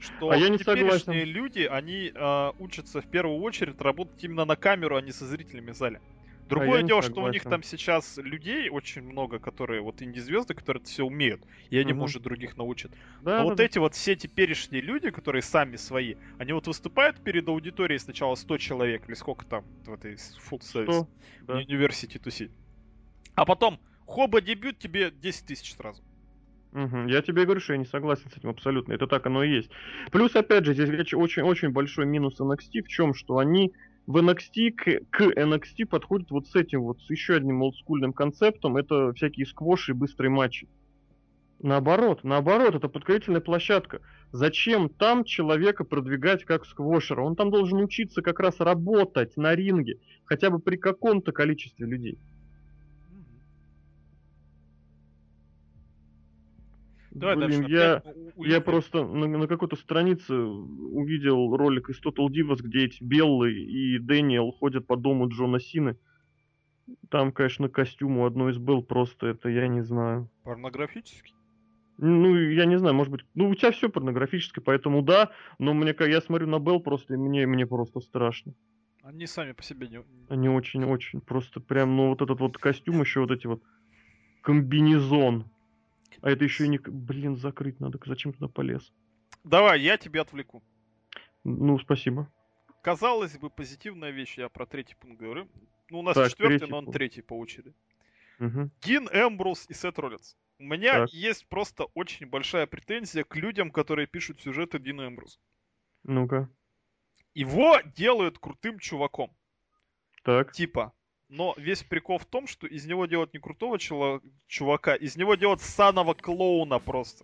Что 0.01 0.31
а 0.31 0.35
я 0.35 0.49
не 0.49 0.57
согласен. 0.57 1.13
люди, 1.13 1.61
они 1.61 2.11
э, 2.13 2.51
учатся 2.57 3.01
в 3.01 3.07
первую 3.07 3.39
очередь 3.41 3.79
работать 3.79 4.23
именно 4.23 4.45
на 4.45 4.55
камеру, 4.55 4.97
а 4.97 5.01
не 5.01 5.11
со 5.11 5.25
зрителями 5.27 5.71
в 5.71 5.75
зале. 5.75 6.01
Другое 6.49 6.79
а 6.79 6.83
дело, 6.83 7.01
что 7.01 7.23
у 7.23 7.29
них 7.29 7.43
там 7.43 7.63
сейчас 7.63 8.17
людей 8.17 8.69
очень 8.69 9.03
много, 9.03 9.39
которые 9.39 9.81
вот 9.81 10.01
инди-звезды, 10.01 10.53
которые 10.53 10.81
это 10.81 10.89
все 10.89 11.05
умеют, 11.05 11.41
и 11.69 11.77
они, 11.77 11.93
угу. 11.93 12.01
может, 12.01 12.23
других 12.23 12.57
научат. 12.57 12.91
Да, 13.21 13.37
Но 13.37 13.37
да, 13.37 13.43
вот 13.43 13.57
да. 13.57 13.63
эти 13.63 13.77
вот 13.77 13.95
все 13.95 14.17
теперешние 14.17 14.81
люди, 14.81 15.11
которые 15.11 15.43
сами 15.43 15.77
свои, 15.77 16.15
они 16.39 16.51
вот 16.51 16.67
выступают 16.67 17.23
перед 17.23 17.47
аудиторией 17.47 17.99
сначала 17.99 18.35
100 18.35 18.57
человек, 18.57 19.07
или 19.07 19.15
сколько 19.15 19.45
там 19.45 19.63
в 19.85 19.93
этой 19.93 20.15
full 20.15 20.59
service, 20.59 21.07
да. 21.43 21.61
University 21.61 22.21
to 22.21 22.51
А 23.35 23.45
потом 23.45 23.79
Хоба 24.05 24.41
дебют 24.41 24.77
тебе 24.77 25.09
10 25.09 25.45
тысяч 25.45 25.73
сразу. 25.73 26.03
Угу. 26.73 27.07
Я 27.07 27.21
тебе 27.21 27.43
говорю, 27.43 27.59
что 27.59 27.73
я 27.73 27.79
не 27.79 27.85
согласен 27.85 28.29
с 28.29 28.37
этим 28.37 28.49
абсолютно. 28.49 28.93
Это 28.93 29.07
так 29.07 29.25
оно 29.25 29.43
и 29.43 29.51
есть. 29.51 29.71
Плюс, 30.11 30.35
опять 30.35 30.65
же, 30.65 30.73
здесь 30.73 31.13
очень-очень 31.13 31.69
большой 31.69 32.05
минус 32.05 32.39
NXT 32.39 32.83
в 32.83 32.87
чем, 32.87 33.13
что 33.13 33.37
они 33.37 33.73
в 34.07 34.17
NXT 34.17 34.71
к, 34.71 34.99
к 35.09 35.21
NXT 35.21 35.85
подходят 35.85 36.31
вот 36.31 36.47
с 36.47 36.55
этим 36.55 36.81
вот, 36.83 37.01
с 37.01 37.09
еще 37.09 37.35
одним 37.35 37.61
олдскульным 37.61 38.13
концептом. 38.13 38.77
Это 38.77 39.13
всякие 39.13 39.45
сквоши 39.45 39.91
и 39.91 39.95
быстрые 39.95 40.29
матчи. 40.31 40.67
Наоборот, 41.63 42.23
наоборот, 42.23 42.73
это 42.73 42.87
подкрепительная 42.87 43.41
площадка. 43.41 44.01
Зачем 44.31 44.89
там 44.89 45.23
человека 45.23 45.83
продвигать 45.83 46.43
как 46.43 46.65
сквошера? 46.65 47.21
Он 47.21 47.35
там 47.35 47.51
должен 47.51 47.79
учиться 47.79 48.21
как 48.21 48.39
раз 48.39 48.59
работать 48.59 49.37
на 49.37 49.53
ринге, 49.53 49.99
хотя 50.25 50.49
бы 50.49 50.59
при 50.59 50.77
каком-то 50.77 51.31
количестве 51.31 51.85
людей. 51.85 52.17
Давай 57.11 57.35
Блин, 57.35 57.61
дальше. 57.61 57.73
я, 57.73 58.03
я 58.37 58.61
просто 58.61 59.05
на, 59.05 59.27
на 59.27 59.47
какой-то 59.47 59.75
странице 59.75 60.33
увидел 60.33 61.55
ролик 61.55 61.89
из 61.89 62.01
Total 62.01 62.27
Divas, 62.27 62.61
где 62.61 62.85
эти 62.85 63.03
Беллы 63.03 63.51
и 63.51 63.99
Дэниел 63.99 64.51
ходят 64.53 64.87
по 64.87 64.95
дому 64.95 65.27
Джона 65.27 65.59
Сины. 65.59 65.97
Там, 67.09 67.33
конечно, 67.33 67.67
костюм 67.67 68.17
у 68.19 68.25
одной 68.25 68.53
из 68.53 68.57
Белл 68.57 68.81
просто 68.81 69.27
это, 69.27 69.49
я 69.49 69.67
не 69.67 69.81
знаю. 69.81 70.29
Порнографический? 70.43 71.35
Ну, 71.97 72.35
я 72.35 72.65
не 72.65 72.79
знаю, 72.79 72.95
может 72.95 73.11
быть, 73.11 73.25
ну 73.35 73.49
у 73.49 73.55
тебя 73.55 73.71
все 73.71 73.89
порнографическое, 73.89 74.63
поэтому 74.63 75.01
да, 75.01 75.31
но 75.59 75.73
мне, 75.73 75.93
я 75.99 76.21
смотрю 76.21 76.47
на 76.47 76.59
Белл 76.59 76.79
просто, 76.79 77.13
и 77.13 77.17
мне, 77.17 77.45
мне 77.45 77.67
просто 77.67 77.99
страшно. 77.99 78.53
Они 79.03 79.27
сами 79.27 79.51
по 79.51 79.63
себе 79.63 79.87
не... 79.87 80.03
Они 80.29 80.47
очень-очень, 80.47 81.21
просто 81.21 81.59
прям, 81.59 81.95
ну 81.95 82.09
вот 82.09 82.21
этот 82.21 82.39
вот 82.39 82.57
костюм, 82.57 83.01
еще 83.01 83.19
вот 83.19 83.31
эти 83.31 83.47
вот 83.47 83.61
комбинезон. 84.41 85.45
А 86.21 86.29
это 86.29 86.43
еще 86.43 86.65
и 86.65 86.67
не... 86.67 86.77
Блин, 86.77 87.35
закрыть 87.37 87.79
надо. 87.79 87.99
Зачем 88.05 88.33
туда 88.33 88.47
полез? 88.47 88.93
Давай, 89.43 89.81
я 89.81 89.97
тебя 89.97 90.21
отвлеку. 90.21 90.63
Ну, 91.43 91.79
спасибо. 91.79 92.31
Казалось 92.83 93.37
бы, 93.37 93.49
позитивная 93.49 94.11
вещь, 94.11 94.37
я 94.37 94.49
про 94.49 94.65
третий 94.65 94.95
пункт 94.95 95.19
говорю. 95.19 95.47
Ну, 95.89 95.99
у 95.99 96.01
нас 96.03 96.15
так, 96.15 96.29
четвертый, 96.29 96.67
но 96.67 96.77
он 96.77 96.85
пункт. 96.85 96.97
третий 96.97 97.21
по 97.21 97.37
очереди. 97.37 97.73
Угу. 98.39 98.71
Дин 98.81 99.07
Эмбрус 99.11 99.65
и 99.69 99.73
Сет 99.73 99.99
Роллинс. 99.99 100.37
У 100.57 100.63
меня 100.63 101.01
так. 101.01 101.09
есть 101.13 101.47
просто 101.47 101.85
очень 101.95 102.27
большая 102.27 102.67
претензия 102.67 103.23
к 103.23 103.35
людям, 103.35 103.71
которые 103.71 104.07
пишут 104.07 104.41
сюжеты 104.41 104.79
Дина 104.79 105.07
Эмбрус. 105.07 105.39
Ну-ка. 106.03 106.49
Его 107.33 107.79
делают 107.95 108.37
крутым 108.39 108.79
чуваком. 108.79 109.35
Так. 110.23 110.51
Типа. 110.51 110.93
Но 111.31 111.53
весь 111.55 111.81
прикол 111.81 112.17
в 112.17 112.25
том, 112.25 112.45
что 112.45 112.67
из 112.67 112.85
него 112.85 113.05
делают 113.05 113.33
не 113.33 113.39
крутого 113.39 113.79
чувака, 113.79 114.95
из 114.95 115.15
него 115.15 115.35
делают 115.35 115.61
саного 115.61 116.13
клоуна 116.13 116.77
просто. 116.77 117.23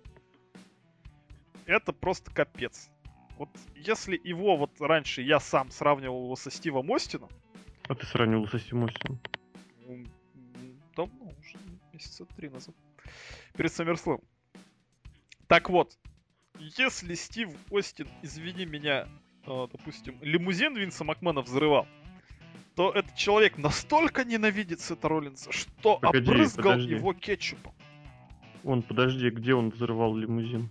Это 1.66 1.92
просто 1.92 2.32
капец. 2.32 2.90
Вот 3.38 3.50
если 3.76 4.18
его 4.24 4.56
вот 4.56 4.72
раньше 4.80 5.22
я 5.22 5.42
сам 5.42 5.70
сравнивал 5.72 6.24
его 6.24 6.38
со 6.38 6.50
Стивом 6.50 6.90
Остином. 6.94 7.30
А 7.90 7.96
ты 7.96 8.06
сравнивал 8.06 8.48
со 8.48 8.60
Стивом 8.60 8.86
Остином? 8.86 9.20
Давно, 10.96 11.34
уже 11.38 11.58
месяца 11.92 12.26
три 12.38 12.48
назад. 12.48 12.76
Перед 13.58 13.74
Саммерслэм. 13.74 14.22
Так 15.48 15.70
вот, 15.70 15.98
если 16.58 17.14
Стив 17.16 17.50
Остин, 17.70 18.08
извини 18.22 18.66
меня, 18.66 19.10
э, 19.46 19.68
допустим, 19.70 20.18
лимузин 20.22 20.78
Винса 20.78 21.04
Макмена 21.04 21.42
взрывал, 21.42 21.88
то 22.78 22.92
этот 22.92 23.16
человек 23.16 23.58
настолько 23.58 24.24
ненавидит 24.24 24.80
Сета 24.82 25.10
Роллинса, 25.10 25.52
что 25.52 25.98
погоди, 25.98 26.30
обрызгал 26.30 26.74
подожди. 26.74 26.94
его 26.94 27.12
кетчупом. 27.12 27.74
Он, 28.64 28.84
подожди, 28.84 29.32
где 29.32 29.56
он 29.56 29.72
взрывал 29.72 30.16
лимузин? 30.16 30.70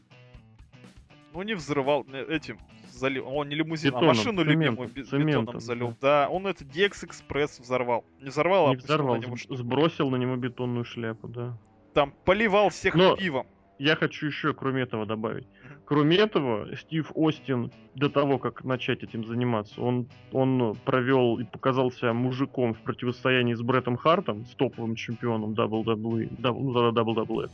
Ну, 1.32 1.42
не 1.42 1.54
взрывал 1.54 2.06
э, 2.12 2.24
этим, 2.28 2.60
залил. 2.92 3.26
Он 3.26 3.48
не 3.48 3.56
лимузин, 3.56 3.88
а 3.88 3.96
бетоном, 3.96 4.10
а 4.10 4.14
машину 4.14 4.44
цемент, 4.44 4.78
любимую 4.78 4.88
цементом, 5.04 5.44
бетоном 5.46 5.60
залил. 5.60 5.88
Да. 5.88 5.96
да, 6.00 6.28
он 6.28 6.46
это 6.46 6.64
DX 6.64 7.08
Express 7.08 7.60
взорвал. 7.60 8.04
Не 8.20 8.28
взорвал, 8.28 8.68
а 8.68 8.70
не 8.70 8.76
а 8.76 8.78
взорвал, 8.78 9.16
на 9.16 9.22
него 9.22 9.36
сбросил 9.56 10.08
на 10.08 10.16
него 10.16 10.36
бетонную 10.36 10.84
шляпу, 10.84 11.26
да. 11.26 11.58
Там 11.92 12.14
поливал 12.24 12.68
всех 12.68 12.94
Но... 12.94 13.16
пивом 13.16 13.48
я 13.78 13.96
хочу 13.96 14.26
еще, 14.26 14.54
кроме 14.54 14.82
этого, 14.82 15.06
добавить. 15.06 15.46
Кроме 15.86 16.16
этого, 16.16 16.76
Стив 16.76 17.12
Остин 17.14 17.70
до 17.94 18.08
того, 18.10 18.38
как 18.38 18.64
начать 18.64 19.04
этим 19.04 19.24
заниматься, 19.24 19.80
он, 19.80 20.08
он 20.32 20.74
провел 20.84 21.38
и 21.38 21.44
показался 21.44 22.12
мужиком 22.12 22.74
в 22.74 22.78
противостоянии 22.78 23.54
с 23.54 23.62
Бреттом 23.62 23.96
Хартом, 23.96 24.44
с 24.46 24.54
топовым 24.56 24.96
чемпионом 24.96 25.52
WWE, 25.52 26.28
ну, 26.38 26.92
WWE. 26.92 27.50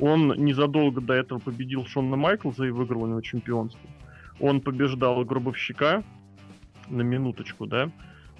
Он 0.00 0.28
незадолго 0.28 1.02
до 1.02 1.12
этого 1.12 1.40
победил 1.40 1.84
Шона 1.84 2.16
Майклза 2.16 2.64
и 2.64 2.70
выиграл 2.70 3.02
у 3.02 3.06
него 3.06 3.20
чемпионство. 3.20 3.90
Он 4.40 4.62
побеждал 4.62 5.22
Гробовщика, 5.22 6.02
на 6.88 7.02
минуточку, 7.02 7.66
да, 7.66 7.90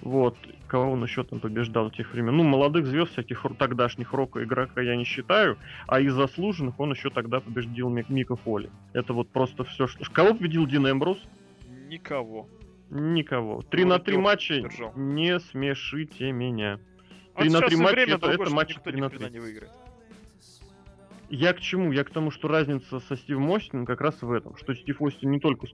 вот, 0.03 0.37
кого 0.67 0.91
он 0.91 1.03
еще 1.03 1.23
там 1.23 1.39
побеждал 1.39 1.89
в 1.89 1.95
тех 1.95 2.11
времен. 2.11 2.35
Ну, 2.35 2.43
молодых 2.43 2.85
звезд, 2.85 3.13
всяких 3.13 3.45
тогдашних 3.57 4.11
рока 4.13 4.43
игрока 4.43 4.81
я 4.81 4.95
не 4.95 5.05
считаю, 5.05 5.57
а 5.87 6.01
из 6.01 6.13
заслуженных 6.13 6.79
он 6.79 6.91
еще 6.91 7.09
тогда 7.09 7.39
победил 7.39 7.89
Мик 7.89 8.09
Мика 8.09 8.35
Фоли. 8.35 8.69
Это 8.91 9.13
вот 9.13 9.29
просто 9.29 9.63
все, 9.63 9.87
что... 9.87 10.03
Кого 10.11 10.33
победил 10.33 10.67
Дин 10.67 10.89
Эмбрус? 10.89 11.17
Никого. 11.87 12.49
Никого. 12.89 13.61
Три 13.61 13.85
на 13.85 13.99
три 13.99 14.17
матча 14.17 14.61
держал. 14.61 14.93
не 14.95 15.39
смешите 15.39 16.31
меня. 16.31 16.79
Три 17.37 17.49
на 17.49 17.61
три 17.61 17.77
матча 17.77 18.01
это, 18.01 18.29
это 18.29 18.49
матч 18.49 18.75
3 18.83 19.01
на 19.01 19.09
3. 19.09 19.29
Не 19.29 19.39
выиграет. 19.39 19.71
Я 21.35 21.53
к 21.53 21.61
чему? 21.61 21.91
Я 21.91 22.03
к 22.03 22.11
тому, 22.11 22.29
что 22.29 22.47
разница 22.47 22.99
со 22.99 23.17
Стивом 23.17 23.51
Остином 23.51 23.87
как 23.87 24.01
раз 24.01 24.21
в 24.21 24.31
этом, 24.31 24.55
что 24.55 24.75
Стив 24.75 25.01
Остин 25.01 25.31
не 25.31 25.39
только 25.39 25.65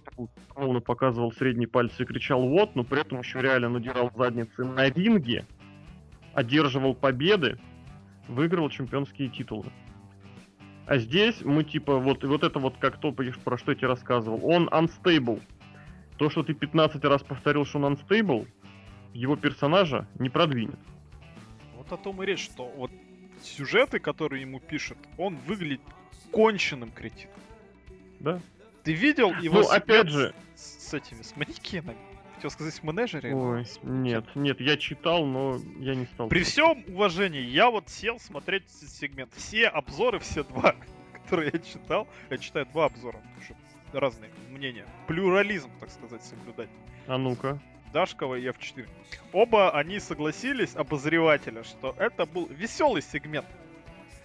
клоуну 0.48 0.80
показывал 0.80 1.34
средний 1.34 1.68
палец 1.68 1.92
и 2.00 2.06
кричал 2.06 2.48
«вот», 2.48 2.78
но 2.78 2.86
при 2.86 3.02
этом 3.02 3.20
еще 3.20 3.42
реально 3.42 3.68
надирал 3.68 4.10
задницы 4.16 4.64
на 4.64 4.90
ринге, 4.90 5.46
одерживал 6.34 6.96
победы, 6.96 7.60
выигрывал 8.30 8.70
чемпионские 8.70 9.28
титулы. 9.28 9.66
А 10.88 10.98
здесь 10.98 11.42
мы 11.44 11.66
типа, 11.66 11.98
вот, 11.98 12.24
вот 12.24 12.44
это 12.46 12.58
вот 12.58 12.78
как 12.78 12.98
то, 12.98 13.12
про 13.12 13.58
что 13.58 13.74
я 13.74 13.78
тебе 13.78 13.88
рассказывал, 13.88 14.40
он 14.42 14.70
unstable. 14.70 15.42
То, 16.16 16.30
что 16.30 16.42
ты 16.42 16.54
15 16.54 17.04
раз 17.04 17.22
повторил, 17.22 17.66
что 17.66 17.80
он 17.80 17.96
unstable, 17.96 18.48
его 19.14 19.36
персонажа 19.36 20.08
не 20.20 20.30
продвинет. 20.30 20.80
Вот 21.76 21.92
о 21.92 21.98
том 21.98 22.24
и 22.24 22.26
речь, 22.26 22.46
что 22.46 22.72
вот 22.78 22.92
сюжеты, 23.44 24.00
которые 24.00 24.42
ему 24.42 24.60
пишут, 24.60 24.98
он 25.18 25.36
выглядит 25.36 25.82
конченным 26.32 26.92
кретином. 26.92 27.36
Да. 28.20 28.40
Ты 28.84 28.94
видел 28.94 29.34
его 29.34 29.62
ну, 29.62 29.70
опять 29.70 30.10
же... 30.10 30.34
с, 30.56 30.90
с 30.90 30.94
этими, 30.94 31.22
с 31.22 31.36
манекенами? 31.36 31.98
Хотел 32.36 32.52
сказать, 32.52 32.74
в 32.74 32.84
менеджере? 32.84 33.36
Ой, 33.36 33.66
нет, 33.84 34.24
нет, 34.34 34.62
я 34.62 34.78
читал, 34.78 35.26
но 35.26 35.60
я 35.80 35.94
не 35.96 36.06
стал. 36.06 36.30
При 36.30 36.44
всем 36.44 36.86
уважении, 36.88 37.42
я 37.42 37.70
вот 37.70 37.90
сел 37.90 38.18
смотреть 38.18 38.70
сегмент. 38.70 39.34
Все 39.36 39.68
обзоры, 39.68 40.20
все 40.20 40.44
два, 40.44 40.76
которые 41.14 41.52
я 41.54 41.60
читал, 41.60 42.08
я 42.30 42.38
читаю 42.38 42.66
два 42.68 42.86
обзора, 42.86 43.22
чтобы 43.44 43.60
разные 43.92 44.32
мнения. 44.50 44.86
Плюрализм, 45.08 45.70
так 45.80 45.90
сказать, 45.90 46.24
соблюдать. 46.24 46.70
А 47.08 47.18
ну-ка. 47.18 47.60
Дашкова 47.94 48.36
и 48.36 48.48
F4. 48.48 48.88
Оба 49.34 49.72
они 49.72 50.00
согласились, 50.00 50.76
обозревателя, 50.76 51.64
что 51.64 51.96
это 51.98 52.26
был 52.26 52.48
веселый 52.48 53.02
сегмент. 53.02 53.48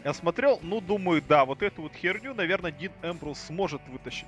Я 0.05 0.12
смотрел, 0.12 0.59
ну, 0.62 0.81
думаю, 0.81 1.23
да, 1.27 1.45
вот 1.45 1.62
эту 1.62 1.83
вот 1.83 1.95
херню, 1.95 2.35
наверное, 2.35 2.71
Дин 2.71 2.93
Эмбрус 3.03 3.39
сможет 3.39 3.81
вытащить. 3.89 4.27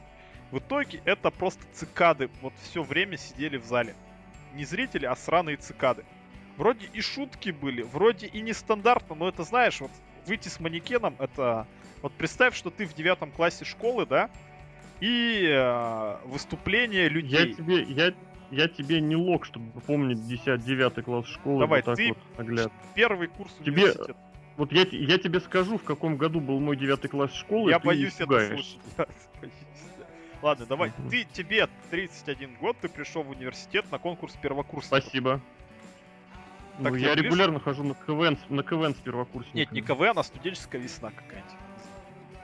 В 0.51 0.59
итоге 0.59 1.03
это 1.05 1.30
просто 1.30 1.62
цикады. 1.72 2.30
Вот 2.41 2.55
все 2.62 2.82
время 2.82 3.16
сидели 3.18 3.59
в 3.59 3.64
зале. 3.64 3.95
Не 4.55 4.64
зрители, 4.64 5.05
а 5.05 5.14
сраные 5.16 5.57
цикады. 5.57 6.05
Вроде 6.57 6.89
и 6.95 7.03
шутки 7.03 7.51
были, 7.51 7.82
вроде 7.82 8.26
и 8.26 8.41
нестандартно, 8.41 9.14
но 9.14 9.28
это, 9.28 9.45
знаешь, 9.45 9.80
вот 9.80 9.91
выйти 10.26 10.49
с 10.49 10.61
манекеном, 10.61 11.14
это... 11.18 11.66
Вот 12.03 12.12
представь, 12.12 12.55
что 12.55 12.70
ты 12.70 12.87
в 12.87 12.95
девятом 12.95 13.30
классе 13.30 13.64
школы, 13.64 14.07
да, 14.07 14.30
и 15.01 15.47
э, 15.49 16.16
выступление 16.24 17.09
людей. 17.09 17.51
Я 17.51 17.55
тебе, 17.55 17.82
я, 17.82 18.14
я 18.51 18.68
тебе 18.68 19.01
не 19.01 19.16
лог, 19.16 19.44
чтобы 19.44 19.80
помнить 19.80 20.18
10-9 20.18 21.03
класс 21.03 21.26
школы. 21.26 21.61
Давай, 21.61 21.82
вот 21.82 21.97
ты 21.97 22.09
вот 22.09 22.18
нагляд. 22.38 22.72
первый 22.94 23.28
курс 23.28 23.53
тебе, 23.64 23.92
Вот 24.57 24.72
я, 24.72 24.86
я 24.90 25.18
тебе 25.18 25.40
скажу, 25.40 25.78
в 25.78 25.82
каком 25.82 26.16
году 26.16 26.40
был 26.40 26.61
мой 26.61 26.76
9 26.76 27.11
класс 27.11 27.32
школы. 27.32 27.70
Я 27.70 27.78
боюсь 27.78 28.14
это 28.18 28.49
слушать. 28.49 28.78
Ладно, 30.42 30.66
давай. 30.66 30.92
Ты, 31.11 31.26
тебе 31.32 31.68
31 31.90 32.57
год, 32.61 32.76
ты 32.80 32.88
пришел 32.88 33.22
в 33.22 33.30
университет 33.30 33.90
на 33.90 33.99
конкурс 33.99 34.34
первокурсника. 34.40 35.01
Спасибо. 35.01 35.40
Так, 36.82 36.92
ну, 36.92 36.94
я 36.94 37.14
регулярно 37.14 37.59
хожу 37.59 37.84
на 37.84 37.94
КВН, 37.94 38.38
на 38.51 38.62
КВН 38.62 38.94
с 38.94 38.99
первокурсниками. 38.99 39.61
Нет, 39.61 39.72
не 39.72 39.80
КВН, 39.80 40.18
а 40.18 40.22
студенческая 40.22 40.78
весна 40.78 41.11
какая-нибудь. 41.11 41.55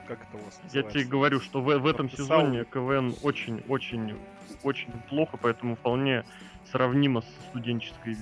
Как 0.07 0.21
это 0.23 0.37
у 0.37 0.45
вас 0.45 0.59
называется? 0.63 0.77
Я 0.77 0.83
тебе 0.83 1.03
говорю, 1.05 1.39
что 1.39 1.61
в, 1.61 1.77
в 1.77 1.85
этом 1.85 2.09
сезоне 2.09 2.65
КВН 2.65 3.15
очень-очень 3.21 4.17
очень 4.63 4.91
плохо, 5.09 5.37
поэтому 5.37 5.75
вполне 5.75 6.23
сравнимо 6.71 7.21
с 7.21 7.25
студенческой 7.49 8.17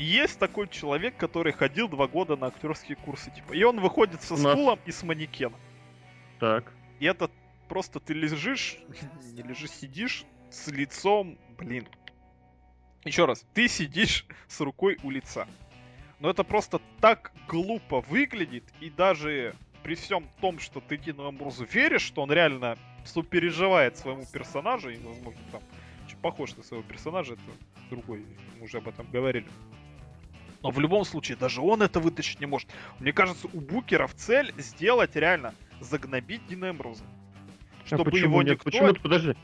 есть 0.00 0.38
такой 0.38 0.66
человек, 0.68 1.16
который 1.18 1.52
ходил 1.52 1.86
два 1.86 2.08
года 2.08 2.34
на 2.34 2.46
актерские 2.46 2.96
курсы, 2.96 3.30
типа, 3.30 3.52
и 3.52 3.62
он 3.62 3.80
выходит 3.80 4.22
со 4.22 4.34
стулом 4.34 4.78
нас... 4.78 4.86
и 4.86 4.92
с 4.92 5.02
манекеном. 5.02 5.60
Так. 6.38 6.72
И 7.00 7.04
это 7.04 7.30
просто 7.68 8.00
ты 8.00 8.14
лежишь, 8.14 8.78
не 9.34 9.42
лежишь, 9.42 9.72
сидишь 9.72 10.24
с 10.50 10.68
лицом, 10.68 11.38
блин. 11.58 11.86
Еще 13.04 13.26
раз, 13.26 13.44
ты 13.52 13.68
сидишь 13.68 14.26
с 14.48 14.60
рукой 14.60 14.98
у 15.02 15.10
лица. 15.10 15.46
Но 16.18 16.30
это 16.30 16.44
просто 16.44 16.80
так 17.00 17.32
глупо 17.46 18.00
выглядит, 18.00 18.64
и 18.80 18.88
даже 18.88 19.54
при 19.82 19.94
всем 19.94 20.28
том, 20.40 20.58
что 20.58 20.80
ты 20.80 20.96
Дину 20.96 21.26
Амбрузу 21.26 21.64
веришь, 21.64 22.02
что 22.02 22.22
он 22.22 22.32
реально 22.32 22.78
сопереживает 23.04 23.96
своему 23.96 24.24
персонажу, 24.32 24.90
и, 24.90 24.98
возможно, 24.98 25.40
там 25.52 25.62
похож 26.20 26.56
на 26.56 26.62
своего 26.62 26.86
персонажа, 26.86 27.34
это 27.34 27.42
другой, 27.90 28.24
мы 28.58 28.64
уже 28.64 28.78
об 28.78 28.88
этом 28.88 29.06
говорили. 29.10 29.46
Но 30.62 30.70
в 30.70 30.78
любом 30.78 31.04
случае, 31.04 31.36
даже 31.36 31.60
он 31.60 31.82
это 31.82 32.00
вытащить 32.00 32.40
не 32.40 32.46
может. 32.46 32.68
Мне 32.98 33.12
кажется, 33.12 33.48
у 33.52 33.60
букеров 33.60 34.14
цель 34.14 34.52
сделать 34.58 35.16
реально, 35.16 35.54
загнобить 35.80 36.46
Дина 36.46 36.70
Эмбруза. 36.70 37.04
А 37.82 37.86
чтобы 37.86 38.10
а 38.12 38.16
его 38.16 38.42
нет? 38.42 38.52
никто... 38.52 38.64
Почему 38.64 38.92
ты, 38.92 39.00
подожди, 39.00 39.34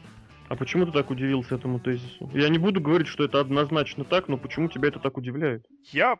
а 0.49 0.57
почему 0.57 0.87
ты 0.87 0.93
так 0.93 1.11
удивился 1.11 1.55
этому 1.55 1.81
тезису? 1.81 2.31
Я 2.35 2.49
не 2.51 2.59
буду 2.59 2.81
говорить, 2.81 3.09
что 3.09 3.25
это 3.25 3.41
однозначно 3.41 4.05
так, 4.05 4.29
но 4.29 4.37
почему 4.37 4.69
тебя 4.69 4.89
это 4.89 5.01
так 5.01 5.17
удивляет? 5.17 5.67
Я 5.85 6.19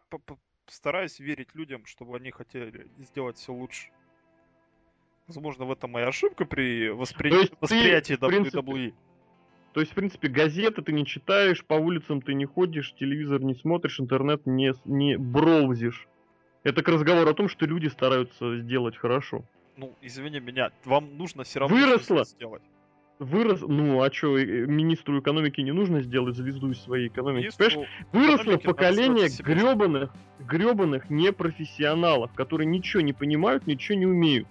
стараюсь 0.67 1.21
верить 1.21 1.55
людям, 1.55 1.85
чтобы 1.85 2.17
они 2.17 2.31
хотели 2.31 2.91
сделать 2.99 3.37
все 3.37 3.53
лучше. 3.53 3.89
Возможно, 5.27 5.65
в 5.65 5.73
этом 5.73 5.91
моя 5.91 6.09
ошибка 6.09 6.45
при 6.45 6.89
воспри... 6.89 7.33
восприятии 7.61 8.15
ты, 8.15 8.27
принципе, 8.27 8.59
WWE. 8.59 8.95
То 9.73 9.81
есть, 9.81 9.93
в 9.93 9.95
принципе, 9.95 10.29
газеты 10.29 10.83
ты 10.83 10.93
не 10.93 11.05
читаешь, 11.05 11.65
по 11.65 11.75
улицам 11.75 12.23
ты 12.23 12.33
не 12.35 12.47
ходишь, 12.47 12.95
телевизор 12.95 13.43
не 13.43 13.55
смотришь, 13.55 14.01
интернет 14.01 14.47
не, 14.47 14.73
не 14.85 15.19
броузишь. 15.19 16.07
Это 16.63 16.83
к 16.83 16.89
разговору 16.89 17.29
о 17.29 17.35
том, 17.35 17.49
что 17.49 17.67
люди 17.67 17.89
стараются 17.89 18.59
сделать 18.59 18.97
хорошо. 18.97 19.45
Ну, 19.77 19.93
извини 20.01 20.41
меня, 20.41 20.71
вам 20.85 21.19
нужно 21.19 21.45
все 21.45 21.61
равно 21.61 21.77
Выросло. 21.77 22.25
сделать. 22.25 22.63
вырос, 23.19 23.61
ну 23.61 24.03
а 24.03 24.11
что, 24.13 24.39
министру 24.39 25.21
экономики 25.21 25.61
не 25.61 25.73
нужно 25.73 26.01
сделать 26.01 26.37
звезду 26.37 26.71
из 26.71 26.81
своей 26.81 27.09
экономики? 27.09 27.51
Понимаешь, 27.59 27.89
выросло 28.13 28.57
поколение 28.57 29.29
гребаных, 29.41 30.15
гребаных 30.39 31.11
непрофессионалов, 31.11 32.33
которые 32.33 32.67
ничего 32.67 33.03
не 33.03 33.13
понимают, 33.13 33.67
ничего 33.67 33.99
не 33.99 34.07
умеют. 34.07 34.49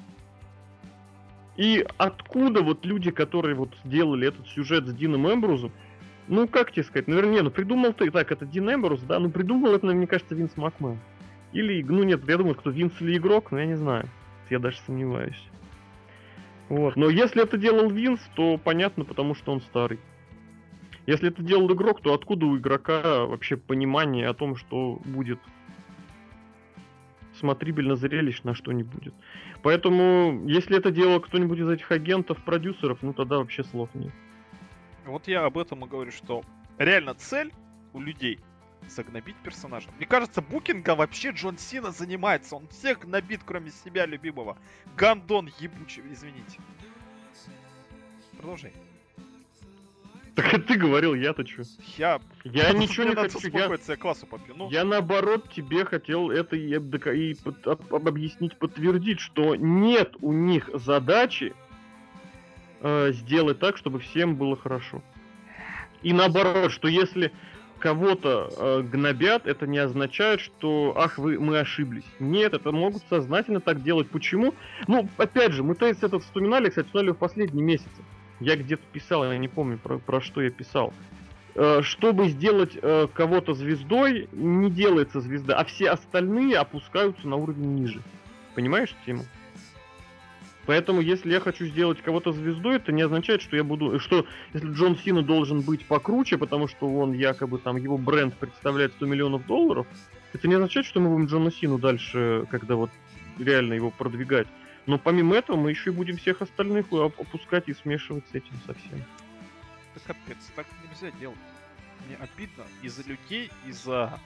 И 1.58 1.86
откуда 1.98 2.62
вот 2.62 2.86
люди, 2.86 3.12
которые 3.12 3.56
вот 3.56 3.70
сделали 3.86 4.28
этот 4.28 4.48
сюжет 4.48 4.88
с 4.88 4.94
Дином 4.94 5.32
Эмбрузом, 5.32 5.72
ну, 6.28 6.48
как 6.48 6.72
тебе 6.72 6.84
сказать, 6.84 7.08
наверное, 7.08 7.34
не, 7.34 7.42
ну 7.42 7.52
придумал 7.52 7.94
ты, 7.94 8.10
так, 8.10 8.32
это 8.32 8.46
Дин 8.46 8.74
Эмбрус, 8.74 9.02
да, 9.02 9.20
ну 9.20 9.30
придумал 9.30 9.74
это, 9.76 9.86
мне 9.86 10.08
кажется, 10.08 10.36
Винс 10.36 10.58
Макмен. 10.58 11.00
Или, 11.54 11.84
ну 11.84 12.04
нет, 12.04 12.28
я 12.28 12.38
думаю, 12.38 12.56
кто 12.56 12.72
Винс 12.72 12.94
или 13.00 13.18
игрок, 13.18 13.52
но 13.52 13.60
я 13.60 13.66
не 13.66 13.76
знаю. 13.76 14.10
Я 14.50 14.60
даже 14.60 14.78
сомневаюсь. 14.86 15.42
Вот. 16.68 16.96
Но 16.96 17.10
если 17.10 17.44
это 17.44 17.58
делал 17.58 17.90
Винс, 17.90 18.20
то 18.36 18.58
понятно, 18.58 19.06
потому 19.06 19.36
что 19.36 19.52
он 19.52 19.62
старый. 19.62 20.00
Если 21.06 21.30
это 21.30 21.44
делал 21.44 21.72
игрок, 21.72 22.02
то 22.02 22.14
откуда 22.14 22.48
у 22.48 22.58
игрока 22.58 23.26
вообще 23.26 23.58
понимание 23.58 24.28
о 24.28 24.34
том, 24.34 24.56
что 24.56 25.00
будет 25.06 25.40
смотрибельно 27.40 27.96
зрелищно, 27.96 28.54
что 28.54 28.72
не 28.72 28.84
будет. 28.84 29.14
Поэтому, 29.64 30.44
если 30.48 30.78
это 30.78 30.92
делал 30.92 31.20
кто-нибудь 31.20 31.60
из 31.60 31.70
этих 31.70 31.92
агентов, 31.92 32.44
продюсеров, 32.44 33.00
ну 33.02 33.14
тогда 33.14 33.38
вообще 33.38 33.64
слов 33.64 33.90
нет. 33.94 34.14
Вот 35.06 35.28
я 35.28 35.46
об 35.46 35.58
этом 35.58 35.86
и 35.86 35.88
говорю, 35.88 36.12
что 36.12 36.44
реально 36.78 37.14
цель 37.14 37.52
у 37.94 38.00
людей 38.00 38.40
загнобить 38.88 39.36
персонажа. 39.38 39.90
Мне 39.98 40.06
кажется, 40.06 40.42
букинга 40.42 40.96
вообще 40.96 41.32
Джон 41.32 41.58
Сина 41.58 41.92
занимается. 41.92 42.56
Он 42.56 42.68
всех 42.68 43.00
гнобит, 43.00 43.42
кроме 43.46 43.72
себя 43.72 44.06
любимого. 44.06 44.58
Гандон 44.96 45.50
ебучий, 45.60 46.04
извините. 46.12 46.60
Продолжай. 48.38 48.74
Так 50.36 50.66
ты 50.66 50.76
говорил, 50.76 51.14
я-то 51.14 51.48
что? 51.48 51.64
Я... 51.98 52.20
Я 52.44 52.72
ничего 52.74 53.06
не 53.06 53.16
хочу. 53.16 53.40
Я... 53.52 53.98
классу 53.98 54.28
попью. 54.28 54.70
Я 54.70 54.84
наоборот 54.84 55.50
тебе 55.52 55.86
хотел 55.86 56.30
это 56.30 56.56
и, 56.56 56.74
и, 56.74 57.36
объяснить, 57.92 58.58
подтвердить, 58.58 59.20
что 59.20 59.56
нет 59.56 60.16
у 60.22 60.34
них 60.34 60.70
задачи 60.74 61.54
э, 62.82 63.12
сделать 63.14 63.60
так, 63.60 63.78
чтобы 63.78 64.00
всем 64.00 64.36
было 64.36 64.58
хорошо. 64.58 65.02
И 66.04 66.14
наоборот, 66.14 66.72
что 66.72 66.88
если 66.88 67.32
кого-то 67.80 68.50
э, 68.58 68.82
гнобят, 68.82 69.48
это 69.48 69.68
не 69.68 69.78
означает, 69.78 70.42
что 70.42 70.94
ах, 70.98 71.18
вы, 71.18 71.40
мы 71.40 71.60
ошиблись. 71.60 72.06
Нет, 72.20 72.54
это 72.54 72.72
могут 72.72 73.04
сознательно 73.10 73.60
так 73.60 73.84
делать. 73.84 74.10
Почему? 74.10 74.54
Ну, 74.88 75.08
опять 75.18 75.52
же, 75.52 75.64
мы 75.64 75.76
то 75.76 75.86
есть 75.86 76.04
этот 76.04 76.24
вспоминали, 76.24 76.70
кстати, 76.70 76.88
вспоминали 76.88 77.14
в 77.14 77.18
последние 77.18 77.64
месяцы. 77.64 78.04
Я 78.40 78.56
где-то 78.56 78.84
писал, 78.92 79.24
я 79.24 79.38
не 79.38 79.48
помню 79.48 79.78
про, 79.78 79.98
про 79.98 80.22
что 80.22 80.42
я 80.42 80.50
писал. 80.50 80.94
Э, 81.56 81.82
чтобы 81.82 82.28
сделать 82.28 82.78
э, 82.82 83.08
кого-то 83.14 83.54
звездой, 83.54 84.28
не 84.34 84.70
делается 84.70 85.22
звезда, 85.22 85.58
а 85.58 85.64
все 85.64 85.90
остальные 85.90 86.58
опускаются 86.58 87.28
на 87.28 87.38
уровень 87.38 87.76
ниже. 87.76 88.02
Понимаешь 88.56 88.94
тему? 89.06 89.24
Поэтому, 90.66 91.00
если 91.00 91.32
я 91.32 91.40
хочу 91.40 91.66
сделать 91.66 92.02
кого-то 92.02 92.34
звездой, 92.34 92.78
это 92.78 92.92
не 92.92 93.04
означает, 93.04 93.42
что 93.42 93.56
я 93.56 93.64
буду, 93.64 94.00
что 94.00 94.26
если 94.54 94.68
Джон 94.72 94.98
Сина 94.98 95.22
должен 95.22 95.62
быть 95.62 95.86
покруче, 95.86 96.38
потому 96.38 96.68
что 96.68 96.90
он 96.90 97.14
якобы 97.14 97.60
там 97.60 97.78
его 97.78 97.98
бренд 97.98 98.36
представляет 98.36 98.94
100 98.94 99.06
миллионов 99.06 99.46
долларов, 99.46 99.88
это 100.34 100.48
не 100.48 100.56
означает, 100.56 100.86
что 100.86 101.00
мы 101.00 101.10
будем 101.10 101.28
Джона 101.28 101.52
Сину 101.52 101.78
дальше, 101.78 102.46
когда 102.50 102.76
вот 102.76 102.90
реально 103.38 103.74
его 103.74 103.92
продвигать. 103.92 104.48
Но 104.86 105.00
помимо 105.00 105.36
этого 105.36 105.58
мы 105.58 105.72
еще 105.72 105.90
и 105.90 105.94
будем 105.94 106.18
всех 106.18 106.42
остальных 106.42 106.92
опускать 106.92 107.68
и 107.68 107.74
смешивать 107.74 108.28
с 108.32 108.36
этим 108.36 108.56
совсем. 108.66 109.04
Это 109.96 110.06
капец, 110.08 110.38
так 110.56 110.68
нельзя 110.88 111.16
делать. 111.18 111.38
Мне 112.06 112.18
обидно 112.18 112.66
из-за 112.84 113.04
людей, 113.08 113.50
из-за 113.66 114.20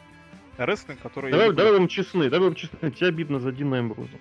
рестлинг, 0.57 0.99
который... 1.01 1.31
Давай, 1.31 1.53
давай 1.53 1.73
будем 1.73 1.87
честны, 1.87 2.29
давай 2.29 2.49
будем 2.49 2.55
честны, 2.55 2.91
тебе 2.91 3.07
обидно 3.07 3.39
за 3.39 3.51
Дина 3.51 3.79
Эмбруза. 3.79 4.17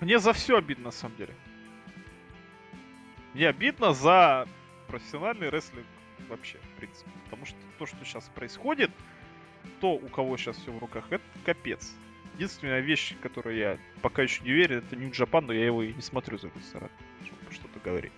Мне 0.00 0.18
за 0.18 0.32
все 0.32 0.58
обидно, 0.58 0.86
на 0.86 0.90
самом 0.90 1.16
деле. 1.16 1.34
Мне 3.34 3.48
обидно 3.48 3.92
за 3.94 4.46
профессиональный 4.88 5.48
рестлинг 5.48 5.86
вообще, 6.28 6.58
в 6.58 6.78
принципе. 6.78 7.10
Потому 7.24 7.46
что 7.46 7.56
то, 7.78 7.86
что 7.86 8.04
сейчас 8.04 8.30
происходит, 8.34 8.90
то, 9.80 9.92
у 9.92 10.08
кого 10.08 10.36
сейчас 10.36 10.56
все 10.56 10.70
в 10.70 10.78
руках, 10.78 11.04
это 11.10 11.24
капец. 11.44 11.94
Единственная 12.38 12.78
вещь, 12.78 13.16
которую 13.20 13.56
я 13.56 13.78
пока 14.00 14.22
еще 14.22 14.44
не 14.44 14.50
верю, 14.50 14.78
это 14.78 14.94
New 14.94 15.10
Japan, 15.10 15.40
но 15.40 15.52
я 15.52 15.66
его 15.66 15.82
и 15.82 15.92
не 15.92 16.00
смотрю 16.00 16.38
за 16.38 16.48
стороны, 16.68 16.88
чтобы 17.24 17.52
что-то 17.52 17.80
говорить. 17.84 18.12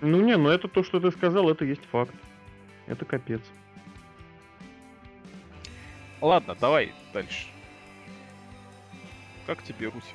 Ну 0.00 0.20
не, 0.20 0.36
ну 0.36 0.48
это 0.48 0.66
то, 0.66 0.82
что 0.82 0.98
ты 0.98 1.12
сказал, 1.12 1.48
это 1.48 1.64
есть 1.64 1.84
факт. 1.84 2.12
Это 2.88 3.04
капец. 3.04 3.40
Ладно, 6.20 6.56
давай 6.60 6.92
дальше. 7.12 7.46
Как 9.46 9.62
тебе 9.62 9.86
Руси? 9.86 10.14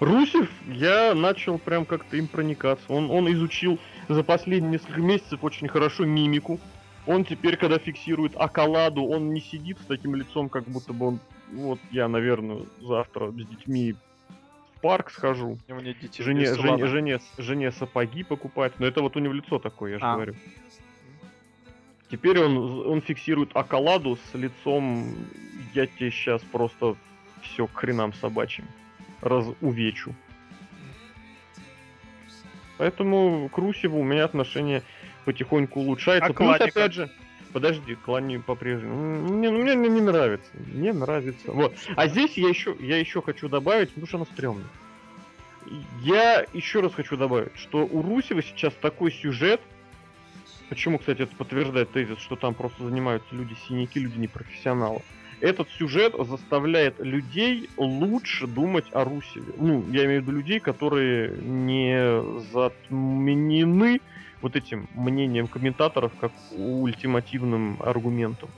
Русев, 0.00 0.48
я 0.66 1.14
начал 1.14 1.58
прям 1.58 1.84
как-то 1.84 2.16
им 2.16 2.26
проникаться. 2.26 2.86
Он, 2.88 3.10
он 3.10 3.30
изучил 3.30 3.78
за 4.08 4.22
последние 4.22 4.72
несколько 4.72 5.02
месяцев 5.02 5.44
очень 5.44 5.68
хорошо 5.68 6.06
мимику. 6.06 6.58
Он 7.10 7.24
теперь, 7.24 7.56
когда 7.56 7.78
фиксирует 7.80 8.36
акаладу, 8.36 9.02
он 9.02 9.34
не 9.34 9.40
сидит 9.40 9.80
с 9.80 9.86
таким 9.86 10.14
лицом, 10.14 10.48
как 10.48 10.62
будто 10.66 10.92
бы 10.92 11.08
он... 11.08 11.18
Вот 11.50 11.80
я, 11.90 12.06
наверное, 12.06 12.60
завтра 12.80 13.32
с 13.32 13.34
детьми 13.34 13.96
в 14.76 14.80
парк 14.80 15.10
схожу. 15.10 15.58
У 15.66 15.74
меня 15.74 15.92
дети 15.92 16.22
жене, 16.22 16.54
жене, 16.54 16.86
жене, 16.86 17.20
жене 17.36 17.72
сапоги 17.72 18.22
покупать. 18.22 18.74
Но 18.78 18.86
это 18.86 19.02
вот 19.02 19.16
у 19.16 19.18
него 19.18 19.32
лицо 19.32 19.58
такое, 19.58 19.94
я 19.94 19.98
же 19.98 20.04
а. 20.04 20.14
говорю. 20.14 20.36
Теперь 22.12 22.38
он, 22.38 22.86
он 22.86 23.02
фиксирует 23.02 23.56
акаладу 23.56 24.16
с 24.16 24.34
лицом 24.36 25.12
«я 25.74 25.88
тебе 25.88 26.12
сейчас 26.12 26.42
просто 26.42 26.94
все 27.42 27.66
к 27.66 27.72
хренам 27.72 28.12
собачьим» 28.12 28.66
разувечу. 29.20 30.14
Поэтому 32.78 33.48
к 33.48 33.58
Русеву 33.58 33.98
у 33.98 34.04
меня 34.04 34.24
отношение 34.24 34.84
потихоньку 35.24 35.80
улучшается. 35.80 36.30
А 36.30 36.32
Плюс, 36.32 36.60
опять 36.60 36.92
же, 36.92 37.10
подожди, 37.52 37.94
клани 37.94 38.38
по-прежнему. 38.38 39.28
Мне, 39.28 39.50
мне, 39.50 39.74
мне 39.74 39.88
не 39.88 40.00
нравится. 40.00 40.50
Мне 40.72 40.92
нравится. 40.92 41.52
Вот. 41.52 41.74
А 41.96 42.08
здесь 42.08 42.36
я 42.36 42.48
еще, 42.48 42.76
я 42.80 42.98
еще 42.98 43.22
хочу 43.22 43.48
добавить, 43.48 43.90
потому 43.90 44.06
что 44.06 44.16
она 44.18 44.26
стрёмная. 44.26 44.66
Я 46.02 46.46
еще 46.52 46.80
раз 46.80 46.94
хочу 46.94 47.16
добавить, 47.16 47.54
что 47.56 47.86
у 47.86 48.02
Русева 48.02 48.42
сейчас 48.42 48.72
такой 48.80 49.12
сюжет. 49.12 49.60
Почему, 50.68 50.98
кстати, 50.98 51.22
это 51.22 51.34
подтверждает 51.34 51.90
тезис, 51.90 52.18
что 52.18 52.36
там 52.36 52.54
просто 52.54 52.84
занимаются 52.84 53.34
люди 53.34 53.54
синяки, 53.68 53.98
люди 53.98 54.18
непрофессионалы 54.18 55.02
этот 55.40 55.68
сюжет 55.70 56.14
заставляет 56.18 56.98
людей 56.98 57.68
лучше 57.76 58.46
думать 58.46 58.86
о 58.92 59.04
Русеве. 59.04 59.52
Ну, 59.56 59.84
я 59.90 60.04
имею 60.04 60.20
в 60.20 60.24
виду 60.24 60.36
людей, 60.36 60.60
которые 60.60 61.34
не 61.38 62.22
затменены 62.52 64.00
вот 64.42 64.56
этим 64.56 64.88
мнением 64.94 65.46
комментаторов 65.46 66.12
как 66.20 66.32
ультимативным 66.52 67.78
аргументом. 67.80 68.50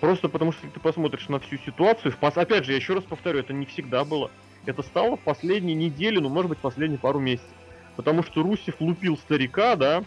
Просто 0.00 0.28
потому 0.28 0.52
что 0.52 0.68
ты 0.68 0.78
посмотришь 0.78 1.28
на 1.28 1.40
всю 1.40 1.56
ситуацию, 1.58 2.14
опять 2.20 2.64
же, 2.64 2.72
я 2.72 2.76
еще 2.76 2.94
раз 2.94 3.04
повторю, 3.04 3.40
это 3.40 3.52
не 3.52 3.66
всегда 3.66 4.04
было. 4.04 4.30
Это 4.66 4.82
стало 4.82 5.16
в 5.16 5.20
последние 5.20 5.74
недели, 5.74 6.18
ну, 6.18 6.28
может 6.28 6.50
быть, 6.50 6.58
последние 6.58 6.98
пару 6.98 7.18
месяцев. 7.18 7.48
Потому 7.94 8.22
что 8.22 8.42
Русев 8.42 8.80
лупил 8.80 9.16
старика, 9.16 9.76
да? 9.76 10.04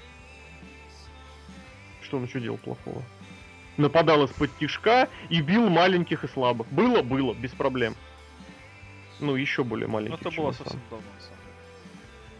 Что 2.01 2.17
он 2.17 2.25
еще 2.25 2.39
делал 2.39 2.57
плохого? 2.57 3.03
нападал 3.79 4.25
из-под 4.25 4.55
тишка 4.57 5.09
и 5.29 5.41
бил 5.41 5.69
маленьких 5.69 6.23
и 6.23 6.27
слабых. 6.27 6.67
Было, 6.71 7.01
было, 7.01 7.33
без 7.33 7.51
проблем. 7.51 7.95
Ну, 9.19 9.35
еще 9.35 9.63
более 9.63 9.87
маленьких. 9.87 10.21
Ну, 10.21 10.29
это 10.29 10.41
было 10.41 10.51
совсем 10.51 10.79
давно, 10.89 11.05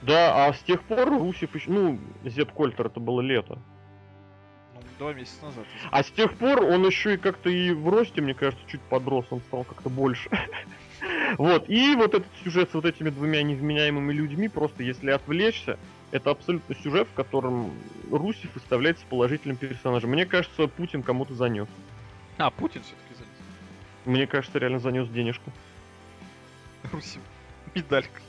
Да, 0.01 0.47
а 0.47 0.53
с 0.53 0.59
тех 0.59 0.81
пор 0.83 1.09
Русев 1.09 1.53
еще... 1.53 1.69
Ну, 1.69 1.99
Зеп 2.23 2.51
Кольтер 2.53 2.87
это 2.87 2.99
было 2.99 3.21
лето. 3.21 3.59
Ну, 4.75 4.81
два 4.97 5.13
месяца 5.13 5.45
назад. 5.45 5.65
А 5.91 6.03
с 6.03 6.07
тех 6.11 6.33
пор 6.35 6.63
он 6.63 6.85
еще 6.85 7.15
и 7.15 7.17
как-то 7.17 7.49
и 7.49 7.71
в 7.71 7.89
росте, 7.89 8.21
мне 8.21 8.33
кажется, 8.33 8.63
чуть 8.67 8.81
подрос, 8.81 9.25
он 9.29 9.39
стал 9.41 9.63
как-то 9.63 9.89
больше. 9.89 10.29
Вот, 11.37 11.69
и 11.69 11.95
вот 11.95 12.13
этот 12.13 12.27
сюжет 12.43 12.71
с 12.71 12.73
вот 12.73 12.83
этими 12.83 13.09
двумя 13.09 13.41
невменяемыми 13.41 14.11
людьми, 14.11 14.49
просто 14.49 14.83
если 14.83 15.11
отвлечься, 15.11 15.77
это 16.11 16.31
абсолютно 16.31 16.75
сюжет, 16.75 17.07
в 17.07 17.13
котором 17.13 17.71
Русев 18.11 18.53
выставляется 18.53 19.05
положительным 19.09 19.55
персонажем. 19.55 20.09
Мне 20.09 20.25
кажется, 20.25 20.67
Путин 20.67 21.03
кому-то 21.03 21.35
занес. 21.35 21.67
А, 22.37 22.49
Путин 22.49 22.81
все-таки 22.81 23.13
занес. 23.13 23.29
Мне 24.05 24.27
кажется, 24.27 24.57
реально 24.59 24.79
занес 24.79 25.07
денежку. 25.07 25.51
Русев. 26.91 27.21
Медалька. 27.75 28.21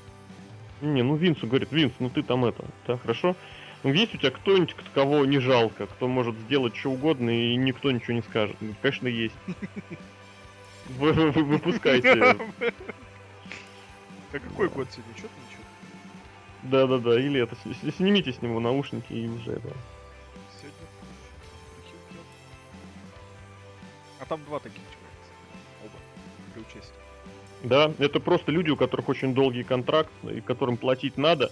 Не, 0.80 1.02
ну 1.02 1.16
Винсу 1.16 1.46
говорит, 1.46 1.72
Винс, 1.72 1.92
ну 1.98 2.10
ты 2.10 2.22
там 2.22 2.44
это, 2.44 2.64
да, 2.86 2.96
хорошо. 2.96 3.36
Ну, 3.82 3.92
есть 3.92 4.14
у 4.14 4.18
тебя 4.18 4.30
кто-нибудь, 4.30 4.74
кого 4.94 5.24
не 5.24 5.38
жалко, 5.38 5.86
кто 5.86 6.06
может 6.06 6.36
сделать 6.36 6.76
что 6.76 6.90
угодно 6.90 7.30
и 7.30 7.56
никто 7.56 7.90
ничего 7.90 8.12
не 8.12 8.22
скажет? 8.22 8.56
Ну, 8.60 8.74
конечно, 8.82 9.08
есть. 9.08 9.34
Вы, 10.98 11.12
выпускайте. 11.30 12.36
А 14.32 14.38
какой 14.38 14.68
год 14.68 14.88
сегодня? 14.90 15.14
Что 15.16 15.28
ты 15.28 15.34
Да-да-да, 16.64 17.18
или 17.18 17.40
это, 17.40 17.56
снимите 17.96 18.32
с 18.32 18.42
него 18.42 18.60
наушники 18.60 19.12
и 19.12 19.28
уже, 19.28 19.58
да. 19.60 19.70
А 24.20 24.26
там 24.26 24.44
два 24.44 24.60
таких 24.60 24.82
Да, 27.62 27.92
это 27.98 28.20
просто 28.20 28.52
люди, 28.52 28.70
у 28.70 28.76
которых 28.76 29.08
очень 29.08 29.34
долгий 29.34 29.62
контракт, 29.62 30.10
и 30.24 30.40
которым 30.40 30.76
платить 30.76 31.18
надо, 31.18 31.50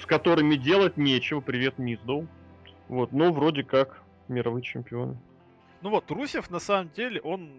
с 0.00 0.06
которыми 0.06 0.56
делать 0.56 0.96
нечего. 0.96 1.40
Привет, 1.40 1.78
Низдоу. 1.78 2.26
Вот, 2.88 3.12
но 3.12 3.32
вроде 3.32 3.62
как 3.62 4.02
мировые 4.28 4.62
чемпионы. 4.62 5.16
Ну 5.82 5.90
вот, 5.90 6.10
Русев 6.10 6.50
на 6.50 6.60
самом 6.60 6.90
деле, 6.96 7.20
он 7.20 7.50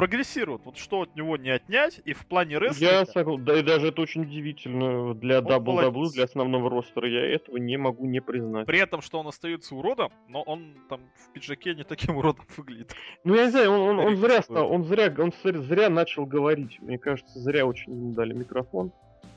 прогрессирует. 0.00 0.64
Вот 0.64 0.78
что 0.78 1.02
от 1.02 1.14
него 1.14 1.36
не 1.36 1.50
отнять, 1.50 2.00
и 2.06 2.14
в 2.14 2.24
плане 2.24 2.56
рестлинга... 2.56 3.00
Я 3.00 3.04
согласен, 3.04 3.44
да 3.44 3.58
и 3.58 3.62
даже 3.62 3.88
это 3.88 4.00
очень 4.00 4.22
удивительно 4.22 5.14
для 5.14 5.40
WWE, 5.40 6.12
для 6.14 6.24
основного 6.24 6.70
ростера, 6.70 7.06
я 7.06 7.34
этого 7.34 7.58
не 7.58 7.76
могу 7.76 8.06
не 8.06 8.20
признать. 8.20 8.66
При 8.66 8.78
этом, 8.78 9.02
что 9.02 9.20
он 9.20 9.26
остается 9.26 9.74
уродом, 9.74 10.10
но 10.26 10.40
он 10.40 10.74
там 10.88 11.02
в 11.16 11.30
пиджаке 11.34 11.74
не 11.74 11.84
таким 11.84 12.16
уродом 12.16 12.46
выглядит. 12.56 12.94
Ну 13.24 13.34
я 13.34 13.44
не 13.44 13.50
знаю, 13.50 13.72
он, 13.72 13.80
он, 13.80 13.98
он 13.98 14.16
зря 14.16 14.40
стал, 14.40 14.72
он 14.72 14.84
зря, 14.84 15.14
он 15.18 15.32
зря 15.42 15.90
начал 15.90 16.24
говорить. 16.24 16.80
Мне 16.80 16.96
кажется, 16.96 17.38
зря 17.38 17.66
очень 17.66 17.92
ему 17.92 18.12
дали 18.12 18.32
микрофон. 18.32 18.92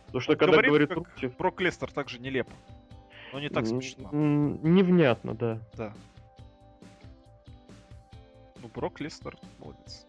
Потому 0.06 0.22
что 0.22 0.38
когда 0.38 0.62
говорит, 0.62 0.70
говорит 0.70 0.90
как 0.90 1.22
Русев... 1.22 1.36
Брок 1.36 1.60
Лестер 1.60 1.92
также 1.92 2.20
нелепо. 2.20 2.54
Но 3.34 3.42
не 3.42 3.50
так 3.50 3.68
смешно. 3.68 4.10
Невнятно, 4.14 5.34
да. 5.34 5.60
Да. 5.76 5.94
Ну, 8.62 8.70
Брок 8.74 9.02
Лестер 9.02 9.36
молодец. 9.60 10.08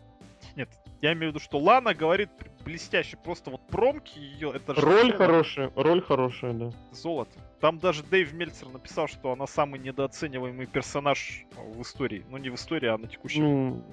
Нет, 0.56 0.68
я 1.00 1.12
имею 1.12 1.32
в 1.32 1.34
виду, 1.34 1.44
что 1.44 1.58
Лана 1.58 1.94
говорит 1.94 2.30
блестяще. 2.64 3.16
Просто 3.16 3.50
вот 3.50 3.66
промки 3.66 4.18
ее, 4.18 4.52
это 4.54 4.74
же... 4.74 4.80
Роль 4.80 5.00
золото. 5.00 5.18
хорошая, 5.18 5.72
роль 5.74 6.00
хорошая, 6.00 6.52
да. 6.52 6.72
Золото. 6.92 7.38
Там 7.60 7.78
даже 7.78 8.02
Дэйв 8.02 8.32
Мельцер 8.32 8.68
написал, 8.68 9.08
что 9.08 9.32
она 9.32 9.46
самый 9.46 9.80
недооцениваемый 9.80 10.66
персонаж 10.66 11.44
в 11.56 11.82
истории. 11.82 12.24
Ну, 12.28 12.38
не 12.38 12.50
в 12.50 12.54
истории, 12.54 12.88
а 12.88 12.98
на 12.98 13.08
текущий 13.08 13.40
ну. 13.40 13.84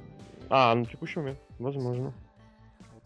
А, 0.50 0.76
на 0.76 0.86
текущий 0.86 1.20
момент, 1.20 1.40
возможно. 1.60 2.14
Вот. 2.94 3.04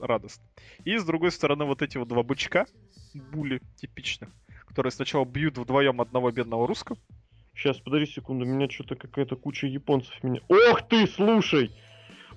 Радостно. 0.00 0.44
И 0.84 0.96
с 0.96 1.04
другой 1.04 1.32
стороны, 1.32 1.64
вот 1.64 1.82
эти 1.82 1.96
вот 1.96 2.08
два 2.08 2.22
бычка, 2.22 2.66
були 3.14 3.60
типичных, 3.76 4.28
которые 4.66 4.92
сначала 4.92 5.24
бьют 5.24 5.58
вдвоем 5.58 6.00
одного 6.00 6.30
бедного 6.30 6.66
русского. 6.66 6.98
Сейчас, 7.54 7.78
подожди 7.78 8.12
секунду, 8.12 8.44
меня 8.44 8.68
что-то 8.68 8.96
какая-то 8.96 9.36
куча 9.36 9.66
японцев 9.66 10.22
меня... 10.22 10.40
Ох 10.48 10.86
ты, 10.88 11.06
слушай! 11.06 11.72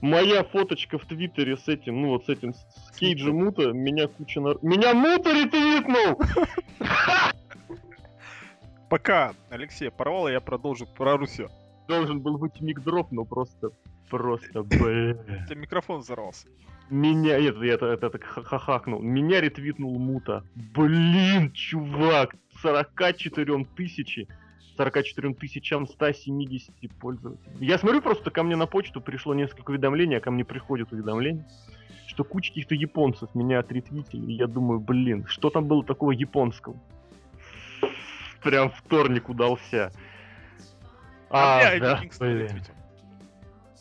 Моя 0.01 0.43
фоточка 0.43 0.97
в 0.97 1.05
Твиттере 1.05 1.57
с 1.57 1.67
этим, 1.67 2.01
ну 2.01 2.09
вот 2.09 2.25
с 2.25 2.29
этим, 2.29 2.53
с 2.53 2.97
Кейджи 2.97 3.31
Мута, 3.31 3.71
меня 3.71 4.07
куча 4.07 4.41
нар... 4.41 4.57
Меня 4.61 4.93
Мута 4.93 5.31
ретвитнул! 5.33 6.19
Пока 8.89 9.33
Алексей 9.49 9.91
порвал, 9.91 10.29
я 10.29 10.41
продолжу 10.41 10.87
про 10.87 11.17
Русю. 11.17 11.49
Должен 11.87 12.21
был 12.21 12.37
быть 12.37 12.59
микдроп, 12.59 13.11
но 13.11 13.23
просто, 13.23 13.69
просто, 14.09 14.63
блин. 14.63 15.19
У 15.19 15.45
тебя 15.47 15.55
микрофон 15.55 15.99
взорвался. 15.99 16.47
Меня, 16.89 17.39
нет, 17.39 17.55
я 17.57 17.73
это, 17.75 17.85
это, 17.85 18.07
это 18.07 18.19
хахакнул. 18.19 18.99
Меня 18.99 19.41
ретвитнул 19.41 19.99
Мута. 19.99 20.43
Блин, 20.55 21.51
чувак, 21.51 22.35
44 22.61 23.65
тысячи 23.75 24.27
44 24.79 25.33
тысячам 25.33 25.87
170 25.87 26.73
пользователей. 26.99 27.53
Я 27.59 27.77
смотрю, 27.77 28.01
просто 28.01 28.31
ко 28.31 28.43
мне 28.43 28.55
на 28.55 28.65
почту 28.65 29.01
пришло 29.01 29.33
несколько 29.33 29.71
уведомлений, 29.71 30.17
а 30.17 30.21
ко 30.21 30.31
мне 30.31 30.45
приходят 30.45 30.93
уведомления, 30.93 31.45
что 32.07 32.23
куча 32.23 32.51
каких-то 32.51 32.75
японцев 32.75 33.35
меня 33.35 33.59
отретвитили. 33.59 34.31
И 34.31 34.35
я 34.35 34.47
думаю, 34.47 34.79
блин, 34.79 35.25
что 35.27 35.49
там 35.49 35.65
было 35.65 35.83
такого 35.83 36.11
японского? 36.11 36.77
Прям 38.41 38.71
вторник 38.71 39.27
удался. 39.27 39.91
А, 41.29 41.59
а 41.59 41.79
да, 41.79 42.01
блин. 42.17 42.63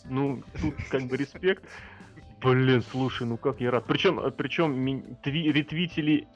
Ну, 0.06 0.42
тут 0.60 0.74
как 0.90 1.02
бы 1.04 1.16
респект. 1.16 1.62
Блин, 2.40 2.82
слушай, 2.90 3.24
ну 3.24 3.36
как 3.36 3.60
я 3.60 3.70
рад. 3.70 3.84
Причем, 3.86 4.20
причем 4.36 4.86
тви- 5.22 5.52
ретвитили 5.52 6.26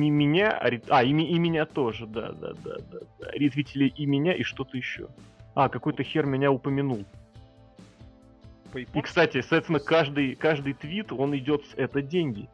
меня, 0.00 0.50
а, 0.50 0.70
а 0.88 1.04
и, 1.04 1.10
и 1.10 1.38
меня 1.38 1.66
тоже, 1.66 2.06
да, 2.06 2.32
да, 2.32 2.52
да, 2.64 2.76
да, 2.90 2.98
да. 3.18 3.30
Ретвитили 3.32 3.88
и 3.88 4.06
меня, 4.06 4.34
и 4.34 4.42
что-то 4.42 4.76
еще. 4.76 5.08
А, 5.54 5.68
какой-то 5.68 6.02
хер 6.02 6.26
меня 6.26 6.50
упомянул. 6.50 7.04
И, 8.74 9.00
кстати, 9.02 9.42
соответственно, 9.42 9.80
каждый, 9.80 10.34
каждый 10.34 10.72
твит, 10.72 11.12
он 11.12 11.36
идет 11.36 11.64
с 11.66 11.74
это 11.74 12.00
деньги. 12.00 12.48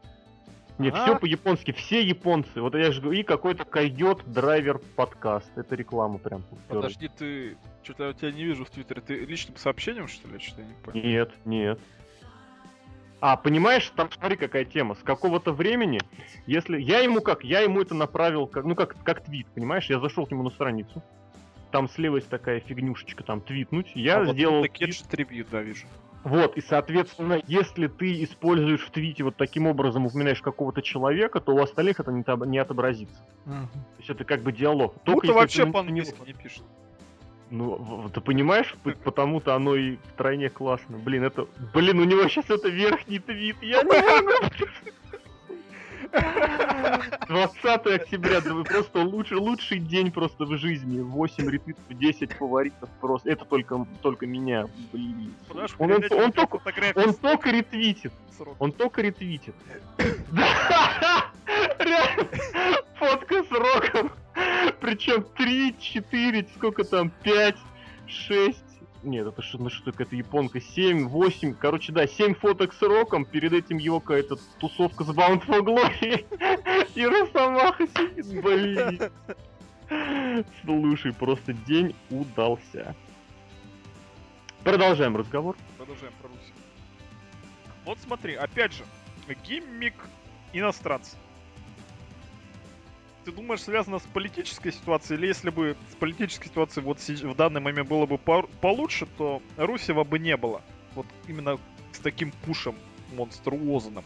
Нет, 0.77 0.95
все 0.95 1.17
по-японски, 1.17 1.71
все 1.71 2.01
японцы. 2.01 2.61
Вот 2.61 2.73
я 2.73 2.91
же 2.91 3.01
говорю, 3.01 3.19
и 3.19 3.23
какой-то 3.23 3.65
койот 3.65 4.23
драйвер 4.25 4.79
подкаст. 4.95 5.49
Это 5.57 5.75
реклама 5.75 6.19
прям. 6.19 6.43
Подожди, 6.69 7.09
ты... 7.09 7.57
Что-то 7.83 8.07
я 8.07 8.13
тебя 8.13 8.31
не 8.31 8.45
вижу 8.45 8.63
в 8.63 8.69
Твиттере. 8.69 9.01
Ты 9.01 9.25
личным 9.25 9.57
сообщением, 9.57 10.07
что 10.07 10.29
ли? 10.29 10.39
Что-то 10.39 10.63
не 10.63 10.73
понял. 10.73 11.05
Нет, 11.05 11.31
нет. 11.43 11.79
А, 13.21 13.35
понимаешь, 13.35 13.91
там 13.95 14.09
смотри, 14.11 14.37
какая 14.37 14.65
тема. 14.65 14.95
С 14.95 15.03
какого-то 15.03 15.51
времени, 15.51 15.99
если... 16.45 16.79
Я 16.79 16.99
ему 16.99 17.21
как? 17.21 17.43
Я 17.43 17.59
ему 17.61 17.81
это 17.81 17.93
направил, 17.93 18.47
как, 18.47 18.63
ну, 18.65 18.75
как, 18.75 18.95
как 19.03 19.21
твит, 19.23 19.47
понимаешь? 19.53 19.89
Я 19.89 19.99
зашел 19.99 20.25
к 20.25 20.31
нему 20.31 20.43
на 20.43 20.49
страницу. 20.49 21.03
Там 21.71 21.89
слева 21.89 22.15
есть 22.15 22.29
такая 22.29 22.61
фигнюшечка, 22.61 23.23
там, 23.23 23.41
твитнуть. 23.41 23.91
Я 23.93 24.21
а 24.21 24.25
сделал... 24.25 24.61
Вот 24.61 24.71
твит... 24.71 25.03
трибьют, 25.09 25.49
да, 25.51 25.61
вижу. 25.61 25.85
Вот, 26.23 26.57
и, 26.57 26.61
соответственно, 26.61 27.41
если 27.47 27.87
ты 27.87 28.23
используешь 28.23 28.85
в 28.85 28.91
твите 28.91 29.23
вот 29.23 29.37
таким 29.37 29.67
образом, 29.67 30.05
упоминаешь 30.05 30.41
какого-то 30.41 30.81
человека, 30.81 31.39
то 31.39 31.53
у 31.53 31.61
остальных 31.61 31.99
это 31.99 32.11
не, 32.11 32.23
не 32.47 32.57
отобразится. 32.57 33.25
Угу. 33.45 33.53
То 33.53 33.97
есть 33.97 34.09
это 34.09 34.25
как 34.25 34.41
бы 34.41 34.51
диалог. 34.51 34.95
Только 35.03 35.27
ну, 35.27 35.33
вообще 35.33 35.65
по-английски 35.65 36.17
не 36.25 36.33
пишет. 36.33 36.63
Ну, 37.51 38.09
ты 38.13 38.21
понимаешь, 38.21 38.75
потому-то 39.03 39.55
оно 39.55 39.75
и 39.75 39.97
втройне 40.13 40.49
классно. 40.49 40.97
Блин, 40.97 41.23
это... 41.23 41.47
Блин, 41.73 41.99
у 41.99 42.03
него 42.03 42.27
сейчас 42.27 42.49
это 42.49 42.69
верхний 42.69 43.19
твит. 43.19 43.57
Я 43.61 43.81
не 43.83 43.89
могу. 43.89 44.67
20 47.27 47.65
октября, 47.85 48.41
да 48.41 48.53
вы 48.53 48.63
просто 48.63 48.99
лучший, 48.99 49.37
лучший 49.37 49.79
день 49.79 50.11
просто 50.11 50.45
в 50.45 50.57
жизни. 50.57 51.01
8 51.01 51.49
ретвитов, 51.49 51.83
10 51.89 52.33
фаворитов 52.33 52.89
просто. 52.99 53.29
Это 53.31 53.45
только, 53.45 53.85
только 54.01 54.25
меня, 54.25 54.65
блин. 54.91 55.33
Он, 55.77 55.91
он, 55.91 56.03
он, 56.11 56.31
только, 56.31 56.59
он 56.95 57.13
только 57.13 57.49
ретвитит. 57.51 58.13
Он 58.57 58.71
только 58.71 59.01
ретвитит. 59.01 59.55
Фотка 62.95 63.43
с 63.43 63.51
роком. 63.51 64.11
Причем 64.79 65.25
3, 65.37 65.75
4, 65.79 66.47
сколько 66.55 66.83
там, 66.83 67.11
5, 67.23 67.55
6, 68.07 68.57
нет, 69.03 69.27
это 69.27 69.41
что, 69.41 69.57
ну 69.57 69.69
что, 69.69 69.91
какая-то 69.91 70.15
японка, 70.15 70.59
7, 70.59 71.07
8, 71.07 71.53
короче, 71.53 71.93
да, 71.93 72.05
7 72.05 72.35
фоток 72.35 72.73
с 72.73 72.81
Роком, 72.81 73.25
перед 73.25 73.53
этим 73.53 73.77
его 73.77 73.99
какая-то 73.99 74.37
тусовка 74.59 75.03
с 75.03 75.09
Bound 75.09 75.45
for 75.45 75.61
Glory, 75.61 76.25
и 76.95 77.05
Росомаха 77.05 77.87
сидит, 77.87 78.41
блин. 78.41 78.99
Слушай, 80.63 81.13
просто 81.13 81.53
день 81.53 81.95
удался. 82.09 82.95
Продолжаем 84.63 85.15
разговор. 85.15 85.55
Продолжаем 85.77 86.13
про 86.21 86.27
Руси. 86.27 86.53
Вот 87.85 87.97
смотри, 87.99 88.35
опять 88.35 88.73
же, 88.73 88.83
гиммик 89.45 89.95
иностранцев 90.51 91.17
ты 93.29 93.35
думаешь, 93.35 93.61
связано 93.61 93.99
с 93.99 94.03
политической 94.13 94.71
ситуацией? 94.71 95.19
Или 95.19 95.27
если 95.27 95.49
бы 95.51 95.77
с 95.91 95.95
политической 95.95 96.47
ситуацией 96.47 96.83
вот 96.83 96.99
в 96.99 97.35
данный 97.35 97.61
момент 97.61 97.87
было 97.87 98.05
бы 98.05 98.17
получше, 98.17 99.07
то 99.17 99.41
Русева 99.57 100.03
бы 100.03 100.17
не 100.17 100.35
было. 100.35 100.61
Вот 100.95 101.05
именно 101.27 101.59
с 101.91 101.99
таким 101.99 102.31
пушем 102.31 102.75
монструозным. 103.13 104.03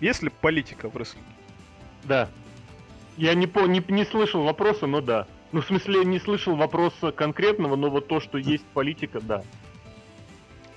Есть 0.00 0.22
ли 0.22 0.30
политика 0.30 0.88
в 0.88 0.96
рестлинге? 0.96 1.28
Да. 2.04 2.28
Я 3.16 3.34
не, 3.34 3.46
по, 3.46 3.60
не, 3.60 3.82
не 3.88 4.04
слышал 4.04 4.42
вопроса, 4.42 4.86
но 4.86 5.00
да. 5.00 5.26
Ну, 5.52 5.60
в 5.60 5.66
смысле, 5.66 6.04
не 6.04 6.18
слышал 6.18 6.56
вопроса 6.56 7.10
конкретного, 7.12 7.76
но 7.76 7.88
вот 7.88 8.08
то, 8.08 8.20
что 8.20 8.38
есть 8.38 8.64
политика, 8.74 9.20
да. 9.20 9.44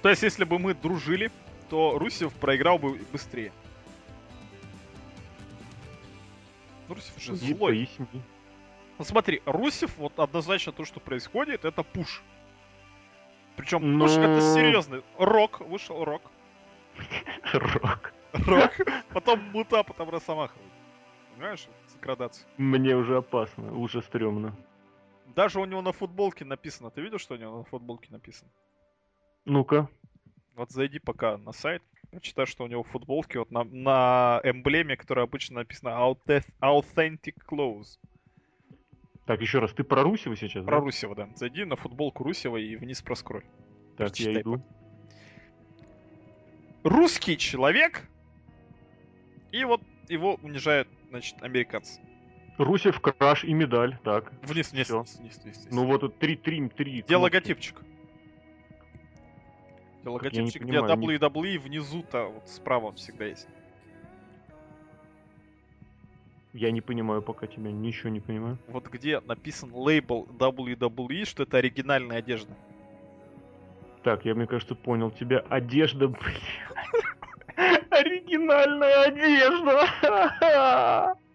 То 0.02 0.10
есть, 0.10 0.24
если 0.24 0.44
бы 0.44 0.58
мы 0.58 0.74
дружили, 0.74 1.32
то 1.70 1.98
Русев 1.98 2.34
проиграл 2.34 2.80
бы 2.80 3.00
быстрее. 3.12 3.52
Русев 6.94 7.22
же 7.22 7.36
злой. 7.36 7.90
Ну 8.98 9.06
смотри, 9.06 9.42
Русев, 9.46 9.98
вот 9.98 10.20
однозначно 10.20 10.72
то, 10.72 10.86
что 10.86 11.00
происходит, 11.00 11.66
это 11.66 11.84
пуш. 11.84 12.22
Причем 13.56 13.98
Но... 13.98 14.06
пуш 14.06 14.18
это 14.18 14.28
ну. 14.28 14.54
серьезный. 14.54 15.04
Рок, 15.18 15.62
вышел 15.62 16.04
Рок. 16.04 16.22
Рок. 17.54 18.14
Рок. 18.34 18.72
Потом 19.14 19.40
Мута, 19.52 19.84
потом 19.84 20.10
Росомаха. 20.10 20.56
Понимаешь, 21.34 21.68
с 21.88 21.96
градацией. 22.00 22.48
Мне 22.58 22.96
уже 22.96 23.18
опасно, 23.18 23.74
уже 23.76 24.02
стрёмно. 24.02 24.56
Даже 25.36 25.60
у 25.60 25.66
него 25.66 25.82
на 25.82 25.92
футболке 25.92 26.46
написано. 26.46 26.92
Ты 26.92 27.02
видел, 27.02 27.18
что 27.18 27.36
у 27.36 27.38
него 27.38 27.58
на 27.58 27.64
футболке 27.64 28.10
написано? 28.12 28.52
Ну-ка. 29.46 29.90
Вот 30.56 30.72
зайди 30.72 31.00
пока 31.00 31.38
на 31.38 31.52
сайт. 31.54 31.82
прочитать, 32.12 32.50
что 32.50 32.64
у 32.64 32.68
него 32.68 32.84
в 32.84 32.90
футболке 32.90 33.40
вот 33.40 33.52
на, 33.52 33.64
на 33.64 34.42
эмблеме, 34.44 34.98
которая 34.98 35.26
обычно 35.26 35.56
написано 35.56 35.90
Authentic 35.90 37.36
Clothes. 37.50 37.98
Так, 39.26 39.40
еще 39.42 39.60
раз, 39.60 39.72
ты 39.72 39.84
про 39.84 40.04
Русева 40.04 40.36
сейчас, 40.36 40.66
Про 40.66 40.78
да? 40.80 40.84
Русева, 40.84 41.16
да. 41.16 41.30
Зайди 41.36 41.64
на 41.64 41.76
футболку 41.76 42.24
Русева 42.24 42.58
и 42.58 42.76
вниз 42.76 43.02
проскроль. 43.02 43.44
Так, 43.98 44.08
Прочитай. 44.10 44.34
я 44.34 44.42
иду. 44.42 44.62
Русский 46.84 47.38
человек, 47.38 48.10
и 49.52 49.64
вот 49.64 49.82
его 50.10 50.36
унижают, 50.42 50.88
значит, 51.10 51.42
американцы. 51.42 52.02
Русев, 52.58 53.00
краш 53.00 53.44
и 53.44 53.54
медаль, 53.54 53.98
так. 54.04 54.34
Вниз, 54.42 54.72
вниз, 54.72 54.90
вниз, 54.90 55.18
вниз, 55.20 55.40
вниз, 55.44 55.58
вниз. 55.58 55.68
Ну 55.72 55.86
вот 55.86 56.18
три, 56.20 56.36
три, 56.36 56.68
три. 56.70 57.02
Где 57.02 57.16
логотипчик? 57.16 57.82
Логотипчик, 60.04 60.64
где 60.64 60.78
WWE 60.78 61.60
внизу-то, 61.60 62.26
вот 62.26 62.50
справа 62.50 62.88
он 62.88 62.96
всегда 62.96 63.26
есть. 63.26 63.48
Я 66.54 66.72
не 66.72 66.82
понимаю 66.82 67.22
пока 67.22 67.48
тебя, 67.48 67.72
ничего 67.72 68.10
не 68.10 68.20
понимаю. 68.20 68.58
Вот 68.68 68.88
где 68.88 69.22
написан 69.22 69.72
лейбл 69.74 70.28
WWE, 70.38 71.26
что 71.26 71.44
это 71.44 71.58
оригинальная 71.58 72.18
одежда. 72.18 72.54
Так, 74.04 74.26
я, 74.26 74.36
мне 74.36 74.48
кажется, 74.48 74.76
понял 74.76 75.12
тебя. 75.12 75.40
Одежда, 75.50 76.08
блин. 76.10 77.78
Оригинальная 77.90 79.04
одежда. 79.04 79.88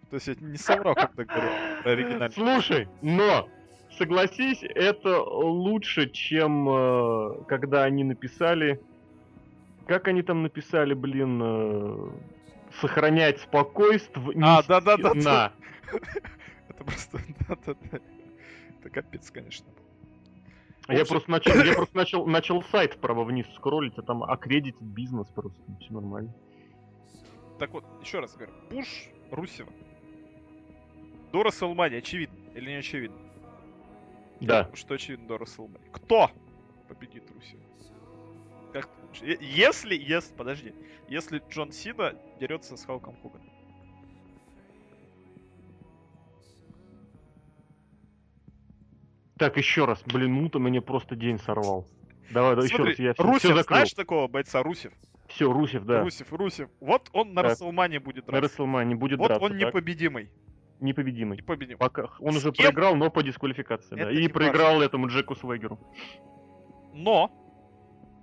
То 0.09 0.13
есть 0.15 0.27
я 0.27 0.35
не 0.39 0.57
соврал, 0.57 0.93
когда 0.95 1.23
говорил 1.23 1.51
про 1.81 1.91
оригинальную. 1.91 2.31
Слушай, 2.31 2.87
но 3.01 3.49
согласись, 3.97 4.59
это 4.61 5.21
лучше, 5.21 6.09
чем 6.09 6.69
э, 6.69 7.43
когда 7.47 7.83
они 7.83 8.03
написали... 8.03 8.81
Как 9.85 10.07
они 10.09 10.21
там 10.21 10.43
написали, 10.43 10.93
блин, 10.93 11.41
э, 11.41 12.09
сохранять 12.81 13.39
спокойствие. 13.39 14.37
А, 14.43 14.61
да-да-да. 14.63 15.53
Это 16.69 16.83
просто... 16.83 17.19
Это 18.79 18.89
капец, 18.89 19.31
конечно. 19.31 19.67
Я 20.87 21.05
просто 21.05 21.29
начал, 21.31 21.51
я 21.63 21.73
просто 21.75 21.97
начал, 21.97 22.25
начал 22.25 22.63
сайт 22.63 22.93
вправо 22.93 23.23
вниз 23.23 23.45
скроллить, 23.55 23.97
а 23.97 24.01
там 24.01 24.23
аккредит 24.23 24.75
бизнес 24.79 25.27
просто, 25.27 25.59
все 25.81 25.93
нормально. 25.93 26.33
Так 27.59 27.71
вот, 27.71 27.83
еще 28.01 28.19
раз 28.19 28.35
говорю, 28.35 28.53
Пуш 28.69 28.87
Русева. 29.31 29.71
До 31.31 31.43
Расселмани, 31.43 31.97
очевидно, 31.97 32.37
или 32.55 32.69
не 32.69 32.75
очевидно? 32.77 33.17
Да. 34.41 34.69
Что 34.73 34.95
очевидно 34.95 35.27
до 35.27 35.37
Расселмани. 35.37 35.85
Кто 35.91 36.31
победит 36.87 37.23
Русева? 37.31 37.61
Как... 38.73 38.89
Если, 39.21 39.95
если, 39.95 40.33
подожди, 40.35 40.73
если 41.07 41.41
Джон 41.49 41.71
Сина 41.71 42.15
дерется 42.39 42.77
с 42.77 42.85
Халком 42.85 43.15
Хоганом. 43.21 43.49
Так, 49.37 49.57
еще 49.57 49.85
раз, 49.85 50.01
блин, 50.03 50.33
Мута 50.33 50.59
мне 50.59 50.81
просто 50.81 51.15
день 51.15 51.39
сорвал. 51.39 51.87
Давай, 52.31 52.55
давай 52.55 52.65
еще 52.65 52.83
раз, 52.83 52.99
я 52.99 53.13
Русев, 53.17 53.51
все 53.53 53.63
знаешь 53.63 53.93
такого 53.93 54.27
бойца 54.27 54.63
Русев? 54.63 54.91
Все, 55.27 55.51
Русев, 55.51 55.85
да. 55.85 56.01
Русев, 56.01 56.31
Русев. 56.33 56.69
Вот 56.79 57.09
он 57.13 57.33
на 57.33 57.43
Расселмане 57.43 57.99
будет 57.99 58.25
драться. 58.25 58.31
На 58.31 58.41
Расселмане 58.41 58.95
будет 58.95 59.19
вот 59.19 59.27
драться. 59.27 59.41
Вот 59.41 59.51
он 59.51 59.59
так? 59.59 59.67
непобедимый. 59.67 60.29
Непобедимый. 60.79 61.37
Непобедимый. 61.37 61.77
Пока 61.79 62.09
он 62.19 62.33
С 62.33 62.37
уже 62.37 62.51
кем? 62.51 62.65
проиграл, 62.65 62.95
но 62.95 63.09
по 63.09 63.23
дисквалификации, 63.23 63.95
Это 63.95 64.05
да. 64.05 64.11
И 64.11 64.27
проиграл 64.27 64.73
важно. 64.73 64.83
этому 64.85 65.07
Джеку 65.07 65.35
Свегеру. 65.35 65.79
Но 66.93 67.31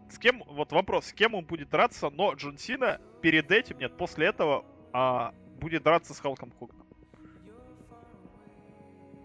с 0.09 0.19
кем, 0.19 0.43
вот 0.47 0.71
вопрос, 0.73 1.07
с 1.07 1.13
кем 1.13 1.35
он 1.35 1.45
будет 1.45 1.71
драться, 1.71 2.11
но 2.11 2.35
Джон 2.35 2.57
Сина 2.59 3.01
перед 3.23 3.51
этим, 3.51 3.79
нет, 3.79 3.97
после 3.97 4.27
этого 4.27 4.65
а, 4.93 5.33
будет 5.61 5.83
драться 5.83 6.15
с 6.15 6.21
Халком 6.21 6.53
Хоганом. 6.53 6.87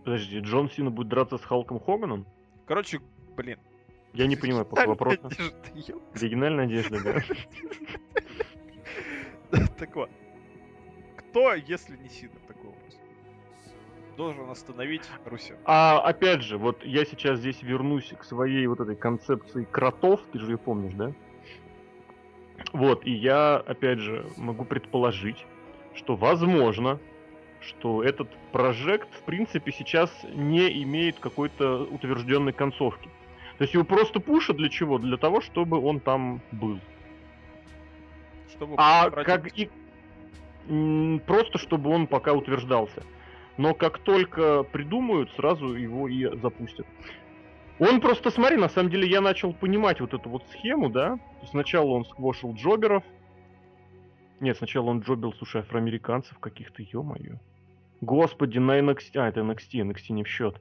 Подожди, 0.04 0.40
Джон 0.40 0.70
Сина 0.72 0.90
будет 0.90 1.10
драться 1.10 1.38
с 1.38 1.44
Халком 1.44 1.80
Хоганом? 1.80 2.26
Короче, 2.66 3.00
блин. 3.36 3.60
Я 4.14 4.26
не 4.26 4.36
понимаю 4.36 4.66
по 4.66 4.84
вопроса. 4.88 5.30
Оригинальная 6.16 6.66
одежда, 6.66 7.04
да. 7.04 7.22
Так 9.78 9.96
вот. 9.96 10.10
Кто, 11.18 11.54
если 11.54 11.96
не 11.98 12.10
Сина, 12.10 12.34
вопрос? 12.48 12.59
Должен 14.20 14.50
остановить 14.50 15.10
Руси. 15.24 15.54
А 15.64 16.02
опять 16.02 16.42
же, 16.42 16.58
вот 16.58 16.84
я 16.84 17.06
сейчас 17.06 17.40
здесь 17.40 17.64
вернусь 17.64 18.12
к 18.20 18.26
своей 18.26 18.68
вот 18.68 18.82
этой 18.82 18.98
концепции 18.98 19.64
кротов, 19.64 20.20
ты 20.34 20.40
же 20.40 20.52
ее 20.52 20.58
помнишь, 20.58 20.94
да? 20.96 21.14
Вот, 22.74 23.06
и 23.06 23.12
я, 23.12 23.56
опять 23.56 24.00
же, 24.00 24.30
могу 24.36 24.66
предположить, 24.66 25.46
что 25.94 26.18
возможно, 26.18 27.00
что 27.62 28.04
этот 28.04 28.28
прожект, 28.52 29.08
в 29.14 29.22
принципе, 29.22 29.72
сейчас 29.72 30.12
не 30.34 30.84
имеет 30.84 31.18
какой-то 31.20 31.84
утвержденной 31.90 32.52
концовки. 32.52 33.10
То 33.58 33.64
есть 33.64 33.74
его 33.74 33.86
просто 33.86 34.20
пушат 34.20 34.58
для 34.58 34.68
чего? 34.68 34.98
Для 34.98 35.16
того, 35.16 35.40
чтобы 35.40 35.80
он 35.80 36.02
там 36.02 36.42
был. 36.52 36.82
Чтобы 38.52 38.76
а 38.78 39.10
как 39.12 39.58
и 39.58 39.70
просто 41.26 41.58
чтобы 41.58 41.90
он 41.90 42.06
пока 42.06 42.34
утверждался. 42.34 43.02
Но 43.60 43.74
как 43.74 43.98
только 43.98 44.64
придумают, 44.64 45.32
сразу 45.32 45.76
его 45.76 46.08
и 46.08 46.34
запустят. 46.38 46.88
Он 47.78 48.00
просто, 48.00 48.32
смотри, 48.32 48.56
на 48.56 48.70
самом 48.70 48.90
деле 48.90 49.06
я 49.06 49.20
начал 49.20 49.52
понимать 49.52 50.00
вот 50.00 50.14
эту 50.14 50.30
вот 50.30 50.48
схему, 50.48 50.90
да? 50.90 51.20
Сначала 51.44 51.90
он 51.90 52.06
сквошил 52.06 52.54
джоберов. 52.54 53.04
Нет, 54.40 54.56
сначала 54.56 54.86
он 54.86 55.02
джобил, 55.02 55.34
слушай, 55.34 55.60
афроамериканцев 55.60 56.40
каких-то, 56.40 56.82
ё-моё. 56.82 57.36
Господи, 58.00 58.60
на 58.60 58.80
NXT... 58.80 59.18
А, 59.18 59.28
это 59.28 59.42
NXT, 59.42 59.82
NXT 59.82 60.14
не 60.14 60.24
в 60.24 60.30
счет. 60.30 60.56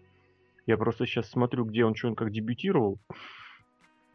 Я 0.66 0.76
просто 0.76 1.06
сейчас 1.06 1.30
смотрю, 1.30 1.66
где 1.66 1.84
он, 1.84 1.94
что 1.94 2.08
он 2.08 2.16
как 2.16 2.32
дебютировал. 2.32 2.98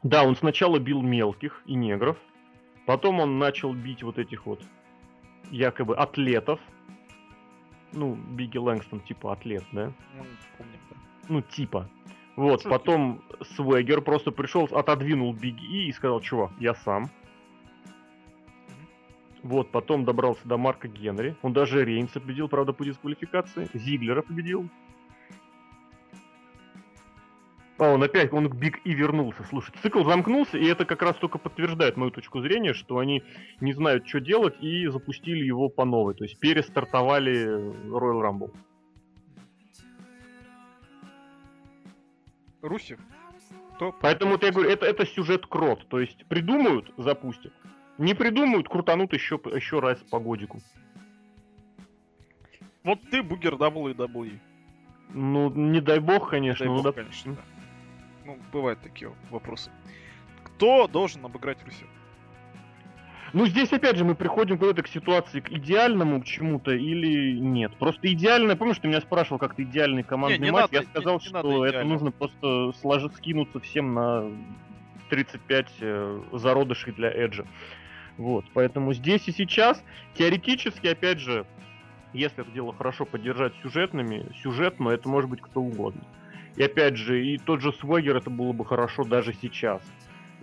Да, 0.03 0.25
он 0.25 0.35
сначала 0.35 0.77
бил 0.77 1.01
мелких 1.01 1.61
и 1.67 1.75
негров. 1.75 2.17
Потом 2.85 3.21
он 3.21 3.39
начал 3.39 3.73
бить 3.73 4.03
вот 4.03 4.19
этих 4.19 4.45
вот 4.45 4.61
якобы 5.51 5.95
атлетов. 5.95 6.59
Ну, 7.93 8.15
Бигги 8.15 8.57
Лэнгстон 8.57 8.99
типа 9.01 9.33
атлет, 9.33 9.63
да? 9.71 9.93
Ну, 10.15 10.25
помню, 10.57 10.73
да. 10.89 10.97
Ну, 11.29 11.41
типа. 11.41 11.89
Вот, 12.35 12.61
Шутки. 12.61 12.69
потом 12.69 13.21
Свегер 13.55 14.01
просто 14.01 14.31
пришел, 14.31 14.67
отодвинул 14.71 15.33
Бигги 15.33 15.65
И 15.65 15.87
и 15.87 15.91
сказал, 15.91 16.19
чувак, 16.19 16.51
я 16.59 16.73
сам. 16.73 17.09
Вот, 19.43 19.71
потом 19.71 20.05
добрался 20.05 20.47
до 20.47 20.57
Марка 20.57 20.87
Генри. 20.87 21.35
Он 21.41 21.53
даже 21.53 21.83
Рейнса 21.83 22.19
победил, 22.19 22.47
правда, 22.47 22.71
по 22.73 22.85
дисквалификации. 22.85 23.69
Зиглера 23.73 24.21
победил. 24.21 24.69
А, 27.79 27.89
он 27.89 28.03
опять, 28.03 28.31
он 28.31 28.49
к 28.49 28.55
Биг 28.55 28.81
И 28.85 28.93
вернулся. 28.93 29.43
Слушай, 29.49 29.73
цикл 29.81 30.03
замкнулся, 30.03 30.57
и 30.57 30.65
это 30.65 30.85
как 30.85 31.01
раз 31.01 31.15
только 31.17 31.37
подтверждает 31.37 31.97
мою 31.97 32.11
точку 32.11 32.41
зрения, 32.41 32.73
что 32.73 32.99
они 32.99 33.23
не 33.61 33.73
знают, 33.73 34.07
что 34.07 34.19
делать, 34.19 34.55
и 34.61 34.87
запустили 34.87 35.43
его 35.43 35.69
по 35.69 35.85
новой. 35.85 36.13
То 36.13 36.23
есть 36.23 36.39
перестартовали 36.39 37.45
Royal 37.89 38.21
Rumble. 38.21 38.53
Русев. 42.61 42.99
Кто? 43.75 43.91
Поэтому 44.01 44.33
вот 44.33 44.43
я 44.43 44.51
говорю, 44.51 44.69
это, 44.69 44.85
это 44.85 45.05
сюжет 45.05 45.47
крот. 45.47 45.87
То 45.89 45.99
есть 45.99 46.25
придумают, 46.27 46.93
запустят. 46.97 47.53
Не 47.97 48.13
придумают, 48.13 48.69
крутанут 48.69 49.13
еще, 49.13 49.39
еще 49.53 49.79
раз 49.79 49.97
по 50.09 50.19
годику. 50.19 50.61
Вот 52.83 52.99
ты 53.09 53.23
бугер 53.23 53.55
WWE. 53.55 54.39
Ну, 55.09 55.49
не 55.49 55.81
дай 55.81 55.99
бог, 55.99 56.29
конечно. 56.29 56.63
Не 56.63 56.69
дай 56.69 56.77
ну, 56.77 56.83
бог, 56.83 56.95
да... 56.95 57.01
конечно, 57.01 57.35
да. 57.35 57.41
Ну, 58.25 58.37
бывают 58.51 58.79
такие 58.81 59.11
вопросы. 59.29 59.71
Кто 60.43 60.87
должен 60.87 61.25
обыграть 61.25 61.63
Руси? 61.65 61.85
Ну, 63.33 63.47
здесь, 63.47 63.73
опять 63.73 63.97
же, 63.97 64.05
мы 64.05 64.13
приходим 64.13 64.59
к 64.59 64.83
к 64.83 64.87
ситуации, 64.87 65.39
к 65.39 65.49
идеальному 65.51 66.21
к 66.21 66.25
чему-то 66.25 66.71
или 66.71 67.39
нет. 67.39 67.75
Просто 67.77 68.13
идеально, 68.13 68.55
помнишь, 68.55 68.77
ты 68.77 68.87
меня 68.87 69.01
спрашивал, 69.01 69.39
как 69.39 69.55
ты 69.55 69.63
идеальный 69.63 70.03
командный 70.03 70.37
не, 70.37 70.45
не 70.45 70.51
матч, 70.51 70.71
надо, 70.71 70.75
я 70.75 70.83
сказал, 70.83 71.19
не, 71.19 71.23
не 71.23 71.29
что 71.29 71.65
это 71.65 71.83
нужно 71.83 72.11
просто 72.11 72.71
сложить, 72.79 73.15
скинуться 73.15 73.59
всем 73.59 73.95
на 73.95 74.31
35 75.09 75.67
э, 75.79 76.21
зародышей 76.33 76.93
для 76.93 77.09
Эджа. 77.09 77.45
Вот, 78.17 78.45
поэтому 78.53 78.93
здесь 78.93 79.27
и 79.27 79.31
сейчас, 79.31 79.83
теоретически, 80.13 80.85
опять 80.85 81.19
же, 81.19 81.47
если 82.13 82.43
это 82.43 82.51
дело 82.51 82.71
хорошо 82.71 83.05
поддержать 83.05 83.53
сюжетными, 83.63 84.31
сюжетно, 84.43 84.89
это 84.89 85.09
может 85.09 85.31
быть 85.31 85.41
кто 85.41 85.61
угодно. 85.61 86.03
И 86.55 86.63
опять 86.63 86.97
же, 86.97 87.25
и 87.25 87.37
тот 87.37 87.61
же 87.61 87.73
Свегер 87.73 88.17
это 88.17 88.29
было 88.29 88.53
бы 88.53 88.65
хорошо 88.65 89.03
даже 89.03 89.33
сейчас. 89.41 89.81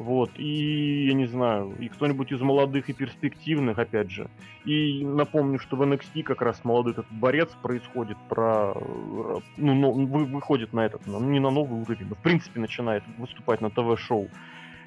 Вот, 0.01 0.31
и 0.39 1.07
я 1.09 1.13
не 1.13 1.27
знаю, 1.27 1.75
и 1.79 1.89
кто-нибудь 1.89 2.33
из 2.33 2.41
молодых 2.41 2.89
и 2.89 2.95
перспективных, 2.95 3.79
опять 3.79 4.11
же. 4.11 4.31
И 4.65 5.05
напомню, 5.05 5.59
что 5.59 5.77
в 5.77 5.83
NXT 5.83 6.23
как 6.23 6.41
раз 6.41 6.65
молодой 6.65 6.93
этот 6.93 7.07
борец 7.11 7.51
происходит 7.61 8.17
про... 8.31 8.73
Ну, 9.59 9.75
ну 9.75 10.07
выходит 10.07 10.73
на 10.73 10.87
этот, 10.87 11.07
ну, 11.07 11.21
не 11.21 11.39
на 11.39 11.51
новый 11.51 11.83
уровень, 11.83 12.07
но 12.09 12.15
в 12.15 12.23
принципе 12.23 12.61
начинает 12.61 13.05
выступать 13.19 13.61
на 13.61 13.69
ТВ-шоу. 13.69 14.31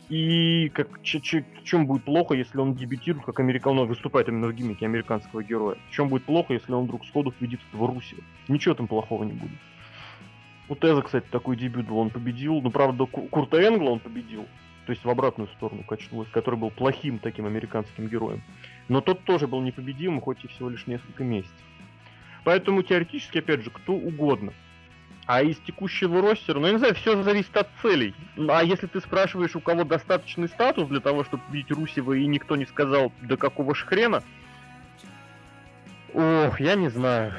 И 0.09 0.69
как, 0.69 1.03
ч, 1.03 1.19
ч, 1.19 1.45
чем 1.63 1.85
будет 1.85 2.05
плохо, 2.05 2.33
если 2.33 2.57
он 2.57 2.73
дебютирует, 2.73 3.25
как 3.25 3.39
американ, 3.39 3.77
он 3.77 3.87
выступает 3.87 4.27
именно 4.29 4.47
в 4.47 4.53
гиммике 4.53 4.85
американского 4.85 5.43
героя? 5.43 5.77
Чем 5.91 6.09
будет 6.09 6.25
плохо, 6.25 6.53
если 6.53 6.71
он 6.73 6.85
вдруг 6.85 7.05
сходу 7.05 7.31
победит 7.31 7.59
в 7.71 7.85
Руси? 7.85 8.17
Ничего 8.47 8.73
там 8.73 8.87
плохого 8.87 9.23
не 9.23 9.33
будет. 9.33 9.59
У 10.69 10.75
Теза, 10.75 11.01
кстати, 11.01 11.25
такой 11.29 11.57
дебют 11.57 11.87
был, 11.87 11.97
он 11.97 12.09
победил. 12.09 12.61
Ну, 12.61 12.71
правда, 12.71 13.05
Курта 13.05 13.61
Энгла 13.61 13.91
он 13.91 13.99
победил. 13.99 14.47
То 14.85 14.91
есть 14.91 15.03
в 15.03 15.09
обратную 15.09 15.47
сторону 15.49 15.83
качнулось, 15.83 16.29
который 16.29 16.55
был 16.55 16.71
плохим 16.71 17.19
таким 17.19 17.45
американским 17.45 18.07
героем. 18.07 18.41
Но 18.89 19.01
тот 19.01 19.23
тоже 19.23 19.47
был 19.47 19.61
непобедимым, 19.61 20.21
хоть 20.21 20.43
и 20.43 20.47
всего 20.47 20.69
лишь 20.69 20.87
несколько 20.87 21.23
месяцев. 21.23 21.53
Поэтому 22.43 22.83
теоретически, 22.83 23.37
опять 23.37 23.63
же, 23.63 23.69
кто 23.69 23.93
угодно. 23.93 24.53
А 25.25 25.41
из 25.41 25.57
текущего 25.59 26.21
ростера, 26.21 26.59
ну, 26.59 26.67
я 26.67 26.73
не 26.73 26.79
знаю, 26.79 26.95
все 26.95 27.21
зависит 27.23 27.55
от 27.55 27.69
целей. 27.81 28.13
А 28.49 28.61
если 28.61 28.87
ты 28.87 28.99
спрашиваешь, 28.99 29.55
у 29.55 29.61
кого 29.61 29.85
достаточный 29.85 30.49
статус 30.49 30.89
для 30.89 30.99
того, 30.99 31.23
чтобы 31.23 31.43
бить 31.49 31.71
Русева, 31.71 32.11
и 32.13 32.25
никто 32.27 32.57
не 32.57 32.65
сказал, 32.65 33.13
до 33.21 33.37
какого 33.37 33.73
ж 33.73 33.85
хрена, 33.85 34.21
ох, 36.13 36.59
я 36.59 36.75
не 36.75 36.89
знаю. 36.89 37.33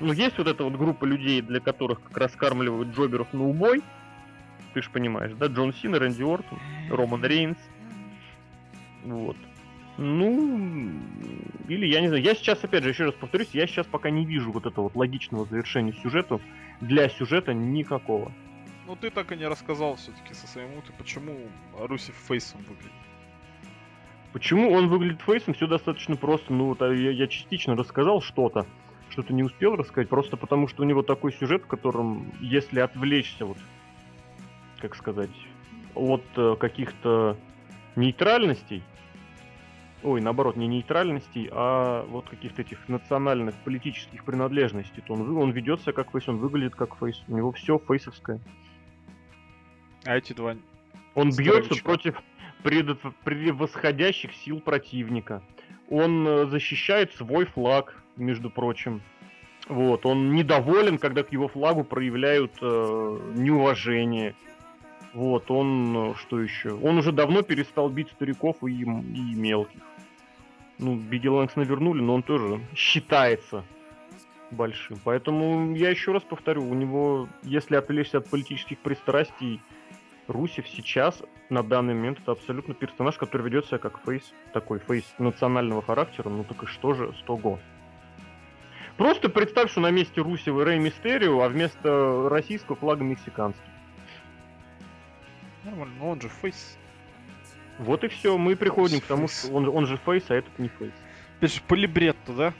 Ну, 0.00 0.12
есть 0.12 0.38
вот 0.38 0.48
эта 0.48 0.64
вот 0.64 0.74
группа 0.74 1.04
людей, 1.04 1.40
для 1.40 1.60
которых 1.60 2.02
как 2.02 2.16
раскармливают 2.16 2.88
джоберов 2.94 3.32
на 3.32 3.44
убой, 3.44 3.82
ты 4.74 4.82
же 4.82 4.90
понимаешь, 4.90 5.32
да? 5.38 5.46
Джон 5.46 5.72
Сина, 5.72 5.98
Рэнди 5.98 6.22
Ортон, 6.22 6.58
Роман 6.90 7.24
Рейнс. 7.24 7.58
Вот. 9.04 9.36
Ну, 9.96 10.90
или 11.68 11.86
я 11.86 12.00
не 12.00 12.08
знаю. 12.08 12.22
Я 12.22 12.34
сейчас, 12.34 12.64
опять 12.64 12.82
же, 12.82 12.90
еще 12.90 13.04
раз 13.04 13.14
повторюсь, 13.14 13.50
я 13.52 13.66
сейчас 13.66 13.86
пока 13.86 14.10
не 14.10 14.24
вижу 14.24 14.50
вот 14.50 14.66
этого 14.66 14.84
вот 14.84 14.96
логичного 14.96 15.46
завершения 15.46 15.92
сюжету. 15.92 16.40
Для 16.80 17.08
сюжета 17.08 17.54
никакого. 17.54 18.32
Ну, 18.86 18.96
ты 18.96 19.10
так 19.10 19.30
и 19.30 19.36
не 19.36 19.46
рассказал 19.46 19.94
все-таки 19.94 20.34
со 20.34 20.46
своим 20.48 20.82
ты 20.82 20.92
почему 20.98 21.38
Русев 21.78 22.14
face 22.28 22.49
ом 22.49 22.60
выглядит. 22.62 22.92
Почему 24.32 24.72
он 24.72 24.88
выглядит 24.88 25.22
face 25.22 25.40
ом, 25.40 25.54
все 25.54 25.68
достаточно 25.68 26.16
просто. 26.16 26.52
Ну, 26.52 26.66
вот 26.66 26.82
а 26.82 26.92
я, 26.92 27.12
я 27.12 27.28
частично 27.28 27.76
рассказал 27.76 28.20
что-то, 28.20 28.66
что-то 29.14 29.32
не 29.32 29.44
успел 29.44 29.76
рассказать, 29.76 30.08
просто 30.08 30.36
потому 30.36 30.68
что 30.68 30.82
у 30.82 30.86
него 30.86 31.02
такой 31.02 31.32
сюжет, 31.32 31.62
в 31.62 31.66
котором, 31.66 32.32
если 32.40 32.80
отвлечься 32.80 33.46
вот 33.46 33.58
как 34.84 34.96
сказать, 34.96 35.30
от 35.94 36.24
э, 36.36 36.56
каких-то 36.60 37.38
нейтральностей, 37.96 38.82
ой, 40.02 40.20
наоборот, 40.20 40.56
не 40.56 40.66
нейтральностей, 40.66 41.48
а 41.52 42.04
вот 42.06 42.28
каких-то 42.28 42.60
этих 42.60 42.86
национальных 42.88 43.54
политических 43.64 44.24
принадлежностей, 44.24 45.02
то 45.06 45.14
он, 45.14 45.36
он 45.38 45.52
ведет 45.52 45.80
себя 45.80 45.92
как 45.92 46.10
face, 46.10 46.28
он 46.28 46.36
выглядит 46.36 46.74
как 46.74 46.98
face, 46.98 47.22
у 47.28 47.34
него 47.36 47.52
все 47.52 47.78
фейсовское. 47.78 48.40
А 50.04 50.18
эти 50.18 50.34
два... 50.34 50.56
Он 51.14 51.30
бьется 51.30 51.82
против 51.82 52.20
превосходящих 52.62 54.34
сил 54.34 54.60
противника. 54.60 55.42
Он 55.88 56.28
э, 56.28 56.46
защищает 56.46 57.14
свой 57.14 57.46
флаг, 57.46 58.03
между 58.16 58.50
прочим. 58.50 59.02
Вот, 59.68 60.04
он 60.04 60.34
недоволен, 60.34 60.98
когда 60.98 61.22
к 61.22 61.32
его 61.32 61.48
флагу 61.48 61.84
проявляют 61.84 62.52
э, 62.60 63.18
неуважение. 63.34 64.34
Вот, 65.14 65.50
он, 65.50 65.96
э, 65.96 66.14
что 66.16 66.40
еще? 66.40 66.72
Он 66.74 66.98
уже 66.98 67.12
давно 67.12 67.42
перестал 67.42 67.88
бить 67.88 68.10
стариков 68.10 68.56
и, 68.62 68.82
и 68.82 69.34
мелких. 69.34 69.80
Ну, 70.78 70.96
Бигги 70.96 71.28
Лэнгс 71.28 71.56
навернули, 71.56 72.02
но 72.02 72.14
он 72.14 72.22
тоже 72.22 72.60
считается 72.74 73.64
большим. 74.50 74.98
Поэтому 75.04 75.74
я 75.74 75.90
еще 75.90 76.12
раз 76.12 76.22
повторю, 76.22 76.68
у 76.68 76.74
него, 76.74 77.28
если 77.42 77.76
отвлечься 77.76 78.18
от 78.18 78.28
политических 78.28 78.78
пристрастий, 78.78 79.60
Русев 80.26 80.66
сейчас, 80.68 81.22
на 81.50 81.62
данный 81.62 81.94
момент, 81.94 82.18
это 82.20 82.32
абсолютно 82.32 82.74
персонаж, 82.74 83.16
который 83.16 83.42
ведет 83.42 83.66
себя 83.66 83.78
как 83.78 84.00
face, 84.04 84.32
такой 84.52 84.78
face 84.78 85.04
национального 85.18 85.82
характера, 85.82 86.28
ну 86.28 86.44
так 86.44 86.62
и 86.62 86.66
что 86.66 86.94
же, 86.94 87.14
100 87.20 87.36
го. 87.36 87.58
Просто 88.96 89.28
представь, 89.28 89.70
что 89.70 89.80
на 89.80 89.90
месте 89.90 90.20
Русева 90.20 90.64
Рэй 90.64 90.78
Мистерио, 90.78 91.40
а 91.42 91.48
вместо 91.48 92.28
российского 92.28 92.76
флага 92.76 93.02
мексиканский. 93.02 93.62
Нормально, 95.64 95.94
но 95.98 96.10
он 96.10 96.20
же 96.20 96.28
face. 96.28 96.78
Вот 97.78 98.04
и 98.04 98.08
все, 98.08 98.38
мы 98.38 98.54
приходим 98.54 99.00
к 99.00 99.04
тому, 99.04 99.26
что 99.26 99.52
он, 99.52 99.68
он 99.68 99.86
же 99.86 99.96
face, 99.96 100.24
а 100.28 100.34
этот 100.34 100.56
не 100.58 100.68
face. 100.68 100.92
Это 101.40 101.48
же 101.48 101.60
по 101.62 101.76
да? 102.32 102.54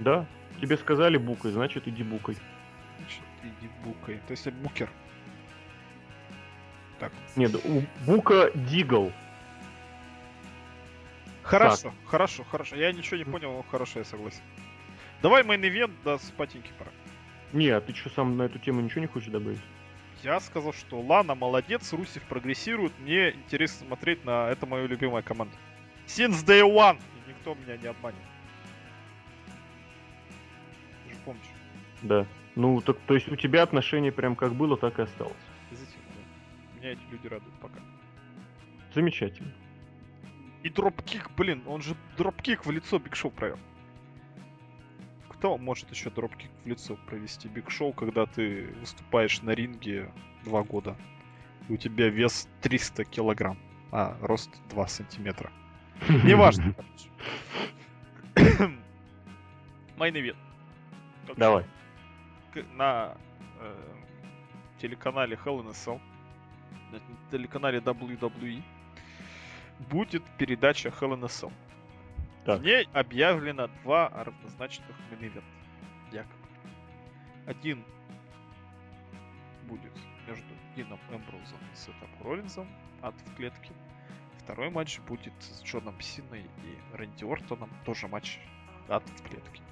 Да. 0.00 0.26
Тебе 0.60 0.76
сказали 0.76 1.16
букой, 1.18 1.52
значит 1.52 1.86
иди 1.86 2.02
букой. 2.02 2.36
Значит, 2.98 3.22
иди 3.42 3.70
букой. 3.84 4.20
То 4.26 4.32
есть 4.32 4.50
букер. 4.50 4.90
Так. 6.98 7.12
Нет, 7.36 7.54
у 7.64 7.82
Бука 8.06 8.50
Дигл. 8.54 9.12
Хорошо, 11.42 11.90
так. 11.90 11.92
хорошо, 12.06 12.44
хорошо. 12.44 12.76
Я 12.76 12.92
ничего 12.92 13.18
не 13.18 13.24
понял, 13.24 13.52
но 13.52 13.62
хорошо, 13.62 13.98
я 13.98 14.04
согласен. 14.04 14.40
Давай 15.24 15.42
мейн-ивент, 15.42 15.94
да, 16.04 16.18
спатеньки 16.18 16.70
пора. 16.78 16.90
Не, 17.54 17.68
а 17.70 17.80
ты 17.80 17.94
что, 17.94 18.10
сам 18.10 18.36
на 18.36 18.42
эту 18.42 18.58
тему 18.58 18.82
ничего 18.82 19.00
не 19.00 19.06
хочешь 19.06 19.30
добавить? 19.30 19.58
Я 20.22 20.38
сказал, 20.38 20.74
что 20.74 21.00
Лана 21.00 21.34
молодец, 21.34 21.94
Русев 21.94 22.22
прогрессирует. 22.24 22.92
Мне 22.98 23.30
интересно 23.30 23.86
смотреть 23.86 24.22
на... 24.26 24.50
Это 24.50 24.66
моя 24.66 24.86
любимая 24.86 25.22
команда. 25.22 25.54
Since 26.06 26.44
day 26.44 26.60
one! 26.60 26.98
И 26.98 27.30
никто 27.30 27.54
меня 27.54 27.78
не 27.78 27.86
обманет. 27.86 28.20
Ты 31.08 31.14
же 31.14 31.20
помнишь? 31.24 31.46
Да. 32.02 32.26
Ну, 32.54 32.82
так, 32.82 32.98
то 33.06 33.14
есть 33.14 33.26
у 33.28 33.36
тебя 33.36 33.62
отношение 33.62 34.12
прям 34.12 34.36
как 34.36 34.52
было, 34.52 34.76
так 34.76 34.98
и 34.98 35.02
осталось. 35.04 35.32
Позитивно, 35.70 36.04
да. 36.16 36.78
Меня 36.78 36.92
эти 36.92 37.00
люди 37.10 37.28
радуют 37.28 37.54
пока. 37.62 37.80
Замечательно. 38.94 39.54
И 40.62 40.68
dropkick, 40.68 41.30
блин, 41.34 41.62
он 41.66 41.80
же 41.80 41.96
dropkick 42.18 42.66
в 42.66 42.70
лицо 42.70 42.98
Биг 42.98 43.16
Шоу 43.16 43.30
провел 43.30 43.58
кто 45.44 45.58
может 45.58 45.90
еще 45.90 46.08
dropkick 46.08 46.50
в 46.64 46.66
лицо 46.66 46.96
провести 47.04 47.48
Биг 47.48 47.70
Шоу, 47.70 47.92
когда 47.92 48.24
ты 48.24 48.68
выступаешь 48.80 49.42
на 49.42 49.50
ринге 49.50 50.10
два 50.42 50.62
года, 50.62 50.96
и 51.68 51.74
у 51.74 51.76
тебя 51.76 52.08
вес 52.08 52.48
300 52.62 53.04
килограмм, 53.04 53.58
а 53.92 54.16
рост 54.22 54.48
2 54.70 54.86
сантиметра. 54.86 55.52
Неважно, 56.08 56.74
Main 59.98 60.16
event. 60.16 60.38
Давай. 61.36 61.66
На 62.72 63.14
э, 63.60 63.74
телеканале 64.80 65.38
Hell 65.44 65.60
in 65.62 65.68
a 65.68 65.72
Cell, 65.72 66.00
на 66.90 67.00
телеканале 67.30 67.80
WWE, 67.80 68.62
будет 69.90 70.24
передача 70.38 70.88
Hell 70.88 71.12
in 71.12 71.22
a 71.22 71.28
Cell. 71.28 71.52
Так. 72.44 72.60
В 72.60 72.64
ней 72.64 72.86
объявлено 72.92 73.68
два 73.82 74.10
равнозначных 74.10 74.96
main 75.10 75.42
Якобы. 76.12 76.48
Один 77.46 77.84
будет 79.62 79.92
между 80.26 80.54
Дином 80.76 81.00
Эмброузом 81.10 81.58
и 81.72 81.76
Сетом 81.76 82.10
Роллинзом 82.22 82.68
от 83.00 83.14
в 83.14 83.36
клетке. 83.36 83.72
Второй 84.38 84.68
матч 84.68 85.00
будет 85.00 85.32
с 85.40 85.62
Джоном 85.62 85.98
Синой 86.02 86.42
и 86.42 86.96
Рэнди 86.96 87.24
Ортоном. 87.24 87.70
Тоже 87.86 88.08
матч 88.08 88.38
от 88.88 89.08
в 89.08 89.22
клетке. 89.22 89.62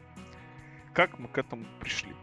Как 0.94 1.18
мы 1.18 1.28
к 1.28 1.36
этому 1.36 1.64
пришли? 1.80 2.14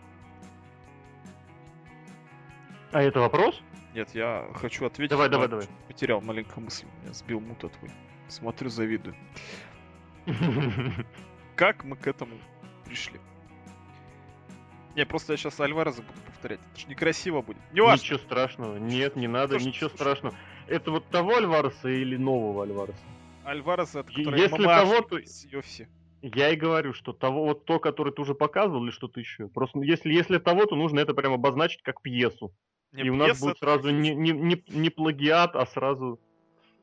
А 2.92 3.04
это 3.04 3.20
вопрос? 3.20 3.62
Нет, 3.94 4.14
я 4.16 4.48
хочу 4.56 4.86
ответить. 4.86 5.12
Давай, 5.12 5.30
давай, 5.30 5.48
давай. 5.48 5.68
Потерял 5.88 6.22
маленькую 6.22 6.66
мысль, 6.66 6.88
меня 7.02 7.14
сбил 7.14 7.40
мут 7.40 7.60
твой. 7.60 7.92
Смотрю, 8.28 8.70
завидую. 8.70 9.16
Как 11.56 11.84
мы 11.84 11.96
к 11.96 12.08
этому 12.08 12.38
пришли? 12.86 13.20
Не, 14.96 15.06
просто 15.06 15.34
я 15.34 15.38
сейчас 15.38 15.60
Альвареза 15.60 16.02
буду 16.02 16.20
повторять. 16.26 16.60
Это 16.72 16.80
же 16.82 16.88
некрасиво 16.88 17.42
будет. 17.42 17.58
Не 17.72 17.82
важно. 17.82 18.04
Ничего 18.04 18.20
страшного. 18.20 18.78
Нет, 18.78 19.16
не 19.16 19.28
надо, 19.28 19.58
То, 19.58 19.64
ничего 19.64 19.90
слушай. 19.90 19.96
страшного. 19.96 20.36
Это 20.68 20.92
вот 20.92 21.08
того 21.10 21.36
Альвареса 21.36 21.90
или 21.90 22.18
нового 22.18 22.64
Альвареса? 22.64 23.00
Альвареса, 23.46 24.00
это 24.00 24.12
который 24.12 24.40
Если 24.40 24.64
того, 24.64 25.02
то... 25.02 25.18
с 25.18 25.46
UFC. 25.46 25.88
Я 26.22 26.50
и 26.50 26.56
говорю, 26.56 26.94
что 26.94 27.14
того, 27.14 27.46
вот 27.46 27.66
то, 27.66 27.80
который 27.80 28.12
ты 28.12 28.22
уже 28.22 28.36
показывал, 28.36 28.84
или 28.84 28.92
что-то 28.92 29.20
еще. 29.20 29.48
Просто 29.48 29.80
если, 29.80 30.12
если 30.12 30.38
того, 30.38 30.66
то 30.66 30.76
нужно 30.76 31.00
это 31.00 31.14
прям 31.14 31.34
обозначить 31.34 31.82
как 31.82 32.02
пьесу. 32.02 32.54
Не, 32.92 33.04
и 33.04 33.10
у 33.10 33.16
нас 33.16 33.40
будет 33.40 33.60
сразу 33.60 33.92
не, 33.92 34.14
не, 34.16 34.32
не, 34.32 34.64
не 34.68 34.90
плагиат, 34.90 35.56
а 35.56 35.66
сразу... 35.66 36.20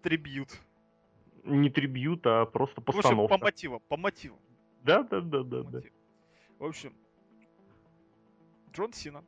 Трибьют 0.03 0.51
не 1.47 1.71
трибьют, 1.71 2.27
а 2.27 2.47
просто 2.47 2.81
постановка. 2.81 3.21
В 3.21 3.25
общем, 3.25 3.39
по 3.39 3.45
мотивам, 3.45 3.81
по 3.89 3.97
мотивам. 3.97 4.39
Да, 4.83 5.03
да, 5.03 5.21
да, 5.21 5.43
да, 5.43 5.63
да. 5.63 5.81
В 6.59 6.65
общем, 6.65 6.95
Джон 8.73 8.93
Сина 8.93 9.25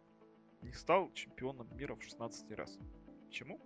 не 0.63 0.73
стал 0.73 1.11
чемпионом 1.15 1.69
мира 1.77 1.95
в 1.95 2.03
16 2.03 2.53
раз. 2.53 2.79
Почему? 3.27 3.61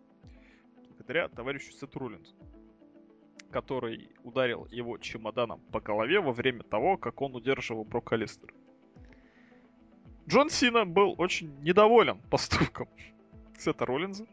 Благодаря 0.89 1.29
товарищу 1.29 1.73
Сет 1.73 1.95
Рулинсу, 1.97 2.35
который 3.51 4.11
ударил 4.23 4.67
его 4.67 4.99
чемоданом 4.99 5.61
по 5.73 5.81
голове 5.81 6.21
во 6.21 6.33
время 6.33 6.63
того, 6.63 6.97
как 6.97 7.21
он 7.21 7.35
удерживал 7.35 7.85
Брока 7.85 8.17
Лестера. 8.17 8.55
Джон 10.29 10.51
Сина 10.51 10.85
был 10.85 11.15
очень 11.19 11.59
недоволен 11.61 12.21
поступком 12.31 12.89
Сета 13.59 13.87
Роллинза, 13.87 14.27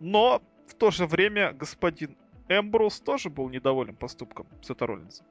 но 0.00 0.42
в 0.68 0.74
то 0.74 0.90
же 0.90 1.06
время 1.06 1.52
господин 1.52 2.16
Эмброуз 2.48 3.00
тоже 3.00 3.30
был 3.30 3.48
недоволен 3.48 3.96
поступком 3.96 4.46
Сета 4.62 4.86
Роллинза. 4.86 5.24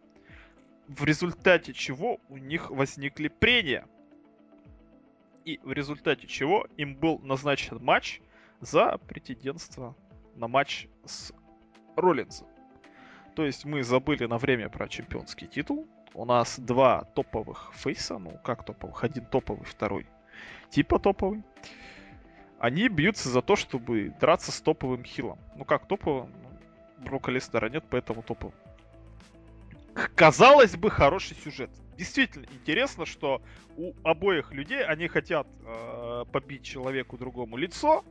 В 0.87 1.03
результате 1.03 1.73
чего 1.73 2.19
у 2.29 2.37
них 2.37 2.69
возникли 2.69 3.27
прения. 3.27 3.87
И 5.45 5.59
в 5.63 5.71
результате 5.71 6.27
чего 6.27 6.67
им 6.77 6.95
был 6.95 7.19
назначен 7.19 7.83
матч 7.83 8.21
за 8.59 8.97
претендентство 9.07 9.95
на 10.35 10.47
матч 10.47 10.87
с 11.05 11.31
Роллинзом. 11.95 12.47
То 13.35 13.45
есть 13.45 13.65
мы 13.65 13.83
забыли 13.83 14.25
на 14.25 14.37
время 14.37 14.69
про 14.69 14.87
чемпионский 14.87 15.47
титул. 15.47 15.87
У 16.13 16.25
нас 16.25 16.59
два 16.59 17.03
топовых 17.15 17.71
фейса, 17.73 18.17
ну 18.17 18.39
как 18.43 18.65
топовых, 18.65 19.03
один 19.03 19.25
топовый, 19.25 19.65
второй 19.65 20.07
типа 20.69 20.99
топовый. 20.99 21.43
Они 22.59 22.87
бьются 22.87 23.29
за 23.29 23.41
то, 23.41 23.55
чтобы 23.55 24.13
драться 24.19 24.51
с 24.51 24.61
топовым 24.61 25.03
хилом. 25.03 25.39
Ну 25.55 25.65
как 25.65 25.87
топовым? 25.87 26.31
Брока 26.97 27.31
Лестера 27.31 27.69
нет, 27.69 27.83
поэтому 27.89 28.23
топовым. 28.23 28.55
Казалось 30.15 30.75
бы, 30.75 30.89
хороший 30.89 31.37
сюжет. 31.37 31.69
Действительно 31.97 32.45
интересно, 32.51 33.05
что 33.05 33.41
у 33.77 33.93
обоих 34.03 34.51
людей 34.51 34.83
они 34.83 35.07
хотят 35.07 35.47
э, 35.65 36.25
побить 36.31 36.63
человеку 36.63 37.17
другому 37.17 37.55
лицо, 37.55 38.03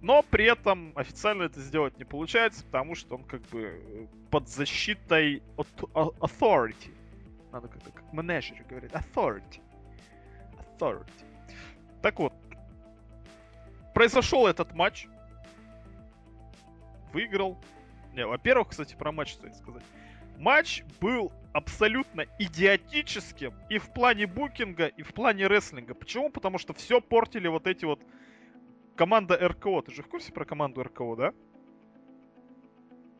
но 0.00 0.22
при 0.22 0.50
этом 0.50 0.92
официально 0.94 1.44
это 1.44 1.60
сделать 1.60 1.98
не 1.98 2.04
получается, 2.04 2.64
потому 2.64 2.94
что 2.94 3.16
он 3.16 3.24
как 3.24 3.42
бы 3.48 4.08
под 4.30 4.48
защитой 4.48 5.42
authority. 5.56 6.94
Надо 7.52 7.68
как-то 7.68 7.90
как 7.90 8.12
менеджер 8.12 8.64
говорит. 8.68 8.92
Authority. 8.92 9.60
Authority. 10.58 11.24
Так 12.02 12.18
вот. 12.18 12.32
Произошел 13.92 14.46
этот 14.46 14.74
матч. 14.74 15.08
Выиграл. 17.12 17.58
Не, 18.14 18.26
во-первых, 18.26 18.68
кстати, 18.68 18.94
про 18.94 19.12
матч 19.12 19.34
стоит 19.34 19.56
сказать. 19.56 19.84
Матч 20.38 20.82
был 21.00 21.32
абсолютно 21.52 22.24
идиотическим 22.38 23.52
и 23.68 23.78
в 23.78 23.92
плане 23.92 24.26
букинга, 24.26 24.86
и 24.86 25.02
в 25.02 25.12
плане 25.12 25.46
рестлинга. 25.46 25.94
Почему? 25.94 26.30
Потому 26.30 26.58
что 26.58 26.72
все 26.72 27.00
портили 27.00 27.48
вот 27.48 27.66
эти 27.66 27.84
вот 27.84 28.00
команда 28.96 29.36
РКО. 29.36 29.82
Ты 29.82 29.94
же 29.94 30.02
в 30.02 30.08
курсе 30.08 30.32
про 30.32 30.44
команду 30.44 30.82
РКО, 30.82 31.16
да? 31.16 31.32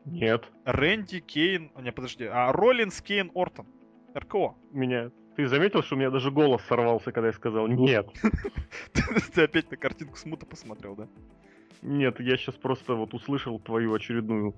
Нет. 0.05 0.45
Рэнди 0.65 1.19
Кейн... 1.19 1.71
Не, 1.79 1.91
подожди. 1.91 2.25
А 2.25 2.51
Роллинс 2.51 3.01
Кейн 3.01 3.31
Ортон. 3.35 3.67
РКО. 4.15 4.55
Меня... 4.71 5.11
Ты 5.35 5.47
заметил, 5.47 5.81
что 5.81 5.95
у 5.95 5.97
меня 5.97 6.09
даже 6.09 6.29
голос 6.29 6.61
сорвался, 6.63 7.11
когда 7.11 7.27
я 7.27 7.33
сказал 7.33 7.67
«нет»? 7.67 8.07
Ты 9.33 9.43
опять 9.43 9.71
на 9.71 9.77
картинку 9.77 10.17
смута 10.17 10.45
посмотрел, 10.45 10.95
да? 10.95 11.07
Нет, 11.81 12.19
я 12.19 12.35
сейчас 12.35 12.55
просто 12.55 12.95
вот 12.95 13.13
услышал 13.13 13.57
твою 13.59 13.93
очередную 13.93 14.55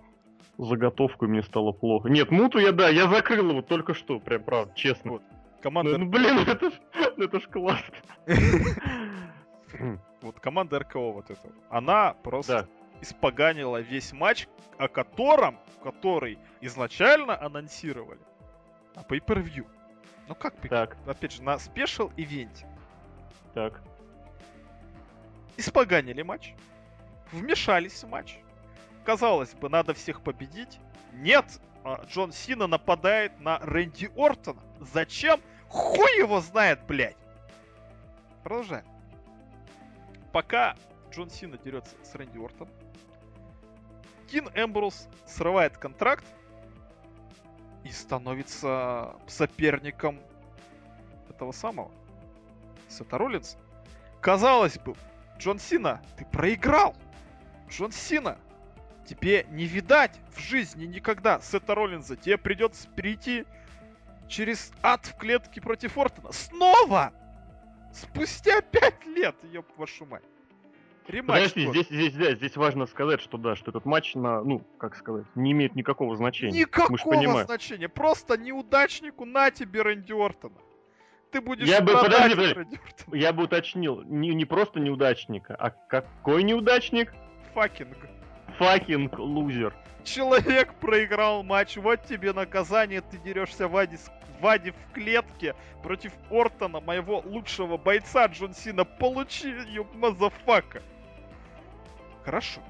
заготовку, 0.58 1.26
и 1.26 1.28
мне 1.28 1.44
стало 1.44 1.72
плохо. 1.72 2.10
Нет, 2.10 2.32
муту 2.32 2.60
я, 2.60 2.72
да, 2.72 2.90
я 2.90 3.08
закрыл 3.08 3.50
его 3.50 3.62
только 3.62 3.94
что, 3.94 4.20
прям 4.20 4.44
правда, 4.44 4.74
честно. 4.76 5.12
Вот. 5.14 5.22
Команда... 5.62 5.98
Ну, 5.98 6.06
блин, 6.08 6.40
это 6.48 6.72
ж, 6.72 6.74
это 7.18 7.40
ж 7.40 7.48
классно. 7.48 7.96
вот 10.22 10.40
команда 10.40 10.80
РКО 10.80 11.12
вот 11.12 11.30
эта, 11.30 11.50
она 11.70 12.14
просто 12.24 12.68
испоганила 13.02 13.82
весь 13.82 14.14
матч, 14.14 14.48
о 14.78 14.88
котором, 14.88 15.60
который 15.84 16.40
изначально 16.62 17.40
анонсировали 17.40 18.22
на 18.96 19.02
Pay-Per-View. 19.02 19.68
Ну 20.28 20.36
как 20.36 20.56
Так. 20.70 20.98
Опять 21.06 21.34
же, 21.34 21.44
на 21.44 21.58
спешл 21.60 22.12
ивенте. 22.16 22.66
Так. 23.54 23.82
Испоганили 25.58 26.22
матч. 26.22 26.54
Вмешались 27.32 28.04
в 28.04 28.10
матч. 28.10 28.38
Казалось 29.06 29.54
бы, 29.54 29.70
надо 29.70 29.94
всех 29.94 30.22
победить. 30.22 30.80
Нет, 31.14 31.46
а 31.84 32.04
Джон 32.08 32.32
Сина 32.32 32.68
нападает 32.68 33.40
на 33.40 33.60
Рэнди 33.60 34.12
Ортона. 34.16 34.62
Зачем? 34.80 35.42
Хуй 35.68 36.18
его 36.18 36.40
знает, 36.40 36.80
блядь. 36.86 37.18
Продолжаем 38.44 38.86
пока 40.34 40.76
Джон 41.12 41.30
Сина 41.30 41.58
дерется 41.58 41.96
с 42.04 42.14
Рэнди 42.16 42.38
Ортон, 42.44 42.68
Дин 44.30 44.50
Эмбрус 44.56 45.08
срывает 45.28 45.78
контракт 45.78 46.26
и 47.84 47.90
становится 47.90 49.16
соперником 49.28 50.20
этого 51.30 51.52
самого 51.52 51.92
Сета 52.90 53.18
Роллинса. 53.18 53.58
Казалось 54.22 54.80
бы, 54.80 54.96
Джон 55.38 55.60
Сина, 55.60 56.02
ты 56.18 56.26
проиграл! 56.26 56.96
Джон 57.70 57.92
Сина, 57.92 58.38
тебе 59.06 59.46
не 59.52 59.66
видать 59.66 60.20
в 60.36 60.40
жизни 60.40 60.86
никогда 60.86 61.40
Сета 61.42 61.76
Роллинза. 61.76 62.16
Тебе 62.16 62.38
придется 62.38 62.88
перейти 62.90 63.46
через 64.28 64.72
ад 64.82 65.06
в 65.06 65.16
клетке 65.18 65.62
против 65.62 65.98
Ортона. 65.98 66.32
Снова! 66.32 67.14
Спустя 67.94 68.62
пять 68.62 69.06
лет, 69.06 69.36
ёб 69.52 69.68
вашу 69.78 70.06
мать. 70.06 70.24
Рематч 71.08 71.54
Подожди, 71.54 71.68
здесь, 71.70 71.88
здесь, 71.88 72.14
да, 72.14 72.34
здесь 72.34 72.56
важно 72.56 72.86
сказать, 72.86 73.22
что 73.22 73.38
да, 73.38 73.56
что 73.56 73.72
этот 73.72 73.86
матч 73.86 74.16
на, 74.16 74.42
ну, 74.42 74.66
как 74.78 74.96
сказать, 74.96 75.26
не 75.36 75.52
имеет 75.52 75.76
никакого 75.76 76.16
значения. 76.16 76.60
Никакого 76.60 77.44
значения. 77.44 77.90
Просто 77.90 78.38
неудачнику 78.38 79.26
на 79.26 79.52
тебе 79.52 79.82
Рэнди 79.82 80.14
Ортона. 80.14 80.56
Ты 81.32 81.42
будешь 81.42 81.68
я 81.68 81.82
бы, 81.82 81.94
подожди, 81.94 82.36
подожди. 82.36 82.80
Я 83.12 83.34
бы 83.34 83.44
уточнил, 83.44 84.04
не, 84.04 84.34
не 84.36 84.46
просто 84.46 84.80
неудачника, 84.80 85.56
а 85.56 85.72
какой 85.72 86.44
неудачник? 86.44 87.14
Fucking. 87.54 87.98
Fucking 88.58 89.18
loser. 89.18 89.74
Человек 90.04 90.74
проиграл 90.76 91.44
матч, 91.44 91.78
вот 91.78 92.04
тебе 92.04 92.34
наказание, 92.34 93.02
ты 93.02 93.18
дерешься 93.18 93.68
в 93.68 93.78
Аде, 93.78 93.98
в 94.40 94.46
Аде 94.46 94.74
в 94.74 94.94
клетке 94.94 95.56
против 95.82 96.12
Ортона, 96.30 96.82
моего 96.82 97.20
лучшего 97.26 97.78
бойца 97.78 98.26
Джон 98.28 98.54
Сина. 98.54 98.84
Получи, 98.84 99.50
you 99.70 99.88
motherfucker. 99.94 100.82
Хорошо. 102.26 102.62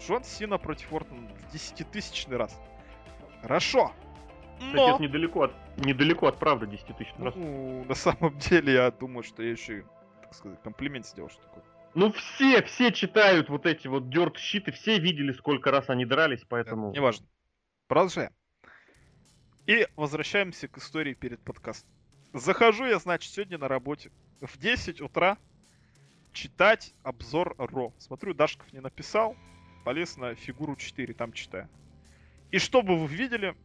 Джон 0.00 0.24
Сина 0.24 0.58
против 0.58 0.92
Ортона 0.92 1.28
в 1.28 1.52
десятитысячный 1.52 2.36
раз. 2.36 2.58
Хорошо. 3.42 3.92
Но... 4.60 4.66
Кстати, 4.66 4.94
это 4.94 5.02
недалеко 5.02 5.42
от, 5.44 5.52
недалеко 5.76 6.26
от 6.26 6.38
правды 6.38 6.66
10 6.66 6.96
тысяч 6.96 7.12
раз. 7.18 7.34
Ну, 7.36 7.84
на 7.84 7.94
самом 7.94 8.36
деле, 8.38 8.74
я 8.74 8.90
думаю, 8.90 9.22
что 9.22 9.42
я 9.42 9.52
еще, 9.52 9.84
так 10.22 10.34
сказать, 10.34 10.60
комплимент 10.62 11.06
сделал, 11.06 11.30
что 11.30 11.42
такое. 11.42 11.57
Ну 11.94 12.12
все, 12.12 12.62
все 12.62 12.92
читают 12.92 13.48
вот 13.48 13.66
эти 13.66 13.88
вот 13.88 14.08
дёрт 14.08 14.38
щиты, 14.38 14.72
все 14.72 14.98
видели, 14.98 15.32
сколько 15.32 15.70
раз 15.70 15.88
они 15.88 16.04
дрались, 16.04 16.44
поэтому... 16.48 16.90
Это 16.90 16.98
неважно. 16.98 17.26
Продолжаем. 17.86 18.30
И 19.66 19.86
возвращаемся 19.96 20.68
к 20.68 20.78
истории 20.78 21.14
перед 21.14 21.40
подкастом. 21.40 21.90
Захожу 22.32 22.84
я, 22.84 22.98
значит, 22.98 23.32
сегодня 23.32 23.58
на 23.58 23.68
работе 23.68 24.10
в 24.40 24.58
10 24.58 25.00
утра 25.00 25.38
читать 26.32 26.94
обзор 27.02 27.54
РО. 27.58 27.92
Смотрю, 27.98 28.34
Дашков 28.34 28.72
не 28.72 28.80
написал, 28.80 29.36
полез 29.84 30.16
на 30.16 30.34
фигуру 30.34 30.76
4, 30.76 31.14
там 31.14 31.32
читаю. 31.32 31.68
И 32.50 32.58
что 32.58 32.82
бы 32.82 32.98
вы 32.98 33.08
видели, 33.08 33.56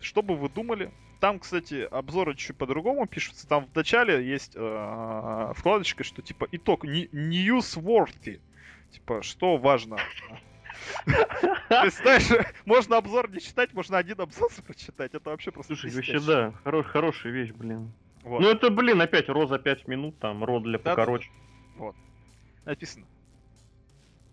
что 0.00 0.22
бы 0.22 0.36
вы 0.36 0.48
думали, 0.48 0.90
там, 1.20 1.38
кстати, 1.38 1.86
обзоры 1.90 2.34
чуть 2.34 2.56
по-другому 2.56 3.06
пишутся. 3.06 3.46
Там 3.46 3.66
в 3.66 3.74
начале 3.74 4.26
есть 4.26 4.52
э, 4.54 5.52
вкладочка, 5.54 6.02
что 6.02 6.22
типа 6.22 6.48
итог 6.50 6.84
newsworthy. 6.84 8.40
Типа, 8.90 9.22
что 9.22 9.56
важно. 9.58 9.98
То 11.68 11.84
есть, 11.84 11.98
знаешь, 11.98 12.28
можно 12.64 12.96
обзор 12.96 13.30
не 13.30 13.40
читать, 13.40 13.74
можно 13.74 13.98
один 13.98 14.20
абзац 14.20 14.60
прочитать. 14.60 15.14
Это 15.14 15.30
вообще 15.30 15.50
просто 15.50 15.76
Слушай, 15.76 15.94
вообще 15.94 16.20
да, 16.20 16.52
хорош, 16.64 16.86
хорошая 16.86 17.32
вещь, 17.32 17.52
блин. 17.52 17.92
Ну 18.24 18.48
это, 18.48 18.70
блин, 18.70 19.00
опять 19.00 19.28
Ро 19.28 19.46
за 19.46 19.58
5 19.58 19.88
минут, 19.88 20.18
там, 20.18 20.44
Ро 20.44 20.60
для 20.60 20.78
покороче. 20.78 21.30
Вот. 21.76 21.96
Написано. 22.64 23.06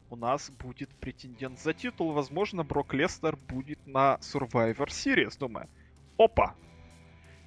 У 0.09 0.15
нас 0.15 0.49
будет 0.49 0.89
претендент 0.95 1.59
за 1.59 1.73
титул, 1.73 2.13
возможно, 2.13 2.63
Брок 2.63 2.93
Лестер 2.93 3.35
будет 3.35 3.85
на 3.85 4.17
Survivor 4.21 4.87
Series. 4.87 5.37
Думаю, 5.37 5.67
опа, 6.17 6.55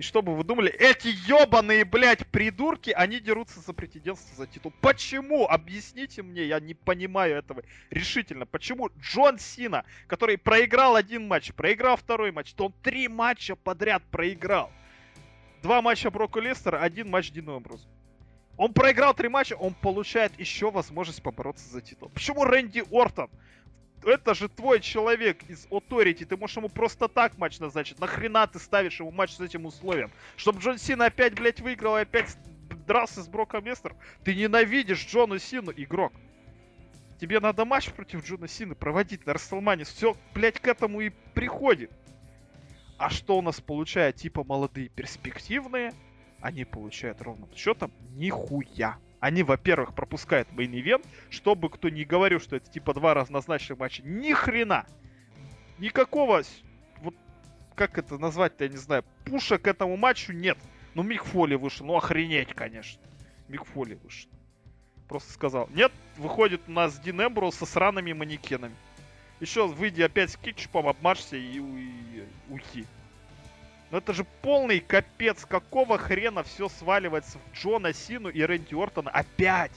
и 0.00 0.02
что 0.02 0.22
бы 0.22 0.34
вы 0.34 0.44
думали, 0.44 0.72
эти 0.72 1.08
ебаные, 1.08 1.84
блядь, 1.84 2.26
придурки, 2.26 2.88
они 2.88 3.20
дерутся 3.20 3.60
за 3.60 3.74
претендентство 3.74 4.34
за 4.34 4.46
титул. 4.46 4.72
Почему? 4.80 5.46
Объясните 5.46 6.22
мне, 6.22 6.46
я 6.46 6.58
не 6.58 6.72
понимаю 6.72 7.36
этого 7.36 7.62
решительно. 7.90 8.46
Почему 8.46 8.88
Джон 8.98 9.38
Сина, 9.38 9.84
который 10.06 10.38
проиграл 10.38 10.96
один 10.96 11.28
матч, 11.28 11.52
проиграл 11.52 11.98
второй 11.98 12.32
матч, 12.32 12.54
то 12.54 12.64
он 12.64 12.72
три 12.82 13.08
матча 13.08 13.56
подряд 13.56 14.02
проиграл. 14.10 14.70
Два 15.62 15.82
матча 15.82 16.10
Брока 16.10 16.40
Лестера, 16.40 16.78
один 16.80 17.10
матч 17.10 17.30
Дину 17.30 17.58
Эмбрузу. 17.58 17.86
Он 18.60 18.74
проиграл 18.74 19.14
три 19.14 19.30
матча, 19.30 19.54
он 19.54 19.72
получает 19.72 20.38
еще 20.38 20.70
возможность 20.70 21.22
побороться 21.22 21.66
за 21.70 21.80
титул. 21.80 22.10
Почему 22.10 22.44
Рэнди 22.44 22.84
Ортон 22.92 23.30
это 24.04 24.34
же 24.34 24.50
твой 24.50 24.80
человек 24.80 25.42
из 25.48 25.66
Authority, 25.68 26.26
ты 26.26 26.36
можешь 26.36 26.58
ему 26.58 26.68
просто 26.68 27.08
так 27.08 27.38
матч 27.38 27.58
назначить. 27.58 27.98
Нахрена 28.00 28.46
ты 28.46 28.58
ставишь 28.58 29.00
ему 29.00 29.12
матч 29.12 29.32
с 29.32 29.40
этим 29.40 29.64
условием? 29.64 30.10
Чтобы 30.36 30.60
Джон 30.60 30.76
Сина 30.76 31.06
опять, 31.06 31.36
блядь, 31.36 31.62
выиграл 31.62 31.96
и 31.96 32.02
опять 32.02 32.36
дрался 32.86 33.22
с 33.22 33.28
Броком 33.28 33.64
Лестером? 33.64 33.96
Ты 34.24 34.34
ненавидишь 34.34 35.06
Джону 35.06 35.38
Сину, 35.38 35.72
игрок. 35.74 36.12
тебе 37.18 37.40
надо 37.40 37.64
матч 37.64 37.88
против 37.88 38.26
Джона 38.26 38.46
Сины 38.46 38.74
проводить 38.74 39.24
на 39.24 39.32
Расселмане. 39.32 39.84
Все, 39.84 40.14
блядь, 40.34 40.60
к 40.60 40.68
этому 40.68 41.00
и 41.00 41.08
приходит. 41.32 41.90
А 42.98 43.08
что 43.08 43.38
у 43.38 43.42
нас 43.42 43.58
получают 43.58 44.16
типа 44.16 44.44
молодые 44.44 44.90
перспективные? 44.90 45.94
Они 46.40 46.64
получают 46.64 47.20
ровным 47.20 47.48
счетом 47.54 47.92
нихуя. 48.16 48.98
Они, 49.20 49.42
во-первых, 49.42 49.94
пропускают 49.94 50.48
main 50.52 50.74
event, 50.74 51.06
чтобы 51.28 51.68
кто 51.68 51.90
не 51.90 52.04
говорил, 52.04 52.40
что 52.40 52.56
это 52.56 52.70
типа 52.70 52.94
два 52.94 53.12
разнозначных 53.12 53.78
матча. 53.78 54.02
Ни 54.02 54.32
хрена! 54.32 54.86
Никакого, 55.78 56.42
вот, 56.98 57.14
как 57.74 57.98
это 57.98 58.18
назвать-то, 58.18 58.64
я 58.64 58.70
не 58.70 58.76
знаю, 58.76 59.04
push 59.24 59.51
а 59.51 59.58
к 59.58 59.66
этому 59.66 59.96
матчу 59.96 60.32
нет. 60.32 60.58
Ну, 60.94 61.02
Мик 61.02 61.24
Фоли 61.24 61.54
вышел, 61.54 61.86
ну 61.86 61.96
охренеть, 61.96 62.54
конечно. 62.54 63.00
Мик 63.48 63.64
Фоли 63.64 63.94
вышел. 64.02 64.30
Просто 65.06 65.32
сказал. 65.32 65.68
Нет, 65.74 65.92
выходит 66.16 66.62
у 66.68 66.72
нас 66.72 66.98
Дин 66.98 67.20
Эмброуз 67.20 67.56
со 67.56 67.66
сраными 67.66 68.12
манекенами. 68.12 68.74
Еще 69.40 69.66
выйди 69.66 70.02
опять 70.02 70.30
с 70.30 70.36
кетчупом, 70.36 70.86
обмажься 70.86 71.36
и, 71.36 71.58
и 71.58 72.24
уйти. 72.48 72.86
Но 73.90 73.98
это 73.98 74.12
же 74.12 74.24
полный 74.42 74.80
капец. 74.80 75.44
Какого 75.44 75.98
хрена 75.98 76.42
все 76.42 76.68
сваливается 76.68 77.38
в 77.38 77.56
Джона 77.56 77.92
Сину 77.92 78.28
и 78.28 78.42
Рэнди 78.42 78.74
Ортона 78.74 79.10
опять? 79.10 79.72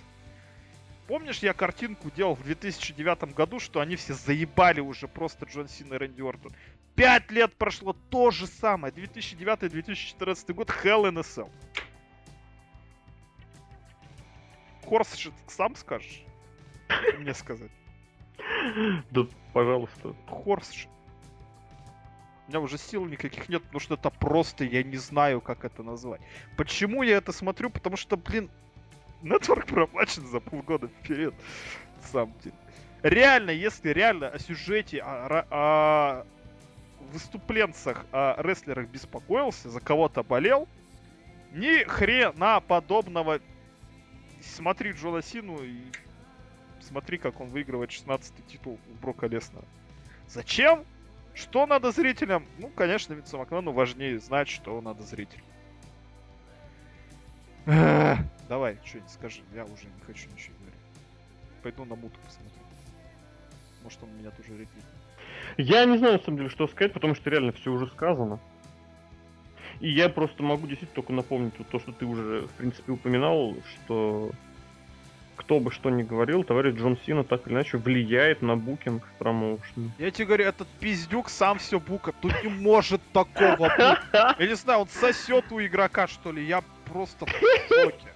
Помнишь, 1.07 1.39
я 1.39 1.53
картинку 1.53 2.09
делал 2.11 2.35
в 2.35 2.43
2009 2.43 3.33
году, 3.33 3.59
что 3.59 3.81
они 3.81 3.95
все 3.95 4.13
заебали 4.13 4.79
уже 4.79 5.07
просто 5.07 5.45
Джон 5.45 5.67
Сина 5.67 5.95
и 5.95 5.97
Рэнди 5.97 6.21
Ортон. 6.21 6.53
Пять 6.95 7.31
лет 7.31 7.53
прошло, 7.55 7.93
то 8.09 8.29
же 8.31 8.45
самое. 8.45 8.93
2009-2014 8.93 10.53
год, 10.53 10.69
Hell 10.69 11.09
in 11.09 11.17
a 11.17 11.21
Cell. 11.21 11.49
Хорс, 14.85 15.29
сам 15.47 15.75
скажешь? 15.75 16.23
Мне 17.17 17.33
сказать. 17.33 17.71
Да, 19.11 19.25
пожалуйста. 19.53 20.15
Хорс. 20.27 20.87
У 22.47 22.51
меня 22.51 22.59
уже 22.59 22.77
сил 22.77 23.05
никаких 23.05 23.47
нет, 23.49 23.63
потому 23.63 23.79
что 23.79 23.95
это 23.95 24.09
просто, 24.09 24.65
я 24.65 24.83
не 24.83 24.97
знаю, 24.97 25.39
как 25.39 25.63
это 25.63 25.81
назвать. 25.81 26.21
Почему 26.57 27.03
я 27.03 27.17
это 27.17 27.31
смотрю? 27.31 27.69
Потому 27.69 27.95
что, 27.95 28.17
блин, 28.17 28.49
Network 29.21 29.67
проплачен 29.67 30.27
за 30.27 30.39
полгода 30.39 30.87
вперед. 30.87 31.33
Сам 32.11 32.33
деле. 32.43 32.55
Реально, 33.01 33.51
если 33.51 33.89
реально 33.89 34.27
о 34.27 34.39
сюжете, 34.39 35.01
о, 35.01 35.45
о 35.49 36.25
выступленцах, 37.11 38.05
о 38.11 38.41
рестлерах 38.41 38.89
беспокоился, 38.89 39.69
за 39.69 39.79
кого-то 39.79 40.23
болел, 40.23 40.67
ни 41.53 41.83
хрена 41.83 42.59
подобного 42.61 43.39
смотри 44.43 44.91
Джона 44.91 45.21
Сину 45.21 45.63
и 45.63 45.79
смотри, 46.81 47.17
как 47.17 47.39
он 47.39 47.49
выигрывает 47.49 47.89
16-й 47.91 48.51
титул 48.51 48.79
у 48.89 48.93
Брока 49.01 49.27
Леснера. 49.27 49.65
Зачем? 50.27 50.85
Что 51.33 51.65
надо 51.65 51.91
зрителям? 51.91 52.45
Ну, 52.59 52.69
конечно, 52.69 53.13
Винсу 53.13 53.37
Макмену 53.37 53.71
важнее 53.71 54.19
знать, 54.19 54.49
что 54.49 54.79
надо 54.81 55.03
зрителям. 55.03 55.45
Давай, 58.49 58.77
что-нибудь 58.83 59.11
скажи. 59.11 59.41
Я 59.53 59.63
уже 59.63 59.85
не 59.85 60.01
хочу 60.05 60.29
ничего 60.29 60.55
говорить. 60.57 60.79
Пойду 61.63 61.85
на 61.85 61.95
муту 61.95 62.19
посмотрю. 62.23 62.51
Может, 63.83 64.03
он 64.03 64.17
меня 64.17 64.31
тоже 64.31 64.51
ретвит. 64.51 64.83
Я 65.57 65.85
не 65.85 65.97
знаю, 65.97 66.13
на 66.13 66.19
самом 66.19 66.37
деле, 66.37 66.49
что 66.49 66.67
сказать, 66.67 66.93
потому 66.93 67.15
что 67.15 67.29
реально 67.29 67.51
все 67.51 67.71
уже 67.71 67.87
сказано. 67.87 68.39
И 69.79 69.89
я 69.89 70.09
просто 70.09 70.43
могу 70.43 70.67
действительно 70.67 70.95
только 70.95 71.13
напомнить 71.13 71.53
вот 71.57 71.67
то, 71.67 71.79
что 71.79 71.91
ты 71.91 72.05
уже, 72.05 72.47
в 72.47 72.51
принципе, 72.51 72.91
упоминал, 72.91 73.55
что 73.75 74.31
кто 75.35 75.59
бы 75.59 75.71
что 75.71 75.89
ни 75.89 76.03
говорил, 76.03 76.43
товарищ 76.43 76.75
Джон 76.75 76.97
Сина 77.05 77.23
так 77.23 77.47
или 77.47 77.53
иначе 77.53 77.77
влияет 77.77 78.41
на 78.41 78.55
букинг 78.55 79.07
промоушена. 79.17 79.91
Я 79.97 80.11
тебе 80.11 80.25
говорю, 80.27 80.45
этот 80.45 80.67
пиздюк 80.79 81.29
сам 81.29 81.59
все 81.59 81.79
букает. 81.79 82.15
Тут 82.21 82.33
не 82.43 82.49
может 82.49 83.01
такого 83.11 83.55
быть. 83.57 84.39
Я 84.39 84.47
не 84.47 84.55
знаю, 84.55 84.81
он 84.81 84.87
сосет 84.87 85.51
у 85.51 85.59
игрока, 85.59 86.07
что 86.07 86.31
ли. 86.31 86.45
Я 86.45 86.63
просто 86.85 87.25
в 87.25 87.29
шоке. 87.67 88.07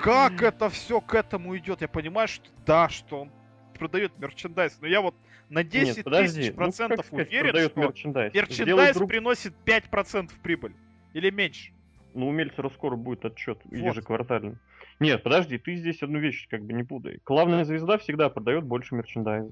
Как 0.00 0.42
это 0.42 0.68
все 0.68 1.00
к 1.00 1.14
этому 1.14 1.56
идет? 1.56 1.80
Я 1.80 1.88
понимаю, 1.88 2.28
что 2.28 2.48
да, 2.66 2.88
что 2.88 3.22
он 3.22 3.30
продает 3.78 4.18
мерчендайз, 4.18 4.78
но 4.80 4.86
я 4.86 5.00
вот 5.00 5.14
на 5.48 5.62
10 5.62 5.96
Нет, 5.96 6.04
тысяч 6.04 6.50
ну, 6.50 6.56
процентов 6.56 7.06
ну, 7.10 7.18
уверен, 7.18 7.70
что 7.70 7.80
мерчендайз, 7.80 8.34
мерчендайз 8.34 8.96
друг... 8.96 9.08
приносит 9.08 9.54
5% 9.64 10.30
прибыль. 10.42 10.74
Или 11.14 11.30
меньше. 11.30 11.72
Ну, 12.14 12.28
у 12.28 12.32
Мельцера 12.32 12.68
скоро 12.70 12.96
будет 12.96 13.24
отчет 13.24 13.58
вот. 13.64 13.74
ежеквартальный. 13.74 14.56
Нет, 14.98 15.22
подожди, 15.22 15.58
ты 15.58 15.76
здесь 15.76 16.02
одну 16.02 16.18
вещь 16.18 16.48
как 16.48 16.62
бы 16.62 16.72
не 16.72 16.82
путай. 16.82 17.18
Главная 17.24 17.64
звезда 17.64 17.98
всегда 17.98 18.28
продает 18.30 18.64
больше 18.64 18.94
мерчендайза. 18.94 19.50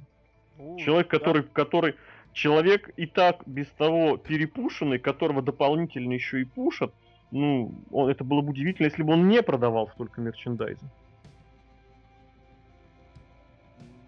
У, 0.58 0.78
человек, 0.78 1.08
да. 1.10 1.18
который, 1.18 1.42
который, 1.42 1.94
человек 2.32 2.90
и 2.96 3.06
так 3.06 3.42
без 3.46 3.66
того 3.68 4.16
перепушенный, 4.16 4.98
которого 4.98 5.42
дополнительно 5.42 6.12
еще 6.12 6.42
и 6.42 6.44
пушат, 6.44 6.92
ну, 7.30 7.72
он, 7.90 8.10
это 8.10 8.24
было 8.24 8.40
бы 8.40 8.50
удивительно, 8.50 8.86
если 8.86 9.02
бы 9.02 9.12
он 9.12 9.28
не 9.28 9.42
продавал 9.42 9.88
столько 9.88 10.20
мерчендайза. 10.20 10.84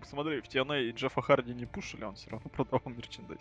Смотри, 0.02 0.40
в 0.40 0.44
TNA 0.44 0.84
и 0.84 0.92
Джеффа 0.92 1.20
Харди 1.20 1.52
не 1.52 1.66
пушили, 1.66 2.04
он 2.04 2.14
все 2.14 2.30
равно 2.30 2.48
продавал 2.50 2.82
мерчендайз. 2.86 3.40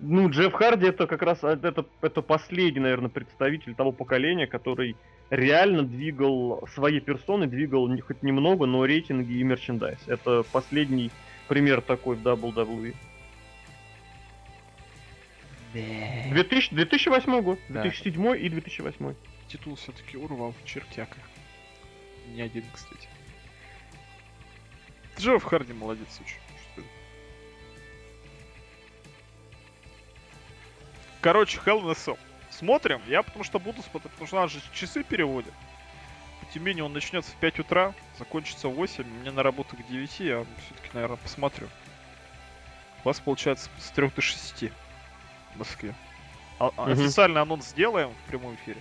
Ну, 0.00 0.30
Джефф 0.30 0.52
Харди 0.52 0.86
это 0.86 1.06
как 1.06 1.22
раз 1.22 1.44
а, 1.44 1.52
это, 1.52 1.84
это 2.00 2.22
последний, 2.22 2.80
наверное, 2.80 3.10
представитель 3.10 3.74
того 3.74 3.92
поколения, 3.92 4.46
который 4.46 4.96
реально 5.30 5.82
двигал 5.82 6.66
свои 6.74 7.00
персоны, 7.00 7.46
двигал 7.46 7.88
хоть 8.00 8.22
немного, 8.22 8.66
но 8.66 8.84
рейтинги 8.84 9.32
и 9.34 9.42
мерчендайз. 9.42 9.98
Это 10.06 10.42
последний 10.42 11.10
пример 11.48 11.80
такой 11.80 12.16
в 12.16 12.26
WWE. 12.26 12.94
2000, 15.72 16.74
2008 16.74 17.42
год, 17.42 17.58
да. 17.68 17.82
2007 17.82 18.36
и 18.38 18.48
2008. 18.48 19.14
Титул 19.48 19.76
все-таки 19.76 20.16
урвал 20.16 20.54
чертяка. 20.64 21.18
Не 22.28 22.42
один, 22.42 22.64
кстати. 22.72 23.08
Джефф 25.18 25.42
Харди 25.42 25.72
молодец 25.72 26.20
очень. 26.20 26.38
Короче, 31.20 31.58
Hell 31.64 31.82
in 31.82 31.90
a 31.90 31.94
Cell. 31.94 32.18
Смотрим. 32.58 33.00
Я 33.06 33.22
потому 33.22 33.44
что 33.44 33.60
буду 33.60 33.82
смотреть, 33.82 34.12
потому 34.12 34.26
что 34.26 34.36
нас 34.36 34.50
же 34.50 34.60
часы 34.72 35.04
переводят. 35.04 35.54
Тем 36.52 36.62
не 36.62 36.68
менее, 36.68 36.84
он 36.84 36.92
начнется 36.92 37.30
в 37.30 37.36
5 37.36 37.60
утра, 37.60 37.94
закончится 38.18 38.68
в 38.68 38.74
8. 38.74 39.04
Мне 39.04 39.30
на 39.30 39.42
работу 39.42 39.76
к 39.76 39.86
9, 39.86 40.20
я 40.20 40.44
все-таки, 40.66 40.90
наверное, 40.94 41.18
посмотрю. 41.18 41.68
У 43.04 43.08
вас 43.08 43.20
получается 43.20 43.70
с 43.78 43.90
3 43.90 44.08
до 44.08 44.20
6 44.20 44.64
в 45.54 45.58
Москве. 45.58 45.94
А, 46.58 46.68
угу. 46.68 46.82
Официальный 46.82 47.40
анонс 47.40 47.68
сделаем 47.68 48.10
в 48.10 48.28
прямом 48.28 48.56
эфире. 48.56 48.80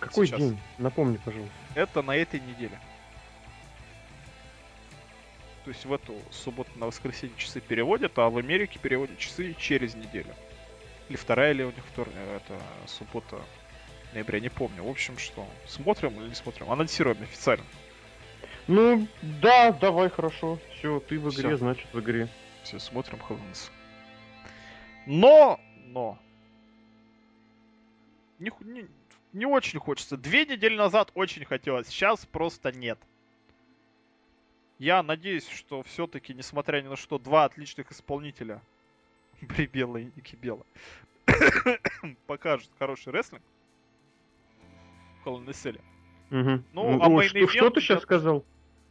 Какой 0.00 0.26
Сейчас. 0.26 0.40
день? 0.40 0.58
Напомни, 0.78 1.18
пожалуйста. 1.18 1.54
Это 1.74 2.02
на 2.02 2.16
этой 2.16 2.40
неделе. 2.40 2.80
То 5.64 5.70
есть 5.70 5.84
в 5.84 5.92
эту 5.92 6.16
субботу 6.32 6.70
на 6.76 6.86
воскресенье 6.86 7.36
часы 7.36 7.60
переводят, 7.60 8.18
а 8.18 8.28
в 8.28 8.38
Америке 8.38 8.80
переводят 8.80 9.18
часы 9.18 9.54
через 9.54 9.94
неделю. 9.94 10.34
Или 11.12 11.18
вторая, 11.18 11.50
или 11.50 11.62
у 11.62 11.70
них 11.70 11.84
вторая, 11.92 12.36
это 12.36 12.58
суббота 12.86 13.38
ноября, 14.14 14.40
не 14.40 14.48
помню. 14.48 14.82
В 14.82 14.88
общем, 14.88 15.18
что, 15.18 15.46
смотрим 15.66 16.18
или 16.18 16.30
не 16.30 16.34
смотрим? 16.34 16.70
Анонсируем 16.70 17.22
официально. 17.22 17.66
Ну, 18.66 19.06
да, 19.20 19.72
давай, 19.72 20.08
хорошо. 20.08 20.58
Все, 20.78 21.00
ты 21.00 21.18
в 21.18 21.28
игре, 21.28 21.48
Всё. 21.50 21.56
значит 21.58 21.86
в 21.92 22.00
игре. 22.00 22.28
Все, 22.62 22.78
смотрим 22.78 23.18
Heavens. 23.28 23.70
Но, 25.04 25.60
но, 25.88 26.18
не, 28.38 28.50
не, 28.60 28.86
не 29.34 29.44
очень 29.44 29.80
хочется. 29.80 30.16
Две 30.16 30.46
недели 30.46 30.76
назад 30.76 31.10
очень 31.12 31.44
хотелось, 31.44 31.88
сейчас 31.88 32.24
просто 32.24 32.72
нет. 32.72 32.98
Я 34.78 35.02
надеюсь, 35.02 35.46
что 35.46 35.82
все-таки, 35.82 36.32
несмотря 36.32 36.80
ни 36.80 36.88
на 36.88 36.96
что, 36.96 37.18
два 37.18 37.44
отличных 37.44 37.92
исполнителя 37.92 38.62
Бри 39.42 39.66
Белла 39.66 39.98
и 39.98 40.04
Ники 40.16 40.36
Белла 40.36 40.64
покажут 42.26 42.70
хороший 42.78 43.12
рестлинг 43.12 43.42
в 45.20 45.24
Холландеселе. 45.24 45.80
Угу. 46.30 46.62
Ну, 46.72 47.02
а 47.02 47.08
ну, 47.08 47.22
что, 47.22 47.48
что 47.48 47.70
ты 47.70 47.80
сейчас 47.80 48.02
сказал? 48.02 48.44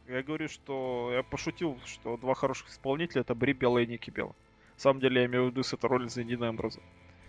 Я 0.08 0.22
говорю, 0.22 0.48
что 0.48 1.10
я 1.12 1.22
пошутил, 1.22 1.78
что 1.84 2.16
два 2.16 2.34
хороших 2.34 2.68
исполнителя 2.68 3.22
это 3.22 3.34
Бри 3.34 3.52
Белла 3.52 3.78
и 3.78 3.86
Ники 3.86 4.10
Белла. 4.10 4.34
На 4.74 4.80
самом 4.80 5.00
деле 5.00 5.22
я 5.22 5.26
имею 5.26 5.46
в 5.46 5.50
виду 5.50 5.62
с 5.62 5.72
этой 5.72 5.86
роли 5.86 6.08
за 6.08 6.24
Дина 6.24 6.48
Эмброза. 6.48 6.80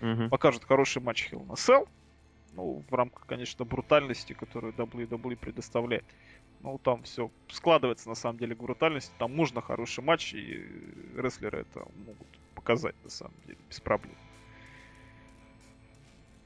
Угу. 0.02 0.30
Покажут 0.30 0.66
хороший 0.66 1.02
матч 1.02 1.30
Хилл 1.30 1.44
на 1.44 1.56
Сел. 1.56 1.88
Ну, 2.56 2.84
в 2.90 2.94
рамках, 2.94 3.26
конечно, 3.26 3.66
брутальности, 3.66 4.34
которую 4.34 4.74
WWE 4.74 5.36
предоставляет. 5.36 6.06
Ну, 6.62 6.80
там 6.84 7.04
все 7.04 7.32
складывается, 7.50 8.10
на 8.10 8.16
самом 8.16 8.38
деле, 8.38 8.56
к 8.56 8.60
брутальности. 8.60 9.12
Там 9.18 9.36
нужно 9.36 9.62
хороший 9.62 10.04
матч, 10.04 10.34
и 10.34 10.64
рестлеры 11.16 11.62
это 11.62 11.86
могут 12.06 12.28
показать, 12.64 12.96
на 13.04 13.10
самом 13.10 13.36
деле, 13.46 13.58
без 13.70 13.82
проблем. 13.82 14.16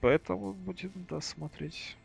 Поэтому 0.02 0.54
будем, 0.54 0.92
да, 1.10 1.22
смотреть. 1.22 1.96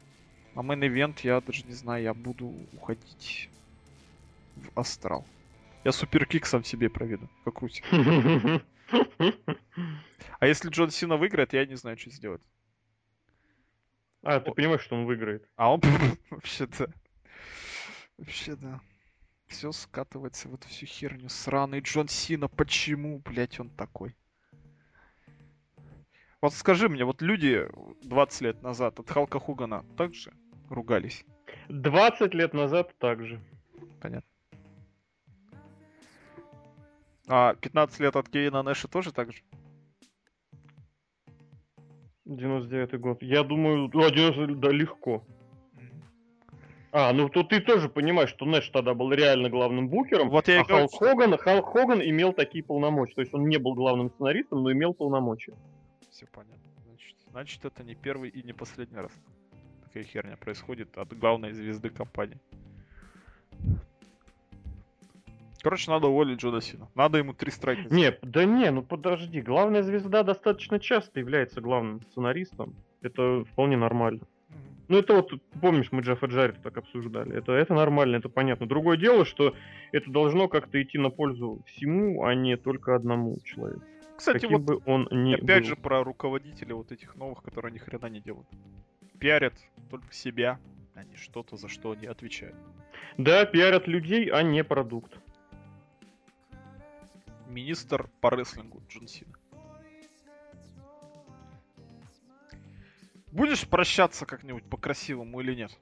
А 0.55 0.63
мейн 0.63 0.85
ивент, 0.85 1.21
я 1.21 1.41
даже 1.41 1.65
не 1.65 1.73
знаю, 1.73 2.03
я 2.03 2.13
буду 2.13 2.55
уходить 2.75 3.49
в 4.57 4.79
Астрал. 4.79 5.27
Я 5.85 5.93
суперкик 5.93 6.45
сам 6.45 6.63
себе 6.63 6.91
проведу, 6.91 7.29
как 7.45 7.61
Русик. 7.61 7.85
А 10.39 10.47
если 10.47 10.69
Джон 10.69 10.91
Сина 10.91 11.17
выиграет, 11.17 11.55
я 11.55 11.65
не 11.65 11.77
знаю, 11.77 11.97
что 11.97 12.11
сделать. 12.11 12.43
А, 14.23 14.41
ты 14.41 14.53
понимаешь, 14.53 14.83
что 14.83 14.95
он 14.97 15.07
выиграет. 15.07 15.49
А 15.57 15.73
он 15.73 15.81
вообще-то... 16.31 16.93
Вообще, 18.19 18.57
да. 18.57 18.81
Все 19.53 19.71
скатывается 19.71 20.49
в 20.49 20.55
эту 20.55 20.67
всю 20.69 20.87
херню. 20.87 21.29
Сраный 21.29 21.81
Джон 21.81 22.09
Сина, 22.09 22.49
почему, 22.49 23.19
блять, 23.19 23.61
он 23.61 23.69
такой? 23.69 24.17
Вот 26.41 26.55
скажи 26.55 26.89
мне, 26.89 27.05
вот 27.05 27.21
люди 27.21 27.69
20 28.03 28.41
лет 28.41 28.63
назад 28.63 28.99
от 28.99 29.11
Халка 29.11 29.39
Хугана 29.39 29.85
также 29.99 30.33
ругались? 30.71 31.27
20 31.69 32.33
лет 32.33 32.55
назад 32.55 32.97
также. 32.97 33.41
Понятно. 34.01 34.29
А 37.29 37.55
15 37.55 38.01
лет 38.01 38.17
от 38.17 38.31
Кейна 38.31 38.63
Нэша 38.63 38.89
тоже 38.89 39.13
так 39.13 39.33
же? 39.33 39.43
99 42.25 42.99
год. 42.99 43.23
Я 43.23 43.45
думаю, 43.45 43.91
а 43.95 44.11
90, 44.11 44.55
да, 44.57 44.71
легко. 44.71 45.23
А, 46.95 47.11
ну 47.15 47.31
то 47.31 47.43
ты 47.43 47.61
тоже 47.61 47.89
понимаешь, 47.89 48.29
что 48.29 48.45
Нэш 48.45 48.69
тогда 48.69 48.93
был 48.93 49.13
реально 49.15 49.49
главным 49.49 49.89
букером, 49.89 50.29
вот 50.29 50.47
я 50.47 50.61
а 50.61 50.65
Халк, 50.65 50.91
что... 50.91 50.99
Хоган, 50.99 51.39
Халк 51.39 51.73
Хоган 51.73 52.03
имел 52.03 52.35
такие 52.35 52.63
полномочия. 52.63 53.15
То 53.15 53.21
есть 53.23 53.33
он 53.33 53.49
не 53.49 53.57
был 53.57 53.75
главным 53.75 54.11
сценаристом, 54.11 54.63
но 54.63 54.71
имел 54.71 54.93
полномочия. 54.93 55.55
Все 56.11 56.27
понятно. 56.27 56.61
Значит, 56.85 57.17
значит 57.31 57.65
это 57.65 57.83
не 57.83 57.95
первый 57.95 58.29
и 58.29 58.43
не 58.43 58.53
последний 58.53 58.99
раз. 58.99 59.11
Такая 59.85 60.05
херня 60.05 60.37
происходит 60.37 60.99
от 60.99 61.17
главной 61.19 61.53
звезды 61.53 61.89
компании. 61.89 62.39
Короче, 65.63 65.91
надо 65.91 66.09
уволить 66.09 66.41
Джо 66.41 66.61
Сина. 66.61 66.89
Надо 66.95 67.19
ему 67.19 67.33
три 67.33 67.51
страйка. 67.51 67.95
Не, 67.95 68.19
да 68.21 68.45
не, 68.45 68.71
ну 68.71 68.83
подожди. 68.83 69.41
Главная 69.41 69.83
звезда 69.83 70.25
достаточно 70.25 70.79
часто 70.79 71.21
является 71.21 71.63
главным 71.63 72.03
сценаристом. 72.03 72.75
Это 73.01 73.45
вполне 73.45 73.79
нормально. 73.79 74.27
Ну, 74.93 74.99
это 74.99 75.15
вот, 75.15 75.33
помнишь, 75.63 75.91
мы 75.91 76.03
Джеффа 76.03 76.27
Джарри 76.27 76.55
так 76.63 76.77
обсуждали. 76.77 77.35
Это, 77.35 77.53
это 77.53 77.73
нормально, 77.73 78.17
это 78.17 78.29
понятно. 78.29 78.67
Другое 78.67 78.99
дело, 78.99 79.25
что 79.25 79.55
это 79.91 80.11
должно 80.11 80.49
как-то 80.49 80.83
идти 80.83 80.99
на 80.99 81.09
пользу 81.09 81.63
всему, 81.65 82.25
а 82.25 82.35
не 82.35 82.59
только 82.59 82.95
одному 82.95 83.39
человеку. 83.43 83.81
Кстати, 84.19 84.43
Каким 84.43 84.59
вот 84.59 84.67
бы 84.67 84.83
он 84.85 85.09
не 85.11 85.37
опять 85.37 85.63
был. 85.63 85.69
же 85.71 85.77
про 85.77 86.05
руководителей 86.05 86.75
вот 86.75 86.93
этих 86.93 87.17
новых, 87.17 87.43
которые 87.43 87.73
ни 87.73 87.79
хрена 87.79 88.05
не 88.11 88.21
делают. 88.21 88.47
Пиарят 89.19 89.55
только 89.89 90.13
себя, 90.13 90.59
а 90.95 91.05
не 91.05 91.17
что-то, 91.17 91.57
за 91.57 91.69
что 91.69 91.93
они 91.93 92.07
отвечают. 92.07 92.57
Да, 93.17 93.47
пиарят 93.47 93.89
людей, 93.89 94.29
а 94.31 94.43
не 94.43 94.63
продукт 94.63 95.19
министр 97.49 98.11
по 98.21 98.29
рестлингу 98.29 98.83
Джон 98.91 99.09
Сина. 99.09 99.33
Будешь 103.33 103.67
прощаться 103.67 104.27
как-нибудь 104.27 104.65
по-красивому 104.65 105.41
или 105.41 105.55
нет? 105.55 105.73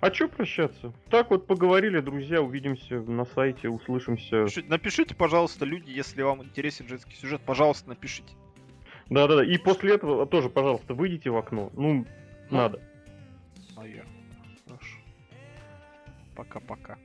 А 0.00 0.10
чё 0.10 0.28
прощаться? 0.28 0.92
Так 1.10 1.30
вот 1.30 1.46
поговорили, 1.46 2.00
друзья, 2.00 2.40
увидимся 2.40 3.00
на 3.00 3.24
сайте, 3.24 3.68
услышимся. 3.68 4.42
Напишите, 4.42 4.68
напишите, 4.68 5.14
пожалуйста, 5.14 5.64
люди, 5.64 5.90
если 5.90 6.22
вам 6.22 6.44
интересен 6.44 6.86
женский 6.88 7.16
сюжет, 7.16 7.40
пожалуйста, 7.44 7.88
напишите. 7.88 8.34
Да-да-да, 9.10 9.44
и 9.44 9.58
после 9.58 9.94
этого 9.94 10.26
тоже, 10.26 10.48
пожалуйста, 10.48 10.94
выйдите 10.94 11.30
в 11.30 11.36
окно. 11.36 11.70
Ну, 11.74 12.06
ну 12.50 12.56
надо. 12.56 12.80
Наверное. 13.76 14.12
Хорошо. 14.66 14.96
Пока-пока. 16.34 16.98